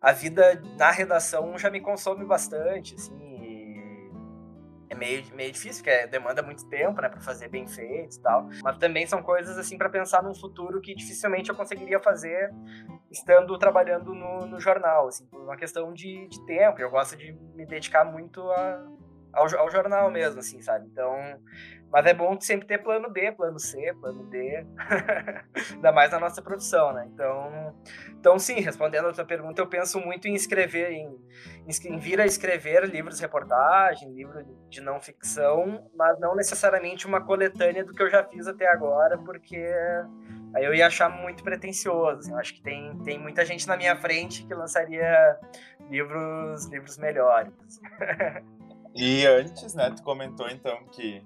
a 0.00 0.12
vida 0.12 0.62
na 0.76 0.90
redação 0.90 1.56
já 1.58 1.70
me 1.70 1.80
consome 1.80 2.24
bastante, 2.24 2.94
assim, 2.94 3.25
é 4.88 4.94
meio, 4.94 5.24
meio 5.34 5.52
difícil, 5.52 5.82
porque 5.82 6.06
demanda 6.06 6.42
muito 6.42 6.68
tempo, 6.68 7.00
né, 7.00 7.08
para 7.08 7.20
fazer 7.20 7.48
bem 7.48 7.66
feito 7.66 8.16
e 8.16 8.20
tal. 8.20 8.48
Mas 8.62 8.78
também 8.78 9.06
são 9.06 9.22
coisas, 9.22 9.58
assim, 9.58 9.76
para 9.76 9.88
pensar 9.88 10.22
num 10.22 10.34
futuro 10.34 10.80
que 10.80 10.94
dificilmente 10.94 11.50
eu 11.50 11.56
conseguiria 11.56 11.98
fazer 12.00 12.50
estando 13.10 13.56
trabalhando 13.58 14.14
no, 14.14 14.46
no 14.46 14.60
jornal, 14.60 15.08
assim, 15.08 15.26
por 15.26 15.40
uma 15.40 15.56
questão 15.56 15.92
de, 15.92 16.28
de 16.28 16.44
tempo. 16.46 16.80
Eu 16.80 16.90
gosto 16.90 17.16
de 17.16 17.32
me 17.54 17.66
dedicar 17.66 18.04
muito 18.04 18.40
a, 18.50 18.86
ao, 19.32 19.58
ao 19.58 19.70
jornal 19.70 20.10
mesmo, 20.10 20.40
assim, 20.40 20.60
sabe? 20.60 20.86
Então, 20.86 21.40
mas 21.90 22.04
é 22.06 22.12
bom 22.12 22.38
sempre 22.40 22.66
ter 22.66 22.78
plano 22.78 23.10
B, 23.10 23.32
plano 23.32 23.58
C, 23.58 23.94
plano 24.00 24.24
D, 24.24 24.66
ainda 25.72 25.92
mais 25.92 26.10
na 26.10 26.18
nossa 26.18 26.42
profissão, 26.42 26.92
né? 26.92 27.08
Então, 27.12 27.74
então 28.18 28.38
sim, 28.38 28.60
respondendo 28.60 29.08
a 29.08 29.12
tua 29.12 29.24
pergunta, 29.24 29.62
eu 29.62 29.66
penso 29.66 30.00
muito 30.00 30.26
em 30.26 30.34
escrever, 30.34 30.90
em, 30.90 31.18
em 31.84 31.98
vir 31.98 32.20
a 32.20 32.26
escrever 32.26 32.84
livros 32.86 33.16
de 33.16 33.22
reportagem, 33.22 34.12
livro 34.12 34.44
de 34.68 34.80
não 34.80 35.00
ficção, 35.00 35.88
mas 35.94 36.18
não 36.18 36.34
necessariamente 36.34 37.06
uma 37.06 37.20
coletânea 37.20 37.84
do 37.84 37.92
que 37.92 38.02
eu 38.02 38.10
já 38.10 38.24
fiz 38.24 38.46
até 38.46 38.66
agora, 38.68 39.16
porque 39.18 39.64
aí 40.54 40.64
eu 40.64 40.74
ia 40.74 40.88
achar 40.88 41.08
muito 41.08 41.44
pretencioso. 41.44 42.18
Assim, 42.18 42.32
eu 42.32 42.38
acho 42.38 42.54
que 42.54 42.62
tem, 42.62 42.98
tem 43.04 43.18
muita 43.18 43.44
gente 43.44 43.66
na 43.66 43.76
minha 43.76 43.96
frente 43.96 44.44
que 44.44 44.54
lançaria 44.54 45.38
livros, 45.88 46.66
livros 46.66 46.98
melhores. 46.98 47.52
e 48.94 49.24
antes, 49.24 49.74
né, 49.74 49.92
tu 49.96 50.02
comentou 50.02 50.48
então 50.48 50.84
que 50.90 51.24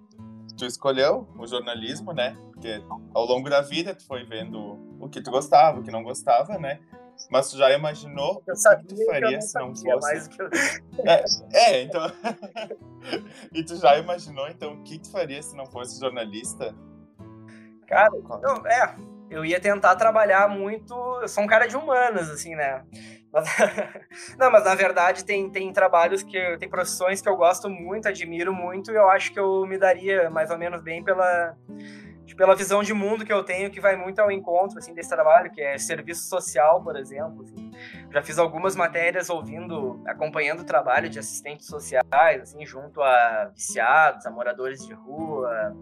tu 0.61 0.67
escolheu 0.67 1.27
o 1.39 1.47
jornalismo, 1.47 2.13
né? 2.13 2.37
Porque 2.53 2.83
ao 3.15 3.25
longo 3.25 3.49
da 3.49 3.63
vida 3.63 3.95
tu 3.95 4.07
foi 4.07 4.25
vendo 4.25 4.79
o 5.01 5.09
que 5.09 5.23
tu 5.23 5.31
gostava, 5.31 5.81
o 5.81 5.83
que 5.83 5.91
não 5.91 6.03
gostava, 6.03 6.59
né? 6.59 6.81
Mas 7.31 7.51
tu 7.51 7.57
já 7.57 7.73
imaginou 7.73 8.43
eu 8.47 8.57
sabia, 8.57 8.85
o 8.85 8.87
que 8.87 8.95
tu 8.95 9.07
faria 9.07 9.41
se 9.41 9.55
não 9.59 9.75
fosse. 9.75 10.29
Que 10.29 10.43
eu... 10.43 10.51
é, 11.07 11.25
é, 11.53 11.83
então. 11.83 12.03
e 13.53 13.65
tu 13.65 13.77
já 13.77 13.97
imaginou 13.99 14.49
então 14.49 14.75
o 14.75 14.83
que 14.83 14.99
tu 14.99 15.11
faria 15.11 15.43
se 15.43 15.57
não 15.57 15.65
fosse 15.65 15.99
jornalista? 15.99 16.75
Cara, 17.87 18.11
não, 18.43 18.67
é, 18.67 18.97
eu 19.31 19.45
ia 19.45 19.61
tentar 19.61 19.97
trabalhar 19.97 20.47
muito. 20.49 20.95
Eu 21.23 21.29
sou 21.29 21.43
um 21.43 21.47
cara 21.47 21.67
de 21.67 21.77
humanas, 21.77 22.29
assim, 22.29 22.55
né? 22.55 22.85
Mas, 23.33 23.47
não, 24.39 24.51
mas 24.51 24.65
na 24.65 24.75
verdade 24.75 25.25
tem, 25.25 25.51
tem 25.51 25.73
trabalhos 25.73 26.23
que 26.23 26.57
tem 26.59 26.69
profissões 26.69 27.21
que 27.21 27.29
eu 27.29 27.37
gosto 27.37 27.69
muito, 27.69 28.09
admiro 28.09 28.53
muito, 28.53 28.91
e 28.91 28.97
eu 28.97 29.09
acho 29.09 29.33
que 29.33 29.39
eu 29.39 29.67
me 29.67 29.79
daria 29.79 30.29
mais 30.31 30.51
ou 30.51 30.59
menos 30.59 30.83
bem 30.83 31.03
pela, 31.03 31.57
pela 32.41 32.57
visão 32.57 32.83
de 32.83 32.95
mundo 32.95 33.23
que 33.23 33.33
eu 33.33 33.45
tenho, 33.45 33.71
que 33.71 33.81
vai 33.81 33.97
muito 33.97 34.19
ao 34.19 34.33
encontro 34.33 34.79
assim, 34.79 34.95
desse 34.95 35.11
trabalho, 35.11 35.51
que 35.51 35.61
é 35.61 35.77
serviço 35.77 36.27
social, 36.27 36.83
por 36.83 36.97
exemplo. 36.97 37.43
Assim. 37.43 37.71
Já 38.11 38.23
fiz 38.23 38.39
algumas 38.39 38.75
matérias 38.75 39.29
ouvindo, 39.29 40.03
acompanhando 40.07 40.61
o 40.61 40.65
trabalho 40.65 41.11
de 41.11 41.19
assistentes 41.19 41.67
sociais, 41.67 42.43
assim, 42.43 42.65
junto 42.65 43.03
a 43.03 43.51
viciados, 43.55 44.25
a 44.25 44.31
moradores 44.31 44.87
de 44.87 44.95
rua, 44.95 45.77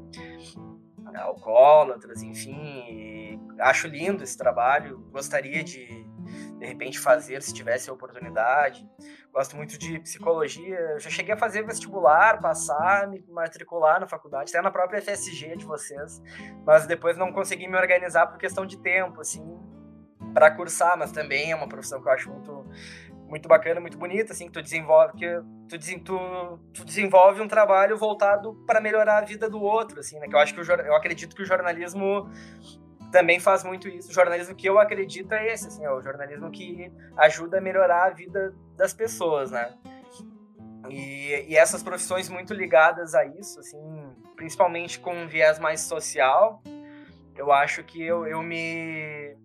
alcoólatras, 1.14 2.24
enfim. 2.24 3.40
acho 3.60 3.86
lindo 3.86 4.24
esse 4.24 4.36
trabalho, 4.36 4.98
gostaria 5.12 5.62
de 5.62 6.04
de 6.58 6.66
repente 6.66 6.98
fazer 6.98 7.42
se 7.42 7.54
tivesse 7.54 7.88
a 7.88 7.92
oportunidade. 7.92 8.88
Gosto 9.32 9.56
muito 9.56 9.78
de 9.78 10.00
psicologia. 10.00 10.76
Eu 10.76 11.00
já 11.00 11.08
cheguei 11.08 11.34
a 11.34 11.36
fazer 11.36 11.64
vestibular, 11.64 12.40
passar, 12.40 13.06
me 13.08 13.24
matricular 13.28 14.00
na 14.00 14.06
faculdade, 14.06 14.50
até 14.50 14.60
na 14.60 14.70
própria 14.70 15.00
FSG 15.00 15.56
de 15.56 15.64
vocês, 15.64 16.20
mas 16.66 16.86
depois 16.86 17.16
não 17.16 17.32
consegui 17.32 17.68
me 17.68 17.76
organizar 17.76 18.26
por 18.26 18.38
questão 18.38 18.66
de 18.66 18.76
tempo, 18.78 19.20
assim, 19.20 19.44
para 20.34 20.50
cursar, 20.50 20.98
mas 20.98 21.12
também 21.12 21.52
é 21.52 21.56
uma 21.56 21.68
profissão 21.68 22.02
que 22.02 22.08
eu 22.08 22.12
acho 22.12 22.30
muito 22.30 22.66
muito 23.28 23.46
bacana, 23.46 23.78
muito 23.78 23.98
bonita, 23.98 24.32
assim, 24.32 24.46
que 24.46 24.52
tu 24.52 24.62
desenvolve, 24.62 25.12
que 25.12 25.26
tu, 25.68 25.78
tu, 26.02 26.60
tu 26.72 26.84
desenvolve 26.84 27.42
um 27.42 27.46
trabalho 27.46 27.96
voltado 27.96 28.54
para 28.66 28.80
melhorar 28.80 29.18
a 29.18 29.20
vida 29.20 29.50
do 29.50 29.60
outro, 29.60 30.00
assim, 30.00 30.18
né? 30.18 30.26
Que 30.26 30.34
eu 30.34 30.38
acho 30.38 30.54
que 30.54 30.60
o, 30.60 30.64
eu 30.64 30.96
acredito 30.96 31.36
que 31.36 31.42
o 31.42 31.44
jornalismo 31.44 32.26
também 33.10 33.40
faz 33.40 33.64
muito 33.64 33.88
isso. 33.88 34.10
O 34.10 34.14
jornalismo 34.14 34.54
que 34.54 34.68
eu 34.68 34.78
acredito 34.78 35.32
é 35.32 35.52
esse, 35.52 35.68
assim, 35.68 35.84
é 35.84 35.90
o 35.90 36.00
jornalismo 36.02 36.50
que 36.50 36.92
ajuda 37.16 37.58
a 37.58 37.60
melhorar 37.60 38.06
a 38.06 38.10
vida 38.10 38.54
das 38.76 38.92
pessoas, 38.92 39.50
né? 39.50 39.74
E, 40.88 41.46
e 41.48 41.56
essas 41.56 41.82
profissões 41.82 42.28
muito 42.28 42.54
ligadas 42.54 43.14
a 43.14 43.24
isso, 43.24 43.60
assim, 43.60 43.78
principalmente 44.36 45.00
com 45.00 45.14
um 45.14 45.28
viés 45.28 45.58
mais 45.58 45.80
social, 45.80 46.62
eu 47.36 47.52
acho 47.52 47.82
que 47.84 48.02
eu, 48.02 48.26
eu 48.26 48.42
me, 48.42 49.36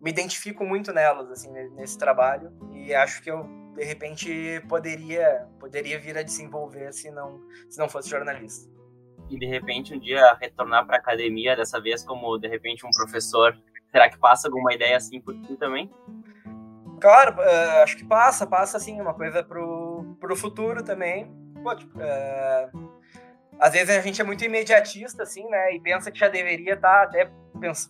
me 0.00 0.10
identifico 0.10 0.64
muito 0.64 0.92
nelas, 0.92 1.30
assim, 1.30 1.50
nesse 1.74 1.96
trabalho, 1.96 2.52
e 2.72 2.94
acho 2.94 3.22
que 3.22 3.30
eu, 3.30 3.44
de 3.74 3.84
repente, 3.84 4.62
poderia, 4.68 5.48
poderia 5.58 5.98
vir 5.98 6.18
a 6.18 6.22
desenvolver 6.22 6.92
se 6.92 7.10
não, 7.10 7.40
se 7.70 7.78
não 7.78 7.88
fosse 7.88 8.10
jornalista 8.10 8.72
e 9.32 9.38
de 9.38 9.46
repente 9.46 9.94
um 9.94 9.98
dia 9.98 10.36
retornar 10.40 10.86
para 10.86 10.96
a 10.96 10.98
academia, 10.98 11.56
dessa 11.56 11.80
vez 11.80 12.04
como 12.04 12.38
de 12.38 12.46
repente 12.46 12.86
um 12.86 12.90
professor? 12.90 13.56
Será 13.90 14.10
que 14.10 14.18
passa 14.18 14.48
alguma 14.48 14.72
ideia 14.74 14.96
assim 14.96 15.20
por 15.20 15.34
ti 15.40 15.56
também? 15.56 15.90
Claro, 17.00 17.36
uh, 17.36 17.82
acho 17.82 17.96
que 17.96 18.04
passa, 18.04 18.46
passa 18.46 18.76
assim, 18.76 19.00
uma 19.00 19.14
coisa 19.14 19.42
pro, 19.42 20.16
pro 20.20 20.36
futuro 20.36 20.84
também. 20.84 21.30
Pô, 21.62 21.74
tipo, 21.74 21.98
uh, 21.98 23.00
às 23.58 23.72
vezes 23.72 23.96
a 23.96 24.00
gente 24.00 24.20
é 24.20 24.24
muito 24.24 24.44
imediatista, 24.44 25.22
assim, 25.22 25.48
né? 25.48 25.74
E 25.74 25.80
pensa 25.80 26.10
que 26.10 26.18
já 26.18 26.28
deveria 26.28 26.74
estar 26.74 27.00
tá 27.00 27.02
até 27.04 27.30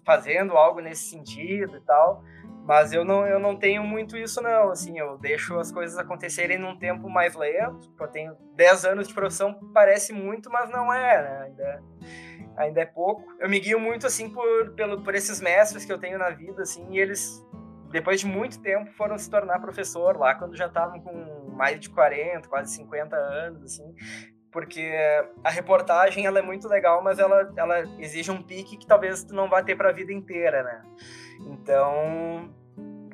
fazendo 0.04 0.56
algo 0.56 0.80
nesse 0.80 1.10
sentido 1.10 1.76
e 1.76 1.80
tal. 1.80 2.24
Mas 2.64 2.92
eu 2.92 3.04
não, 3.04 3.26
eu 3.26 3.40
não 3.40 3.56
tenho 3.56 3.82
muito 3.82 4.16
isso, 4.16 4.40
não. 4.40 4.70
Assim, 4.70 4.98
eu 4.98 5.18
deixo 5.18 5.58
as 5.58 5.72
coisas 5.72 5.98
acontecerem 5.98 6.58
num 6.58 6.78
tempo 6.78 7.08
mais 7.08 7.34
lento. 7.34 7.92
Eu 7.98 8.08
tenho 8.08 8.36
10 8.54 8.84
anos 8.84 9.08
de 9.08 9.14
profissão, 9.14 9.58
parece 9.74 10.12
muito, 10.12 10.50
mas 10.50 10.70
não 10.70 10.92
é, 10.92 11.22
né? 11.22 11.42
Ainda, 11.46 11.82
ainda 12.56 12.80
é 12.80 12.86
pouco. 12.86 13.24
Eu 13.40 13.48
me 13.48 13.58
guio 13.58 13.80
muito, 13.80 14.06
assim, 14.06 14.30
por, 14.30 14.72
pelo, 14.74 15.02
por 15.02 15.14
esses 15.14 15.40
mestres 15.40 15.84
que 15.84 15.92
eu 15.92 15.98
tenho 15.98 16.18
na 16.18 16.30
vida, 16.30 16.62
assim, 16.62 16.86
e 16.90 17.00
eles, 17.00 17.44
depois 17.90 18.20
de 18.20 18.26
muito 18.26 18.60
tempo, 18.60 18.92
foram 18.92 19.18
se 19.18 19.28
tornar 19.28 19.58
professor 19.58 20.16
lá, 20.16 20.34
quando 20.34 20.56
já 20.56 20.66
estavam 20.66 21.00
com 21.00 21.50
mais 21.56 21.80
de 21.80 21.90
40, 21.90 22.48
quase 22.48 22.74
50 22.76 23.16
anos, 23.16 23.64
assim 23.64 23.94
porque 24.52 24.92
a 25.42 25.50
reportagem 25.50 26.26
ela 26.26 26.38
é 26.38 26.42
muito 26.42 26.68
legal, 26.68 27.02
mas 27.02 27.18
ela, 27.18 27.50
ela 27.56 27.80
exige 27.98 28.30
um 28.30 28.42
pique 28.42 28.76
que 28.76 28.86
talvez 28.86 29.24
tu 29.24 29.34
não 29.34 29.48
vá 29.48 29.62
ter 29.62 29.74
para 29.74 29.88
a 29.88 29.92
vida 29.92 30.12
inteira, 30.12 30.62
né? 30.62 30.82
Então, 31.40 32.54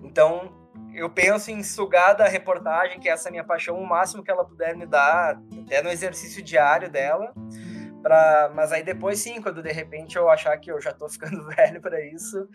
então 0.03 0.53
eu 0.92 1.09
penso 1.09 1.51
em 1.51 1.62
sugar 1.62 2.14
da 2.14 2.27
reportagem, 2.27 2.98
que 2.98 3.09
é 3.09 3.12
essa 3.12 3.31
minha 3.31 3.44
paixão, 3.44 3.79
o 3.79 3.87
máximo 3.87 4.22
que 4.22 4.31
ela 4.31 4.44
puder 4.44 4.77
me 4.77 4.85
dar, 4.85 5.40
até 5.64 5.81
no 5.81 5.88
exercício 5.88 6.42
diário 6.42 6.90
dela. 6.90 7.33
Pra, 8.03 8.51
mas 8.55 8.72
aí 8.72 8.83
depois 8.83 9.18
sim, 9.18 9.42
quando 9.42 9.61
de 9.61 9.72
repente 9.72 10.16
eu 10.16 10.31
achar 10.31 10.57
que 10.59 10.70
eu 10.70 10.81
já 10.81 10.92
tô 10.92 11.07
ficando 11.11 11.46
velho 11.46 11.81
para 11.81 12.01
isso, 12.01 12.48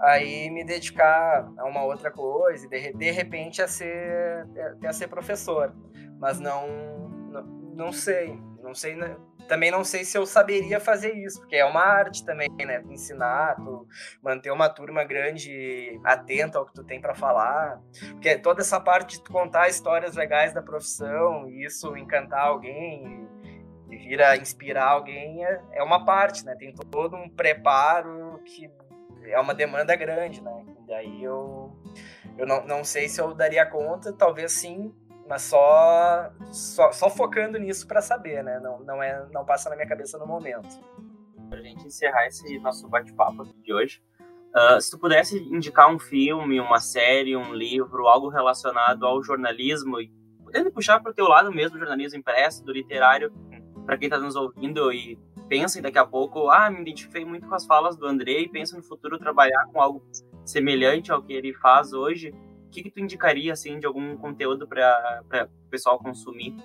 aí 0.00 0.50
me 0.50 0.64
dedicar 0.64 1.50
a 1.58 1.64
uma 1.64 1.82
outra 1.82 2.10
coisa, 2.10 2.66
e 2.66 2.68
de, 2.68 2.92
de 2.94 3.10
repente 3.10 3.60
a 3.60 3.68
ser, 3.68 4.46
a 4.82 4.92
ser 4.92 5.08
professor. 5.08 5.74
Mas 6.18 6.38
não, 6.38 6.99
não, 7.74 7.92
sei, 7.92 8.38
não 8.62 8.74
sei, 8.74 8.94
né? 8.94 9.16
também 9.50 9.68
não 9.72 9.82
sei 9.82 10.04
se 10.04 10.16
eu 10.16 10.24
saberia 10.24 10.78
fazer 10.78 11.12
isso, 11.12 11.40
porque 11.40 11.56
é 11.56 11.64
uma 11.64 11.82
arte 11.82 12.24
também, 12.24 12.48
né? 12.64 12.80
Ensinar, 12.88 13.56
tu 13.56 13.84
manter 14.22 14.52
uma 14.52 14.68
turma 14.68 15.02
grande 15.02 16.00
atenta 16.04 16.56
ao 16.56 16.64
que 16.64 16.72
tu 16.72 16.84
tem 16.84 17.00
para 17.00 17.16
falar, 17.16 17.80
porque 18.12 18.38
toda 18.38 18.60
essa 18.60 18.78
parte 18.78 19.16
de 19.16 19.24
tu 19.24 19.32
contar 19.32 19.68
histórias 19.68 20.14
legais 20.14 20.54
da 20.54 20.62
profissão 20.62 21.48
e 21.48 21.64
isso 21.64 21.96
encantar 21.96 22.46
alguém 22.46 23.28
e 23.90 23.96
vir 23.96 24.22
a 24.22 24.36
inspirar 24.36 24.88
alguém 24.88 25.44
é, 25.44 25.60
é 25.72 25.82
uma 25.82 26.04
parte, 26.04 26.44
né? 26.44 26.54
Tem 26.54 26.72
todo 26.72 27.16
um 27.16 27.28
preparo 27.28 28.40
que 28.44 28.70
é 29.24 29.40
uma 29.40 29.52
demanda 29.52 29.96
grande, 29.96 30.40
né? 30.40 30.64
E 30.80 30.86
daí 30.86 31.24
eu 31.24 31.76
eu 32.38 32.46
não, 32.46 32.64
não 32.64 32.84
sei 32.84 33.08
se 33.08 33.20
eu 33.20 33.34
daria 33.34 33.66
conta, 33.66 34.12
talvez 34.12 34.52
sim, 34.52 34.94
mas 35.30 35.42
só, 35.42 36.28
só, 36.50 36.90
só 36.90 37.08
focando 37.08 37.56
nisso 37.56 37.86
para 37.86 38.02
saber, 38.02 38.42
né? 38.42 38.58
Não, 38.58 38.80
não, 38.80 39.00
é, 39.00 39.24
não 39.32 39.44
passa 39.44 39.70
na 39.70 39.76
minha 39.76 39.86
cabeça 39.86 40.18
no 40.18 40.26
momento. 40.26 40.68
Para 41.48 41.60
a 41.60 41.62
gente 41.62 41.86
encerrar 41.86 42.26
esse 42.26 42.58
nosso 42.58 42.88
bate-papo 42.88 43.44
de 43.62 43.72
hoje, 43.72 44.02
uh, 44.52 44.80
se 44.80 44.90
tu 44.90 44.98
pudesse 44.98 45.38
indicar 45.38 45.88
um 45.88 46.00
filme, 46.00 46.60
uma 46.60 46.80
série, 46.80 47.36
um 47.36 47.54
livro, 47.54 48.08
algo 48.08 48.28
relacionado 48.28 49.06
ao 49.06 49.22
jornalismo, 49.22 50.00
e 50.00 50.10
podendo 50.42 50.72
puxar 50.72 50.98
para 50.98 51.12
o 51.12 51.14
teu 51.14 51.28
lado 51.28 51.52
mesmo, 51.52 51.78
jornalismo 51.78 52.18
impresso, 52.18 52.64
do 52.64 52.72
literário, 52.72 53.32
para 53.86 53.96
quem 53.96 54.08
está 54.08 54.18
nos 54.18 54.34
ouvindo 54.34 54.92
e 54.92 55.16
pensa 55.48 55.80
daqui 55.80 55.98
a 55.98 56.06
pouco, 56.06 56.50
ah, 56.50 56.68
me 56.68 56.80
identifiquei 56.80 57.24
muito 57.24 57.46
com 57.46 57.54
as 57.54 57.64
falas 57.64 57.96
do 57.96 58.04
André 58.04 58.40
e 58.40 58.48
penso 58.48 58.76
no 58.76 58.82
futuro 58.82 59.16
trabalhar 59.16 59.64
com 59.72 59.80
algo 59.80 60.04
semelhante 60.44 61.12
ao 61.12 61.22
que 61.22 61.32
ele 61.32 61.54
faz 61.54 61.92
hoje, 61.92 62.34
que, 62.70 62.82
que 62.82 62.90
tu 62.90 63.00
indicaria, 63.00 63.52
assim, 63.52 63.78
de 63.78 63.86
algum 63.86 64.16
conteúdo 64.16 64.66
para 64.66 65.22
o 65.66 65.70
pessoal 65.70 65.98
consumir? 65.98 66.56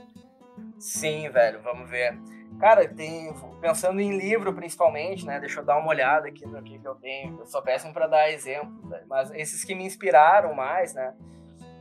Sim, 0.80 1.30
velho, 1.30 1.62
vamos 1.62 1.90
ver. 1.90 2.18
Cara, 2.60 2.88
tem, 2.88 3.34
pensando 3.60 4.00
em 4.00 4.18
livro 4.18 4.54
principalmente, 4.54 5.26
né? 5.26 5.40
Deixa 5.40 5.60
eu 5.60 5.66
dar 5.66 5.78
uma 5.78 5.90
olhada 5.90 6.28
aqui 6.28 6.46
no 6.46 6.62
que, 6.64 6.80
que 6.80 6.88
eu 6.88 6.96
tenho. 6.96 7.40
Eu 7.40 7.46
sou 7.46 7.62
péssimo 7.62 7.94
para 7.94 8.08
dar 8.08 8.32
exemplo, 8.32 8.74
mas 9.08 9.32
esses 9.32 9.64
que 9.64 9.76
me 9.76 9.84
inspiraram 9.84 10.54
mais, 10.54 10.94
né? 10.94 11.14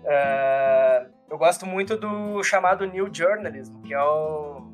Uh, 0.03 1.13
eu 1.31 1.39
gosto 1.39 1.65
muito 1.65 1.97
do 1.97 2.43
chamado 2.43 2.85
New 2.87 3.09
Journalism, 3.13 3.83
que 3.83 3.95
é, 3.95 4.03
o, 4.03 4.67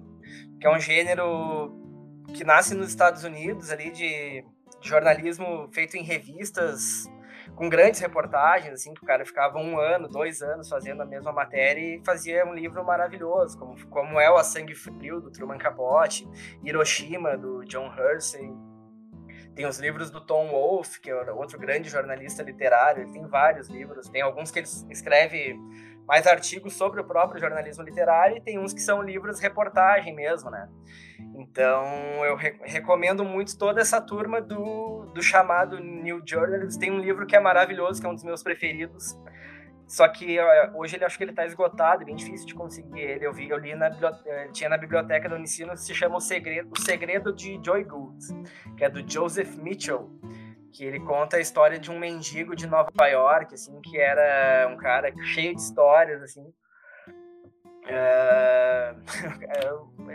que 0.59 0.67
é 0.67 0.71
um 0.71 0.81
gênero 0.81 1.77
que 2.35 2.45
nasce 2.45 2.75
nos 2.75 2.89
Estados 2.89 3.23
Unidos 3.23 3.71
ali 3.71 3.91
de, 3.91 4.45
jornalismo 4.81 5.69
feito 5.73 5.97
em 5.97 6.03
revistas 6.03 7.09
com 7.61 7.69
grandes 7.69 8.01
reportagens, 8.01 8.73
assim, 8.73 8.95
que 8.95 9.05
o 9.05 9.07
cara 9.07 9.23
ficava 9.23 9.59
um 9.59 9.79
ano, 9.79 10.09
dois 10.09 10.41
anos 10.41 10.67
fazendo 10.67 11.03
a 11.03 11.05
mesma 11.05 11.31
matéria 11.31 11.79
e 11.79 12.03
fazia 12.03 12.43
um 12.47 12.55
livro 12.55 12.83
maravilhoso, 12.83 13.59
como, 13.59 13.87
como 13.89 14.19
é 14.19 14.31
o 14.31 14.39
A 14.39 14.43
Sangue 14.43 14.75
Frio, 14.75 15.21
do 15.21 15.31
Truman 15.31 15.59
Capote, 15.59 16.27
Hiroshima, 16.65 17.37
do 17.37 17.63
John 17.67 17.93
Hersey, 17.95 18.51
tem 19.55 19.67
os 19.67 19.79
livros 19.79 20.11
do 20.11 20.23
Tom 20.23 20.49
Wolfe, 20.49 21.03
que 21.03 21.11
é 21.11 21.33
outro 21.33 21.59
grande 21.59 21.91
jornalista 21.91 22.43
literário, 22.43 23.03
ele 23.03 23.13
tem 23.13 23.27
vários 23.27 23.69
livros, 23.69 24.09
tem 24.09 24.23
alguns 24.23 24.51
que 24.51 24.61
ele 24.61 24.69
escreve 24.89 25.55
mais 26.07 26.27
artigos 26.27 26.73
sobre 26.75 27.01
o 27.01 27.05
próprio 27.05 27.41
jornalismo 27.41 27.85
literário 27.85 28.37
e 28.37 28.41
tem 28.41 28.59
uns 28.59 28.73
que 28.73 28.81
são 28.81 29.03
livros 29.03 29.41
reportagem 29.41 30.15
mesmo, 30.15 30.51
né? 30.51 30.69
Então 31.37 31.85
eu 32.25 32.37
re 32.37 32.59
recomendo 32.63 33.25
muito 33.25 33.57
toda 33.57 33.81
essa 33.81 34.01
turma 34.01 34.41
do, 34.41 35.07
do 35.15 35.23
chamado 35.23 35.79
New 35.79 36.21
Journalism. 36.27 36.79
Tem 36.79 36.91
um 36.91 36.99
livro 36.99 37.27
que 37.27 37.37
é 37.37 37.41
maravilhoso, 37.41 38.01
que 38.01 38.07
é 38.07 38.11
um 38.11 38.15
dos 38.15 38.25
meus 38.25 38.43
preferidos, 38.43 39.17
só 39.91 40.07
que 40.07 40.39
hoje 40.77 40.95
ele 40.95 41.05
acho 41.05 41.19
que 41.19 41.25
ele 41.25 41.33
está 41.33 41.45
esgotado, 41.45 42.03
é 42.03 42.07
bem 42.07 42.15
difícil 42.15 42.47
de 42.47 42.55
conseguir 42.55 43.01
ele. 43.01 43.27
Eu 43.27 43.33
vi, 43.33 43.49
eu 43.49 43.59
li 43.59 43.75
na 43.75 43.89
eh, 44.25 44.49
tinha 44.53 44.71
na 44.71 44.79
biblioteca 44.79 45.29
do 45.29 45.35
Unicino, 45.35 45.77
se 45.77 45.93
chama 45.93 46.17
O 46.17 46.21
Segredo, 46.21 46.71
O 46.71 46.81
Segredo 46.81 47.33
de 47.35 47.61
Joy 47.61 47.83
Gould, 47.83 48.25
que 48.77 48.85
é 48.85 48.89
do 48.89 49.03
Joseph 49.05 49.57
Mitchell 49.57 50.09
que 50.73 50.85
ele 50.85 51.01
conta 51.01 51.37
a 51.37 51.41
história 51.41 51.79
de 51.79 51.91
um 51.91 51.99
mendigo 51.99 52.55
de 52.55 52.67
Nova 52.67 53.07
York, 53.07 53.55
assim, 53.55 53.81
que 53.81 53.99
era 53.99 54.69
um 54.69 54.77
cara 54.77 55.13
cheio 55.23 55.55
de 55.55 55.61
histórias, 55.61 56.23
assim. 56.23 56.53
É... 57.91 58.95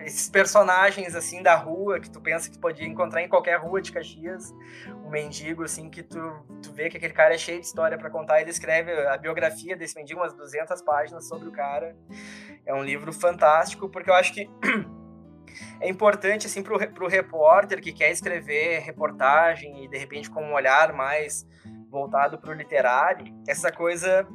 esses 0.06 0.30
personagens 0.30 1.16
assim 1.16 1.42
da 1.42 1.56
rua 1.56 2.00
que 2.00 2.10
tu 2.10 2.22
pensa 2.22 2.50
que 2.50 2.58
podia 2.58 2.88
encontrar 2.88 3.22
em 3.22 3.28
qualquer 3.28 3.60
rua 3.60 3.82
de 3.82 3.92
Caxias, 3.92 4.54
um 5.04 5.10
mendigo 5.10 5.64
assim 5.64 5.90
que 5.90 6.02
tu, 6.02 6.18
tu 6.62 6.72
vê 6.72 6.90
que 6.90 6.96
aquele 6.96 7.14
cara 7.14 7.34
é 7.34 7.38
cheio 7.38 7.60
de 7.60 7.66
história 7.66 7.98
para 7.98 8.10
contar, 8.10 8.40
ele 8.40 8.50
escreve 8.50 8.92
a 9.08 9.18
biografia 9.18 9.76
desse 9.76 9.96
mendigo, 9.96 10.22
umas 10.22 10.34
200 10.34 10.82
páginas 10.84 11.28
sobre 11.28 11.50
o 11.50 11.52
cara. 11.52 11.96
É 12.66 12.74
um 12.74 12.84
livro 12.84 13.12
fantástico 13.12 13.90
porque 13.90 14.10
eu 14.10 14.16
acho 14.16 14.34
que 14.34 14.50
é 15.80 15.90
importante 15.90 16.48
assim 16.48 16.64
para 16.64 17.04
o 17.04 17.08
repórter 17.08 17.82
que 17.82 17.92
quer 17.92 18.12
escrever 18.12 18.80
reportagem 18.80 19.84
e 19.84 19.88
de 19.88 19.98
repente 19.98 20.30
com 20.30 20.44
um 20.44 20.54
olhar 20.54 20.94
mais 20.94 21.48
voltado 21.90 22.38
para 22.38 22.52
o 22.52 22.54
literário, 22.54 23.34
essa 23.48 23.72
coisa 23.72 24.28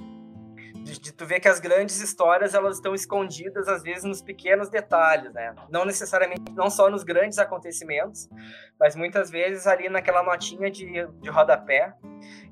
de, 0.82 0.98
de, 0.98 1.12
tu 1.12 1.26
ver 1.26 1.40
que 1.40 1.48
as 1.48 1.60
grandes 1.60 2.00
histórias 2.00 2.54
elas 2.54 2.76
estão 2.76 2.94
escondidas 2.94 3.68
às 3.68 3.82
vezes 3.82 4.04
nos 4.04 4.22
pequenos 4.22 4.70
detalhes, 4.70 5.32
né? 5.34 5.54
Não 5.68 5.84
necessariamente, 5.84 6.52
não 6.52 6.70
só 6.70 6.88
nos 6.88 7.04
grandes 7.04 7.38
acontecimentos, 7.38 8.28
mas 8.78 8.96
muitas 8.96 9.30
vezes 9.30 9.66
ali 9.66 9.88
naquela 9.88 10.22
notinha 10.22 10.70
de, 10.70 11.06
de 11.06 11.28
rodapé, 11.28 11.92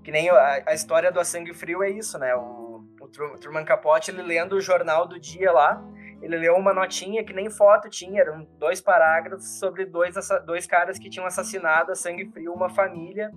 que 0.04 0.10
nem 0.10 0.28
a, 0.28 0.62
a 0.66 0.74
história 0.74 1.10
do 1.10 1.18
A 1.18 1.24
Sangue 1.24 1.54
Frio 1.54 1.82
é 1.82 1.90
isso, 1.90 2.18
né? 2.18 2.34
O, 2.34 2.84
o 3.00 3.38
Truman 3.38 3.64
Capote 3.64 4.10
ele 4.10 4.22
lendo 4.22 4.56
o 4.56 4.60
jornal 4.60 5.06
do 5.06 5.18
dia 5.18 5.50
lá 5.50 5.82
ele 6.20 6.36
leu 6.36 6.54
uma 6.56 6.72
notinha 6.72 7.24
que 7.24 7.32
nem 7.32 7.48
foto 7.48 7.88
tinha, 7.88 8.20
eram 8.20 8.46
dois 8.58 8.80
parágrafos 8.80 9.58
sobre 9.58 9.84
dois, 9.84 10.14
dois 10.44 10.66
caras 10.66 10.98
que 10.98 11.08
tinham 11.08 11.26
assassinado 11.26 11.92
a 11.92 11.94
sangue 11.94 12.26
frio 12.26 12.52
uma 12.52 12.68
família 12.68 13.32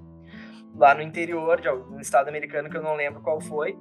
lá 0.75 0.95
no 0.95 1.01
interior 1.01 1.61
de 1.61 1.69
um 1.69 1.99
estado 1.99 2.27
americano 2.27 2.69
que 2.69 2.77
eu 2.77 2.82
não 2.82 2.95
lembro 2.95 3.21
qual 3.21 3.39
foi. 3.39 3.77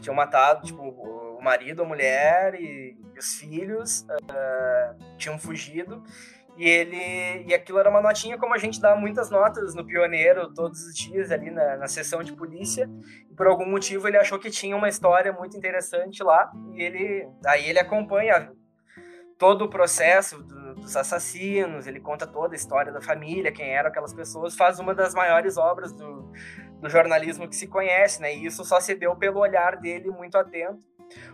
Tinham 0.00 0.14
matado, 0.14 0.66
tipo, 0.66 0.82
o 0.82 1.40
marido, 1.42 1.82
a 1.82 1.84
mulher 1.84 2.54
e, 2.54 2.96
e 3.14 3.18
os 3.18 3.34
filhos 3.34 4.06
uh, 4.10 5.16
tinham 5.16 5.38
fugido 5.38 6.02
e 6.58 6.68
ele 6.68 7.44
e 7.46 7.54
aquilo 7.54 7.78
era 7.78 7.88
uma 7.88 8.00
notinha 8.00 8.36
como 8.36 8.52
a 8.52 8.58
gente 8.58 8.80
dá 8.80 8.96
muitas 8.96 9.30
notas 9.30 9.76
no 9.76 9.86
Pioneiro 9.86 10.52
todos 10.52 10.82
os 10.84 10.94
dias 10.94 11.30
ali 11.30 11.52
na, 11.52 11.76
na 11.76 11.86
sessão 11.86 12.20
de 12.20 12.32
polícia. 12.32 12.90
E 13.30 13.34
por 13.34 13.46
algum 13.46 13.64
motivo 13.64 14.08
ele 14.08 14.16
achou 14.16 14.40
que 14.40 14.50
tinha 14.50 14.76
uma 14.76 14.88
história 14.88 15.32
muito 15.32 15.56
interessante 15.56 16.20
lá 16.20 16.50
e 16.74 16.82
ele 16.82 17.28
aí 17.46 17.68
ele 17.68 17.78
acompanha 17.78 18.50
todo 19.38 19.66
o 19.66 19.68
processo 19.68 20.42
do, 20.42 20.74
dos 20.74 20.96
assassinos, 20.96 21.86
ele 21.86 22.00
conta 22.00 22.26
toda 22.26 22.54
a 22.54 22.56
história 22.56 22.90
da 22.90 23.00
família, 23.00 23.52
quem 23.52 23.72
eram 23.72 23.88
aquelas 23.88 24.12
pessoas, 24.12 24.56
faz 24.56 24.80
uma 24.80 24.92
das 24.92 25.14
maiores 25.14 25.56
obras 25.56 25.92
do, 25.92 26.32
do 26.80 26.88
jornalismo 26.90 27.48
que 27.48 27.54
se 27.54 27.68
conhece, 27.68 28.20
né? 28.20 28.34
E 28.34 28.46
isso 28.46 28.64
só 28.64 28.80
se 28.80 28.96
deu 28.96 29.14
pelo 29.14 29.38
olhar 29.38 29.76
dele 29.76 30.10
muito 30.10 30.36
atento 30.36 30.82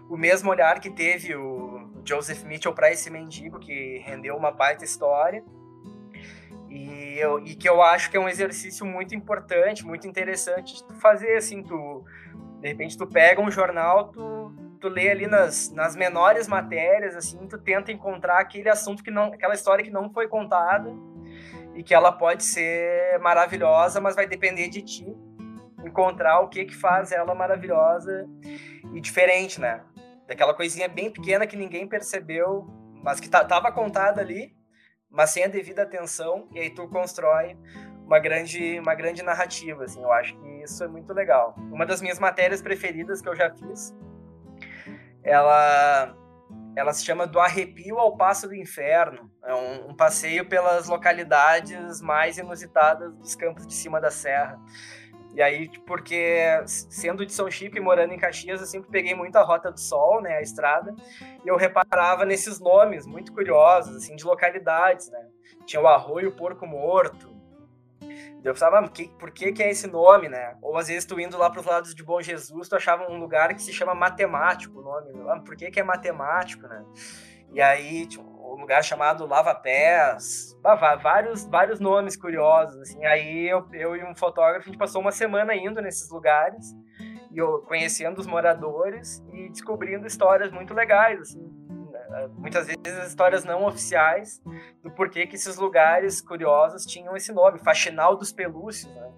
o 0.08 0.16
mesmo 0.16 0.50
olhar 0.50 0.80
que 0.80 0.90
teve 0.90 1.34
o 1.34 1.73
Joseph 2.04 2.44
Mitchell 2.44 2.72
para 2.72 2.90
esse 2.90 3.10
mendigo, 3.10 3.58
que 3.58 3.98
rendeu 4.04 4.36
uma 4.36 4.50
baita 4.50 4.84
história. 4.84 5.44
E, 6.68 7.16
eu, 7.18 7.38
e 7.38 7.54
que 7.54 7.68
eu 7.68 7.80
acho 7.82 8.10
que 8.10 8.16
é 8.16 8.20
um 8.20 8.28
exercício 8.28 8.84
muito 8.84 9.14
importante, 9.14 9.86
muito 9.86 10.06
interessante 10.06 10.74
de 10.74 10.84
tu 10.84 10.94
fazer, 10.94 11.36
assim, 11.36 11.62
tu... 11.62 12.04
De 12.60 12.68
repente 12.68 12.96
tu 12.96 13.06
pega 13.06 13.40
um 13.40 13.50
jornal, 13.50 14.08
tu, 14.08 14.52
tu 14.80 14.88
lê 14.88 15.10
ali 15.10 15.26
nas, 15.26 15.70
nas 15.70 15.94
menores 15.94 16.48
matérias, 16.48 17.14
assim, 17.14 17.46
tu 17.46 17.58
tenta 17.58 17.92
encontrar 17.92 18.38
aquele 18.38 18.68
assunto 18.68 19.02
que 19.02 19.10
não... 19.10 19.32
Aquela 19.32 19.54
história 19.54 19.84
que 19.84 19.90
não 19.90 20.10
foi 20.12 20.26
contada 20.26 20.90
e 21.74 21.82
que 21.82 21.94
ela 21.94 22.10
pode 22.10 22.44
ser 22.44 23.18
maravilhosa, 23.20 24.00
mas 24.00 24.16
vai 24.16 24.26
depender 24.26 24.68
de 24.68 24.82
ti 24.82 25.16
encontrar 25.84 26.40
o 26.40 26.48
que 26.48 26.64
que 26.64 26.74
faz 26.74 27.12
ela 27.12 27.34
maravilhosa 27.34 28.26
e 28.92 29.00
diferente, 29.00 29.60
né? 29.60 29.82
Daquela 30.26 30.54
coisinha 30.54 30.88
bem 30.88 31.10
pequena 31.10 31.46
que 31.46 31.56
ninguém 31.56 31.86
percebeu, 31.86 32.66
mas 33.02 33.20
que 33.20 33.28
tava 33.28 33.70
contada 33.70 34.20
ali, 34.20 34.56
mas 35.10 35.30
sem 35.30 35.44
a 35.44 35.48
devida 35.48 35.82
atenção, 35.82 36.48
e 36.52 36.58
aí 36.58 36.70
tu 36.70 36.88
constrói 36.88 37.56
uma 38.06 38.18
grande, 38.18 38.78
uma 38.78 38.94
grande 38.94 39.22
narrativa, 39.22 39.84
assim. 39.84 40.02
Eu 40.02 40.12
acho 40.12 40.36
que 40.38 40.48
isso 40.62 40.82
é 40.82 40.88
muito 40.88 41.12
legal. 41.12 41.54
Uma 41.72 41.86
das 41.86 42.00
minhas 42.00 42.18
matérias 42.18 42.62
preferidas 42.62 43.20
que 43.20 43.28
eu 43.28 43.34
já 43.34 43.50
fiz, 43.50 43.94
ela 45.22 46.14
ela 46.76 46.92
se 46.92 47.04
chama 47.04 47.26
Do 47.26 47.38
Arrepio 47.38 47.98
ao 47.98 48.16
Passo 48.16 48.48
do 48.48 48.54
Inferno. 48.54 49.30
É 49.44 49.54
um, 49.54 49.90
um 49.90 49.96
passeio 49.96 50.48
pelas 50.48 50.88
localidades 50.88 52.00
mais 52.00 52.36
inusitadas 52.36 53.14
dos 53.14 53.36
campos 53.36 53.66
de 53.66 53.74
cima 53.74 54.00
da 54.00 54.10
serra. 54.10 54.58
E 55.34 55.42
aí, 55.42 55.68
porque 55.84 56.62
sendo 56.66 57.26
de 57.26 57.32
São 57.32 57.50
Chico 57.50 57.76
e 57.76 57.80
morando 57.80 58.14
em 58.14 58.18
Caxias, 58.18 58.60
eu 58.60 58.66
sempre 58.66 58.88
peguei 58.88 59.14
muito 59.14 59.36
a 59.36 59.42
Rota 59.42 59.72
do 59.72 59.80
Sol, 59.80 60.22
né, 60.22 60.36
a 60.36 60.40
estrada, 60.40 60.94
e 61.44 61.48
eu 61.48 61.56
reparava 61.56 62.24
nesses 62.24 62.60
nomes 62.60 63.04
muito 63.04 63.32
curiosos, 63.32 63.96
assim, 63.96 64.14
de 64.14 64.24
localidades, 64.24 65.10
né? 65.10 65.26
Tinha 65.66 65.82
o 65.82 65.88
Arroio 65.88 66.30
Porco 66.30 66.66
Morto. 66.66 67.34
Eu 68.44 68.52
pensava, 68.52 68.78
ah, 68.78 68.88
que, 68.88 69.08
por 69.18 69.30
que 69.30 69.52
que 69.52 69.62
é 69.62 69.70
esse 69.70 69.86
nome, 69.88 70.28
né? 70.28 70.56
Ou 70.62 70.76
às 70.76 70.86
vezes 70.86 71.04
tu 71.04 71.18
indo 71.18 71.36
lá 71.36 71.50
para 71.50 71.60
os 71.60 71.66
lados 71.66 71.94
de 71.94 72.04
Bom 72.04 72.20
Jesus, 72.20 72.68
tu 72.68 72.76
achava 72.76 73.10
um 73.10 73.18
lugar 73.18 73.54
que 73.54 73.62
se 73.62 73.72
chama 73.72 73.94
Matemático, 73.94 74.78
o 74.78 74.82
nome. 74.82 75.08
Ah, 75.28 75.40
por 75.40 75.56
que 75.56 75.70
que 75.70 75.80
é 75.80 75.82
matemático, 75.82 76.68
né? 76.68 76.84
E 77.52 77.60
aí, 77.60 78.06
tipo, 78.06 78.33
lugar 78.64 78.82
chamado 78.82 79.26
Lava 79.26 79.54
Pés, 79.54 80.58
vários, 81.02 81.46
vários 81.46 81.78
nomes 81.78 82.16
curiosos, 82.16 82.80
assim. 82.80 83.04
Aí 83.04 83.46
eu, 83.46 83.66
eu 83.72 83.94
e 83.94 84.02
um 84.02 84.14
fotógrafo, 84.14 84.60
a 84.60 84.66
gente 84.70 84.78
passou 84.78 85.00
uma 85.00 85.12
semana 85.12 85.54
indo 85.54 85.80
nesses 85.82 86.10
lugares, 86.10 86.74
e 87.30 87.38
eu, 87.38 87.60
conhecendo 87.60 88.18
os 88.18 88.26
moradores 88.26 89.22
e 89.32 89.50
descobrindo 89.50 90.06
histórias 90.06 90.50
muito 90.50 90.72
legais, 90.72 91.20
assim. 91.20 91.52
Muitas 92.38 92.66
vezes 92.66 93.08
histórias 93.08 93.44
não 93.44 93.64
oficiais 93.64 94.40
do 94.82 94.90
porquê 94.90 95.26
que 95.26 95.34
esses 95.34 95.56
lugares 95.56 96.20
curiosos 96.20 96.86
tinham 96.86 97.16
esse 97.16 97.32
nome, 97.32 97.58
Faxinal 97.58 98.16
dos 98.16 98.32
Pelúcios, 98.32 98.94
né? 98.94 99.12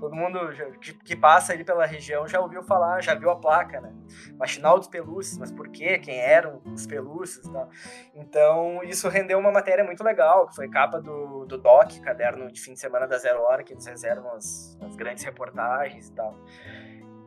Todo 0.00 0.14
mundo 0.14 0.38
que, 0.80 0.94
que, 0.94 1.16
passa 1.16 1.52
ali 1.52 1.64
pela 1.64 1.86
região 1.86 2.26
já 2.26 2.40
ouviu 2.40 2.62
falar, 2.62 3.02
já 3.02 3.14
viu 3.14 3.30
a 3.30 3.36
placa, 3.36 3.80
né? 3.80 3.92
Machinal 4.38 4.78
dos 4.78 4.88
pelúcios, 4.88 5.38
mas 5.38 5.50
por 5.50 5.68
quê? 5.68 5.98
Quem 5.98 6.18
eram 6.18 6.60
os 6.72 6.86
pelúcios 6.86 7.46
e 7.46 7.52
tal. 7.52 7.68
Então, 8.14 8.82
isso 8.82 9.08
rendeu 9.08 9.38
uma 9.38 9.50
matéria 9.50 9.84
muito 9.84 10.04
legal, 10.04 10.46
que 10.46 10.54
foi 10.54 10.68
capa 10.68 11.00
do, 11.00 11.44
do 11.46 11.58
DOC, 11.58 12.00
caderno 12.00 12.50
de 12.50 12.60
fim 12.60 12.74
de 12.74 12.80
semana 12.80 13.06
da 13.06 13.18
Zero 13.18 13.40
Hora, 13.42 13.62
que 13.62 13.72
eles 13.72 13.86
reservam 13.86 14.32
as, 14.34 14.78
as 14.82 14.96
grandes 14.96 15.24
reportagens 15.24 16.08
e 16.08 16.12
tal. 16.12 16.36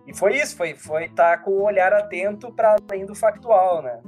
E 0.07 0.13
foi 0.15 0.37
isso, 0.37 0.55
foi 0.57 0.75
foi 0.75 1.05
estar 1.05 1.37
tá 1.37 1.43
com 1.43 1.51
o 1.51 1.63
olhar 1.63 1.93
atento 1.93 2.51
para 2.51 2.75
além 2.89 3.05
do 3.05 3.13
factual, 3.13 3.81
né? 3.81 4.01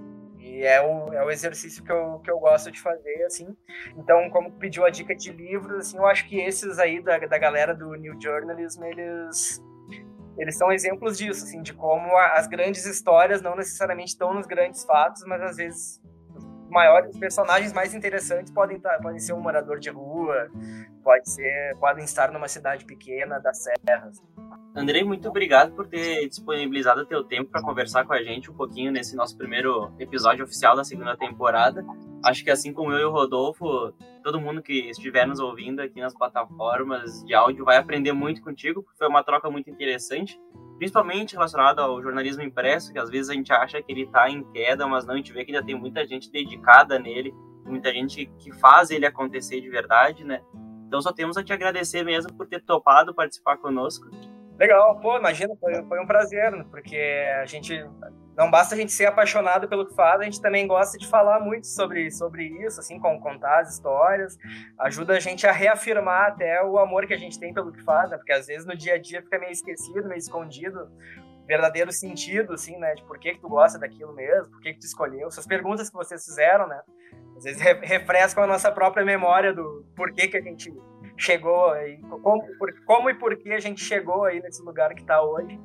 E 0.61 0.63
é 0.63 0.79
o, 0.79 1.11
é 1.11 1.23
o 1.25 1.31
exercício 1.31 1.83
que 1.83 1.91
eu, 1.91 2.19
que 2.19 2.29
eu 2.29 2.37
gosto 2.37 2.71
de 2.71 2.79
fazer, 2.79 3.23
assim. 3.23 3.57
Então, 3.97 4.29
como 4.29 4.51
pediu 4.51 4.85
a 4.85 4.91
dica 4.91 5.15
de 5.15 5.31
livros, 5.31 5.87
assim, 5.87 5.97
eu 5.97 6.05
acho 6.05 6.29
que 6.29 6.39
esses 6.39 6.77
aí 6.77 7.01
da, 7.01 7.17
da 7.17 7.37
galera 7.39 7.73
do 7.73 7.95
New 7.95 8.15
Journalism, 8.21 8.83
eles, 8.83 9.59
eles 10.37 10.55
são 10.55 10.71
exemplos 10.71 11.17
disso, 11.17 11.45
assim, 11.45 11.63
de 11.63 11.73
como 11.73 12.15
as 12.15 12.45
grandes 12.45 12.85
histórias 12.85 13.41
não 13.41 13.55
necessariamente 13.55 14.09
estão 14.09 14.35
nos 14.35 14.45
grandes 14.45 14.83
fatos, 14.83 15.23
mas 15.25 15.41
às 15.41 15.57
vezes 15.57 15.99
maiores, 16.69 17.17
personagens 17.17 17.73
mais 17.73 17.95
interessantes 17.95 18.53
podem, 18.53 18.77
estar, 18.77 18.97
tá, 18.97 19.01
podem 19.01 19.17
ser 19.17 19.33
um 19.33 19.41
morador 19.41 19.79
de 19.79 19.89
rua, 19.89 20.47
pode 21.03 21.27
ser, 21.27 21.75
podem 21.79 22.05
estar 22.05 22.31
numa 22.31 22.47
cidade 22.47 22.85
pequena 22.85 23.39
das 23.39 23.63
serras. 23.63 24.21
Andrei, 24.73 25.03
muito 25.03 25.27
obrigado 25.27 25.73
por 25.73 25.85
ter 25.85 26.29
disponibilizado 26.29 27.01
o 27.01 27.05
teu 27.05 27.25
tempo 27.25 27.51
para 27.51 27.61
conversar 27.61 28.05
com 28.05 28.13
a 28.13 28.23
gente 28.23 28.49
um 28.49 28.53
pouquinho 28.53 28.89
nesse 28.89 29.17
nosso 29.17 29.37
primeiro 29.37 29.91
episódio 29.99 30.45
oficial 30.45 30.77
da 30.77 30.83
segunda 30.85 31.17
temporada. 31.17 31.85
Acho 32.23 32.41
que 32.41 32.49
assim 32.49 32.71
como 32.71 32.93
eu 32.93 32.99
e 32.99 33.03
o 33.03 33.11
Rodolfo, 33.11 33.91
todo 34.23 34.39
mundo 34.39 34.61
que 34.61 34.89
estiver 34.89 35.27
nos 35.27 35.41
ouvindo 35.41 35.81
aqui 35.81 35.99
nas 35.99 36.13
plataformas 36.13 37.21
de 37.25 37.33
áudio 37.33 37.65
vai 37.65 37.75
aprender 37.75 38.13
muito 38.13 38.41
contigo, 38.41 38.81
porque 38.81 38.97
foi 38.97 39.09
uma 39.09 39.23
troca 39.23 39.49
muito 39.49 39.69
interessante, 39.69 40.39
principalmente 40.77 41.33
relacionada 41.33 41.81
ao 41.81 42.01
jornalismo 42.01 42.41
impresso, 42.41 42.93
que 42.93 42.99
às 42.99 43.09
vezes 43.09 43.29
a 43.29 43.33
gente 43.33 43.51
acha 43.51 43.81
que 43.81 43.91
ele 43.91 44.03
está 44.03 44.29
em 44.29 44.41
queda, 44.53 44.87
mas 44.87 45.05
não, 45.05 45.15
a 45.15 45.17
gente 45.17 45.33
vê 45.33 45.43
que 45.43 45.51
ainda 45.51 45.65
tem 45.65 45.75
muita 45.75 46.07
gente 46.07 46.31
dedicada 46.31 46.97
nele, 46.97 47.33
muita 47.65 47.91
gente 47.91 48.25
que 48.39 48.53
faz 48.53 48.89
ele 48.89 49.05
acontecer 49.05 49.59
de 49.59 49.69
verdade, 49.69 50.23
né? 50.23 50.41
Então 50.87 51.01
só 51.01 51.11
temos 51.11 51.35
a 51.35 51.43
te 51.43 51.51
agradecer 51.51 52.03
mesmo 52.03 52.33
por 52.33 52.47
ter 52.47 52.61
topado 52.61 53.13
participar 53.13 53.57
conosco. 53.57 54.09
Legal, 54.61 54.99
pô, 54.99 55.17
imagina, 55.17 55.55
foi, 55.59 55.73
foi 55.85 55.99
um 55.99 56.05
prazer, 56.05 56.53
porque 56.65 56.95
a 57.41 57.47
gente 57.47 57.83
não 58.37 58.51
basta 58.51 58.75
a 58.75 58.77
gente 58.77 58.91
ser 58.91 59.07
apaixonado 59.07 59.67
pelo 59.67 59.87
que 59.87 59.95
faz, 59.95 60.21
a 60.21 60.23
gente 60.23 60.39
também 60.39 60.67
gosta 60.67 60.99
de 60.99 61.07
falar 61.07 61.39
muito 61.39 61.65
sobre, 61.65 62.11
sobre 62.11 62.45
isso, 62.63 62.79
assim, 62.79 62.99
com 62.99 63.19
contar 63.19 63.61
as 63.61 63.73
histórias, 63.73 64.37
ajuda 64.77 65.13
a 65.13 65.19
gente 65.19 65.47
a 65.47 65.51
reafirmar 65.51 66.27
até 66.27 66.63
o 66.63 66.77
amor 66.77 67.07
que 67.07 67.13
a 67.15 67.17
gente 67.17 67.39
tem 67.39 67.51
pelo 67.51 67.71
que 67.71 67.81
faz, 67.83 68.11
né? 68.11 68.17
Porque 68.17 68.33
às 68.33 68.45
vezes 68.45 68.63
no 68.63 68.77
dia 68.77 68.93
a 68.93 68.97
dia 68.99 69.23
fica 69.23 69.39
meio 69.39 69.51
esquecido, 69.51 70.07
meio 70.07 70.19
escondido, 70.19 70.91
verdadeiro 71.47 71.91
sentido, 71.91 72.53
assim, 72.53 72.77
né? 72.77 72.93
De 72.93 73.03
por 73.05 73.17
que, 73.17 73.33
que 73.33 73.41
tu 73.41 73.49
gosta 73.49 73.79
daquilo 73.79 74.13
mesmo, 74.13 74.51
por 74.51 74.61
que, 74.61 74.73
que 74.73 74.79
tu 74.79 74.85
escolheu, 74.85 75.27
essas 75.27 75.47
perguntas 75.47 75.89
que 75.89 75.95
vocês 75.95 76.23
fizeram, 76.23 76.67
né? 76.67 76.79
Às 77.35 77.45
vezes 77.45 77.59
refrescam 77.59 78.43
a 78.43 78.47
nossa 78.47 78.71
própria 78.71 79.03
memória 79.03 79.55
do 79.55 79.87
porquê 79.95 80.27
que 80.27 80.37
a 80.37 80.41
gente 80.41 80.71
chegou 81.21 81.69
aí, 81.69 82.01
como, 82.01 82.41
por, 82.57 82.73
como 82.85 83.09
e 83.09 83.13
por 83.13 83.37
que 83.37 83.53
a 83.53 83.59
gente 83.59 83.83
chegou 83.83 84.25
aí 84.25 84.41
nesse 84.41 84.61
lugar 84.63 84.93
que 84.93 85.01
está 85.01 85.21
hoje. 85.21 85.59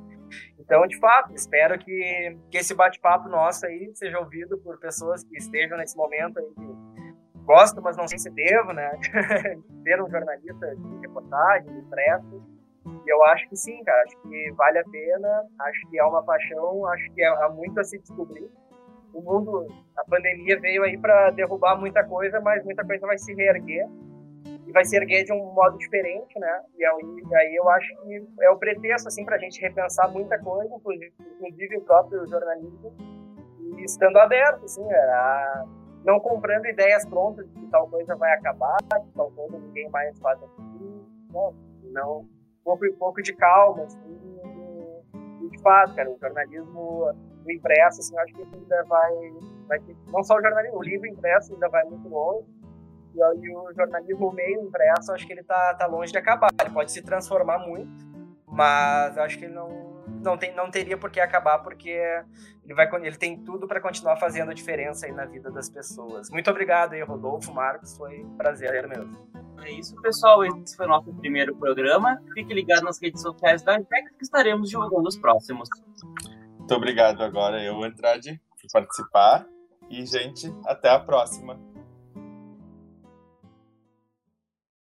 Então, 0.59 0.85
de 0.85 0.97
fato, 0.99 1.33
espero 1.33 1.79
que, 1.79 2.37
que 2.51 2.57
esse 2.57 2.75
bate-papo 2.75 3.27
nosso 3.27 3.65
aí 3.65 3.91
seja 3.95 4.19
ouvido 4.19 4.57
por 4.59 4.77
pessoas 4.79 5.23
que 5.23 5.37
estejam 5.37 5.77
nesse 5.77 5.97
momento 5.97 6.37
aí 6.37 6.53
que 6.53 7.43
gostam, 7.43 7.81
mas 7.81 7.97
não 7.97 8.07
sei 8.07 8.19
se 8.19 8.29
devo, 8.29 8.73
né? 8.73 8.91
Ser 9.83 10.01
um 10.01 10.09
jornalista 10.09 10.75
de 10.75 10.99
reportagem, 10.99 11.71
de 11.71 11.79
impresso. 11.79 12.43
E 13.05 13.11
eu 13.11 13.23
acho 13.23 13.47
que 13.49 13.55
sim, 13.55 13.81
cara. 13.83 14.03
Acho 14.03 14.21
que 14.21 14.51
vale 14.51 14.79
a 14.79 14.83
pena. 14.83 15.45
Acho 15.61 15.89
que 15.89 15.97
é 15.97 16.03
uma 16.03 16.21
paixão. 16.23 16.85
Acho 16.87 17.11
que 17.13 17.23
há 17.23 17.49
muito 17.49 17.79
a 17.79 17.83
se 17.83 17.97
descobrir. 17.99 18.49
O 19.13 19.21
mundo, 19.21 19.65
a 19.97 20.03
pandemia 20.03 20.59
veio 20.59 20.83
aí 20.83 20.97
para 20.97 21.31
derrubar 21.31 21.79
muita 21.79 22.03
coisa, 22.03 22.41
mas 22.41 22.63
muita 22.65 22.85
coisa 22.85 23.07
vai 23.07 23.17
se 23.17 23.33
reerguer 23.33 23.87
e 24.67 24.71
vai 24.73 24.83
se 24.83 24.97
erguer 24.97 25.23
de 25.23 25.31
um 25.31 25.53
modo 25.53 25.77
diferente, 25.77 26.37
né? 26.37 26.61
E 26.77 26.85
aí, 26.85 27.55
eu 27.55 27.69
acho 27.69 27.87
que 28.01 28.27
é 28.41 28.49
o 28.49 28.57
pretexto, 28.57 29.07
assim, 29.07 29.23
para 29.23 29.37
a 29.37 29.39
gente 29.39 29.61
repensar 29.61 30.11
muita 30.11 30.37
coisa, 30.39 30.75
inclusive, 30.75 31.77
o 31.77 31.81
próprio 31.81 32.27
jornalismo, 32.27 32.93
e 33.59 33.83
estando 33.85 34.17
aberto, 34.17 34.65
assim, 34.65 34.83
a, 34.91 35.65
não 36.03 36.19
comprando 36.19 36.65
ideias 36.65 37.05
prontas 37.05 37.47
de 37.47 37.59
que 37.61 37.67
tal 37.67 37.87
coisa 37.87 38.15
vai 38.15 38.33
acabar, 38.33 38.77
que 38.77 39.11
tal 39.15 39.31
coisa 39.31 39.57
ninguém 39.57 39.89
mais 39.89 40.19
faz 40.19 40.37
assim, 40.43 41.05
não, 41.31 41.55
não 41.83 42.25
pouco 42.63 42.85
e 42.85 42.91
pouco 42.93 43.21
de 43.21 43.33
calma, 43.33 43.83
assim, 43.83 44.19
e 45.43 45.49
de 45.49 45.61
fato, 45.61 45.95
cara, 45.95 46.09
o 46.11 46.17
jornalismo 46.19 47.13
o 47.47 47.51
impresso, 47.51 48.01
assim, 48.01 48.17
acho 48.17 48.33
que 48.33 48.41
ainda 48.41 48.83
vai, 48.83 49.33
vai 49.67 49.79
ter, 49.79 49.95
não 50.07 50.21
só 50.23 50.35
o 50.35 50.41
jornalismo, 50.41 50.77
o 50.77 50.83
livro 50.83 51.07
impresso 51.07 51.53
ainda 51.53 51.69
vai 51.69 51.85
muito 51.85 52.09
longe, 52.09 52.45
e 53.17 53.55
o 53.55 53.73
jornalismo 53.73 54.31
meio 54.31 54.61
impresso, 54.61 55.11
acho 55.11 55.25
que 55.25 55.33
ele 55.33 55.43
tá, 55.43 55.73
tá 55.75 55.87
longe 55.87 56.11
de 56.11 56.17
acabar. 56.17 56.49
Ele 56.61 56.69
pode 56.69 56.91
se 56.91 57.01
transformar 57.01 57.59
muito, 57.59 57.91
mas 58.47 59.17
acho 59.17 59.37
que 59.37 59.45
ele 59.45 59.53
não, 59.53 60.03
não, 60.23 60.37
tem, 60.37 60.55
não 60.55 60.69
teria 60.69 60.97
por 60.97 61.09
que 61.09 61.19
acabar, 61.19 61.59
porque 61.59 61.89
ele, 61.89 62.73
vai, 62.73 62.89
ele 63.03 63.17
tem 63.17 63.37
tudo 63.43 63.67
para 63.67 63.81
continuar 63.81 64.17
fazendo 64.17 64.51
a 64.51 64.53
diferença 64.53 65.05
aí 65.05 65.11
na 65.11 65.25
vida 65.25 65.51
das 65.51 65.69
pessoas. 65.69 66.29
Muito 66.29 66.49
obrigado 66.49 66.93
aí, 66.93 67.03
Rodolfo, 67.03 67.53
Marcos, 67.53 67.95
foi 67.97 68.23
um 68.23 68.37
prazer 68.37 68.87
mesmo. 68.87 69.27
É 69.63 69.71
isso, 69.71 69.99
pessoal. 70.01 70.45
Esse 70.45 70.75
foi 70.75 70.85
o 70.85 70.89
nosso 70.89 71.13
primeiro 71.15 71.55
programa. 71.55 72.21
Fique 72.33 72.53
ligado 72.53 72.83
nas 72.83 73.01
redes 73.01 73.21
sociais 73.21 73.63
da 73.63 73.77
JEC 73.77 74.15
que 74.17 74.23
estaremos 74.23 74.69
divulgando 74.69 75.07
os 75.07 75.17
próximos. 75.17 75.67
Muito 76.57 76.73
obrigado 76.73 77.23
agora, 77.23 77.61
eu, 77.63 77.83
Andrade, 77.83 78.39
por 78.61 78.71
participar. 78.71 79.45
E, 79.89 80.05
gente, 80.05 80.53
até 80.65 80.89
a 80.89 80.99
próxima. 80.99 81.59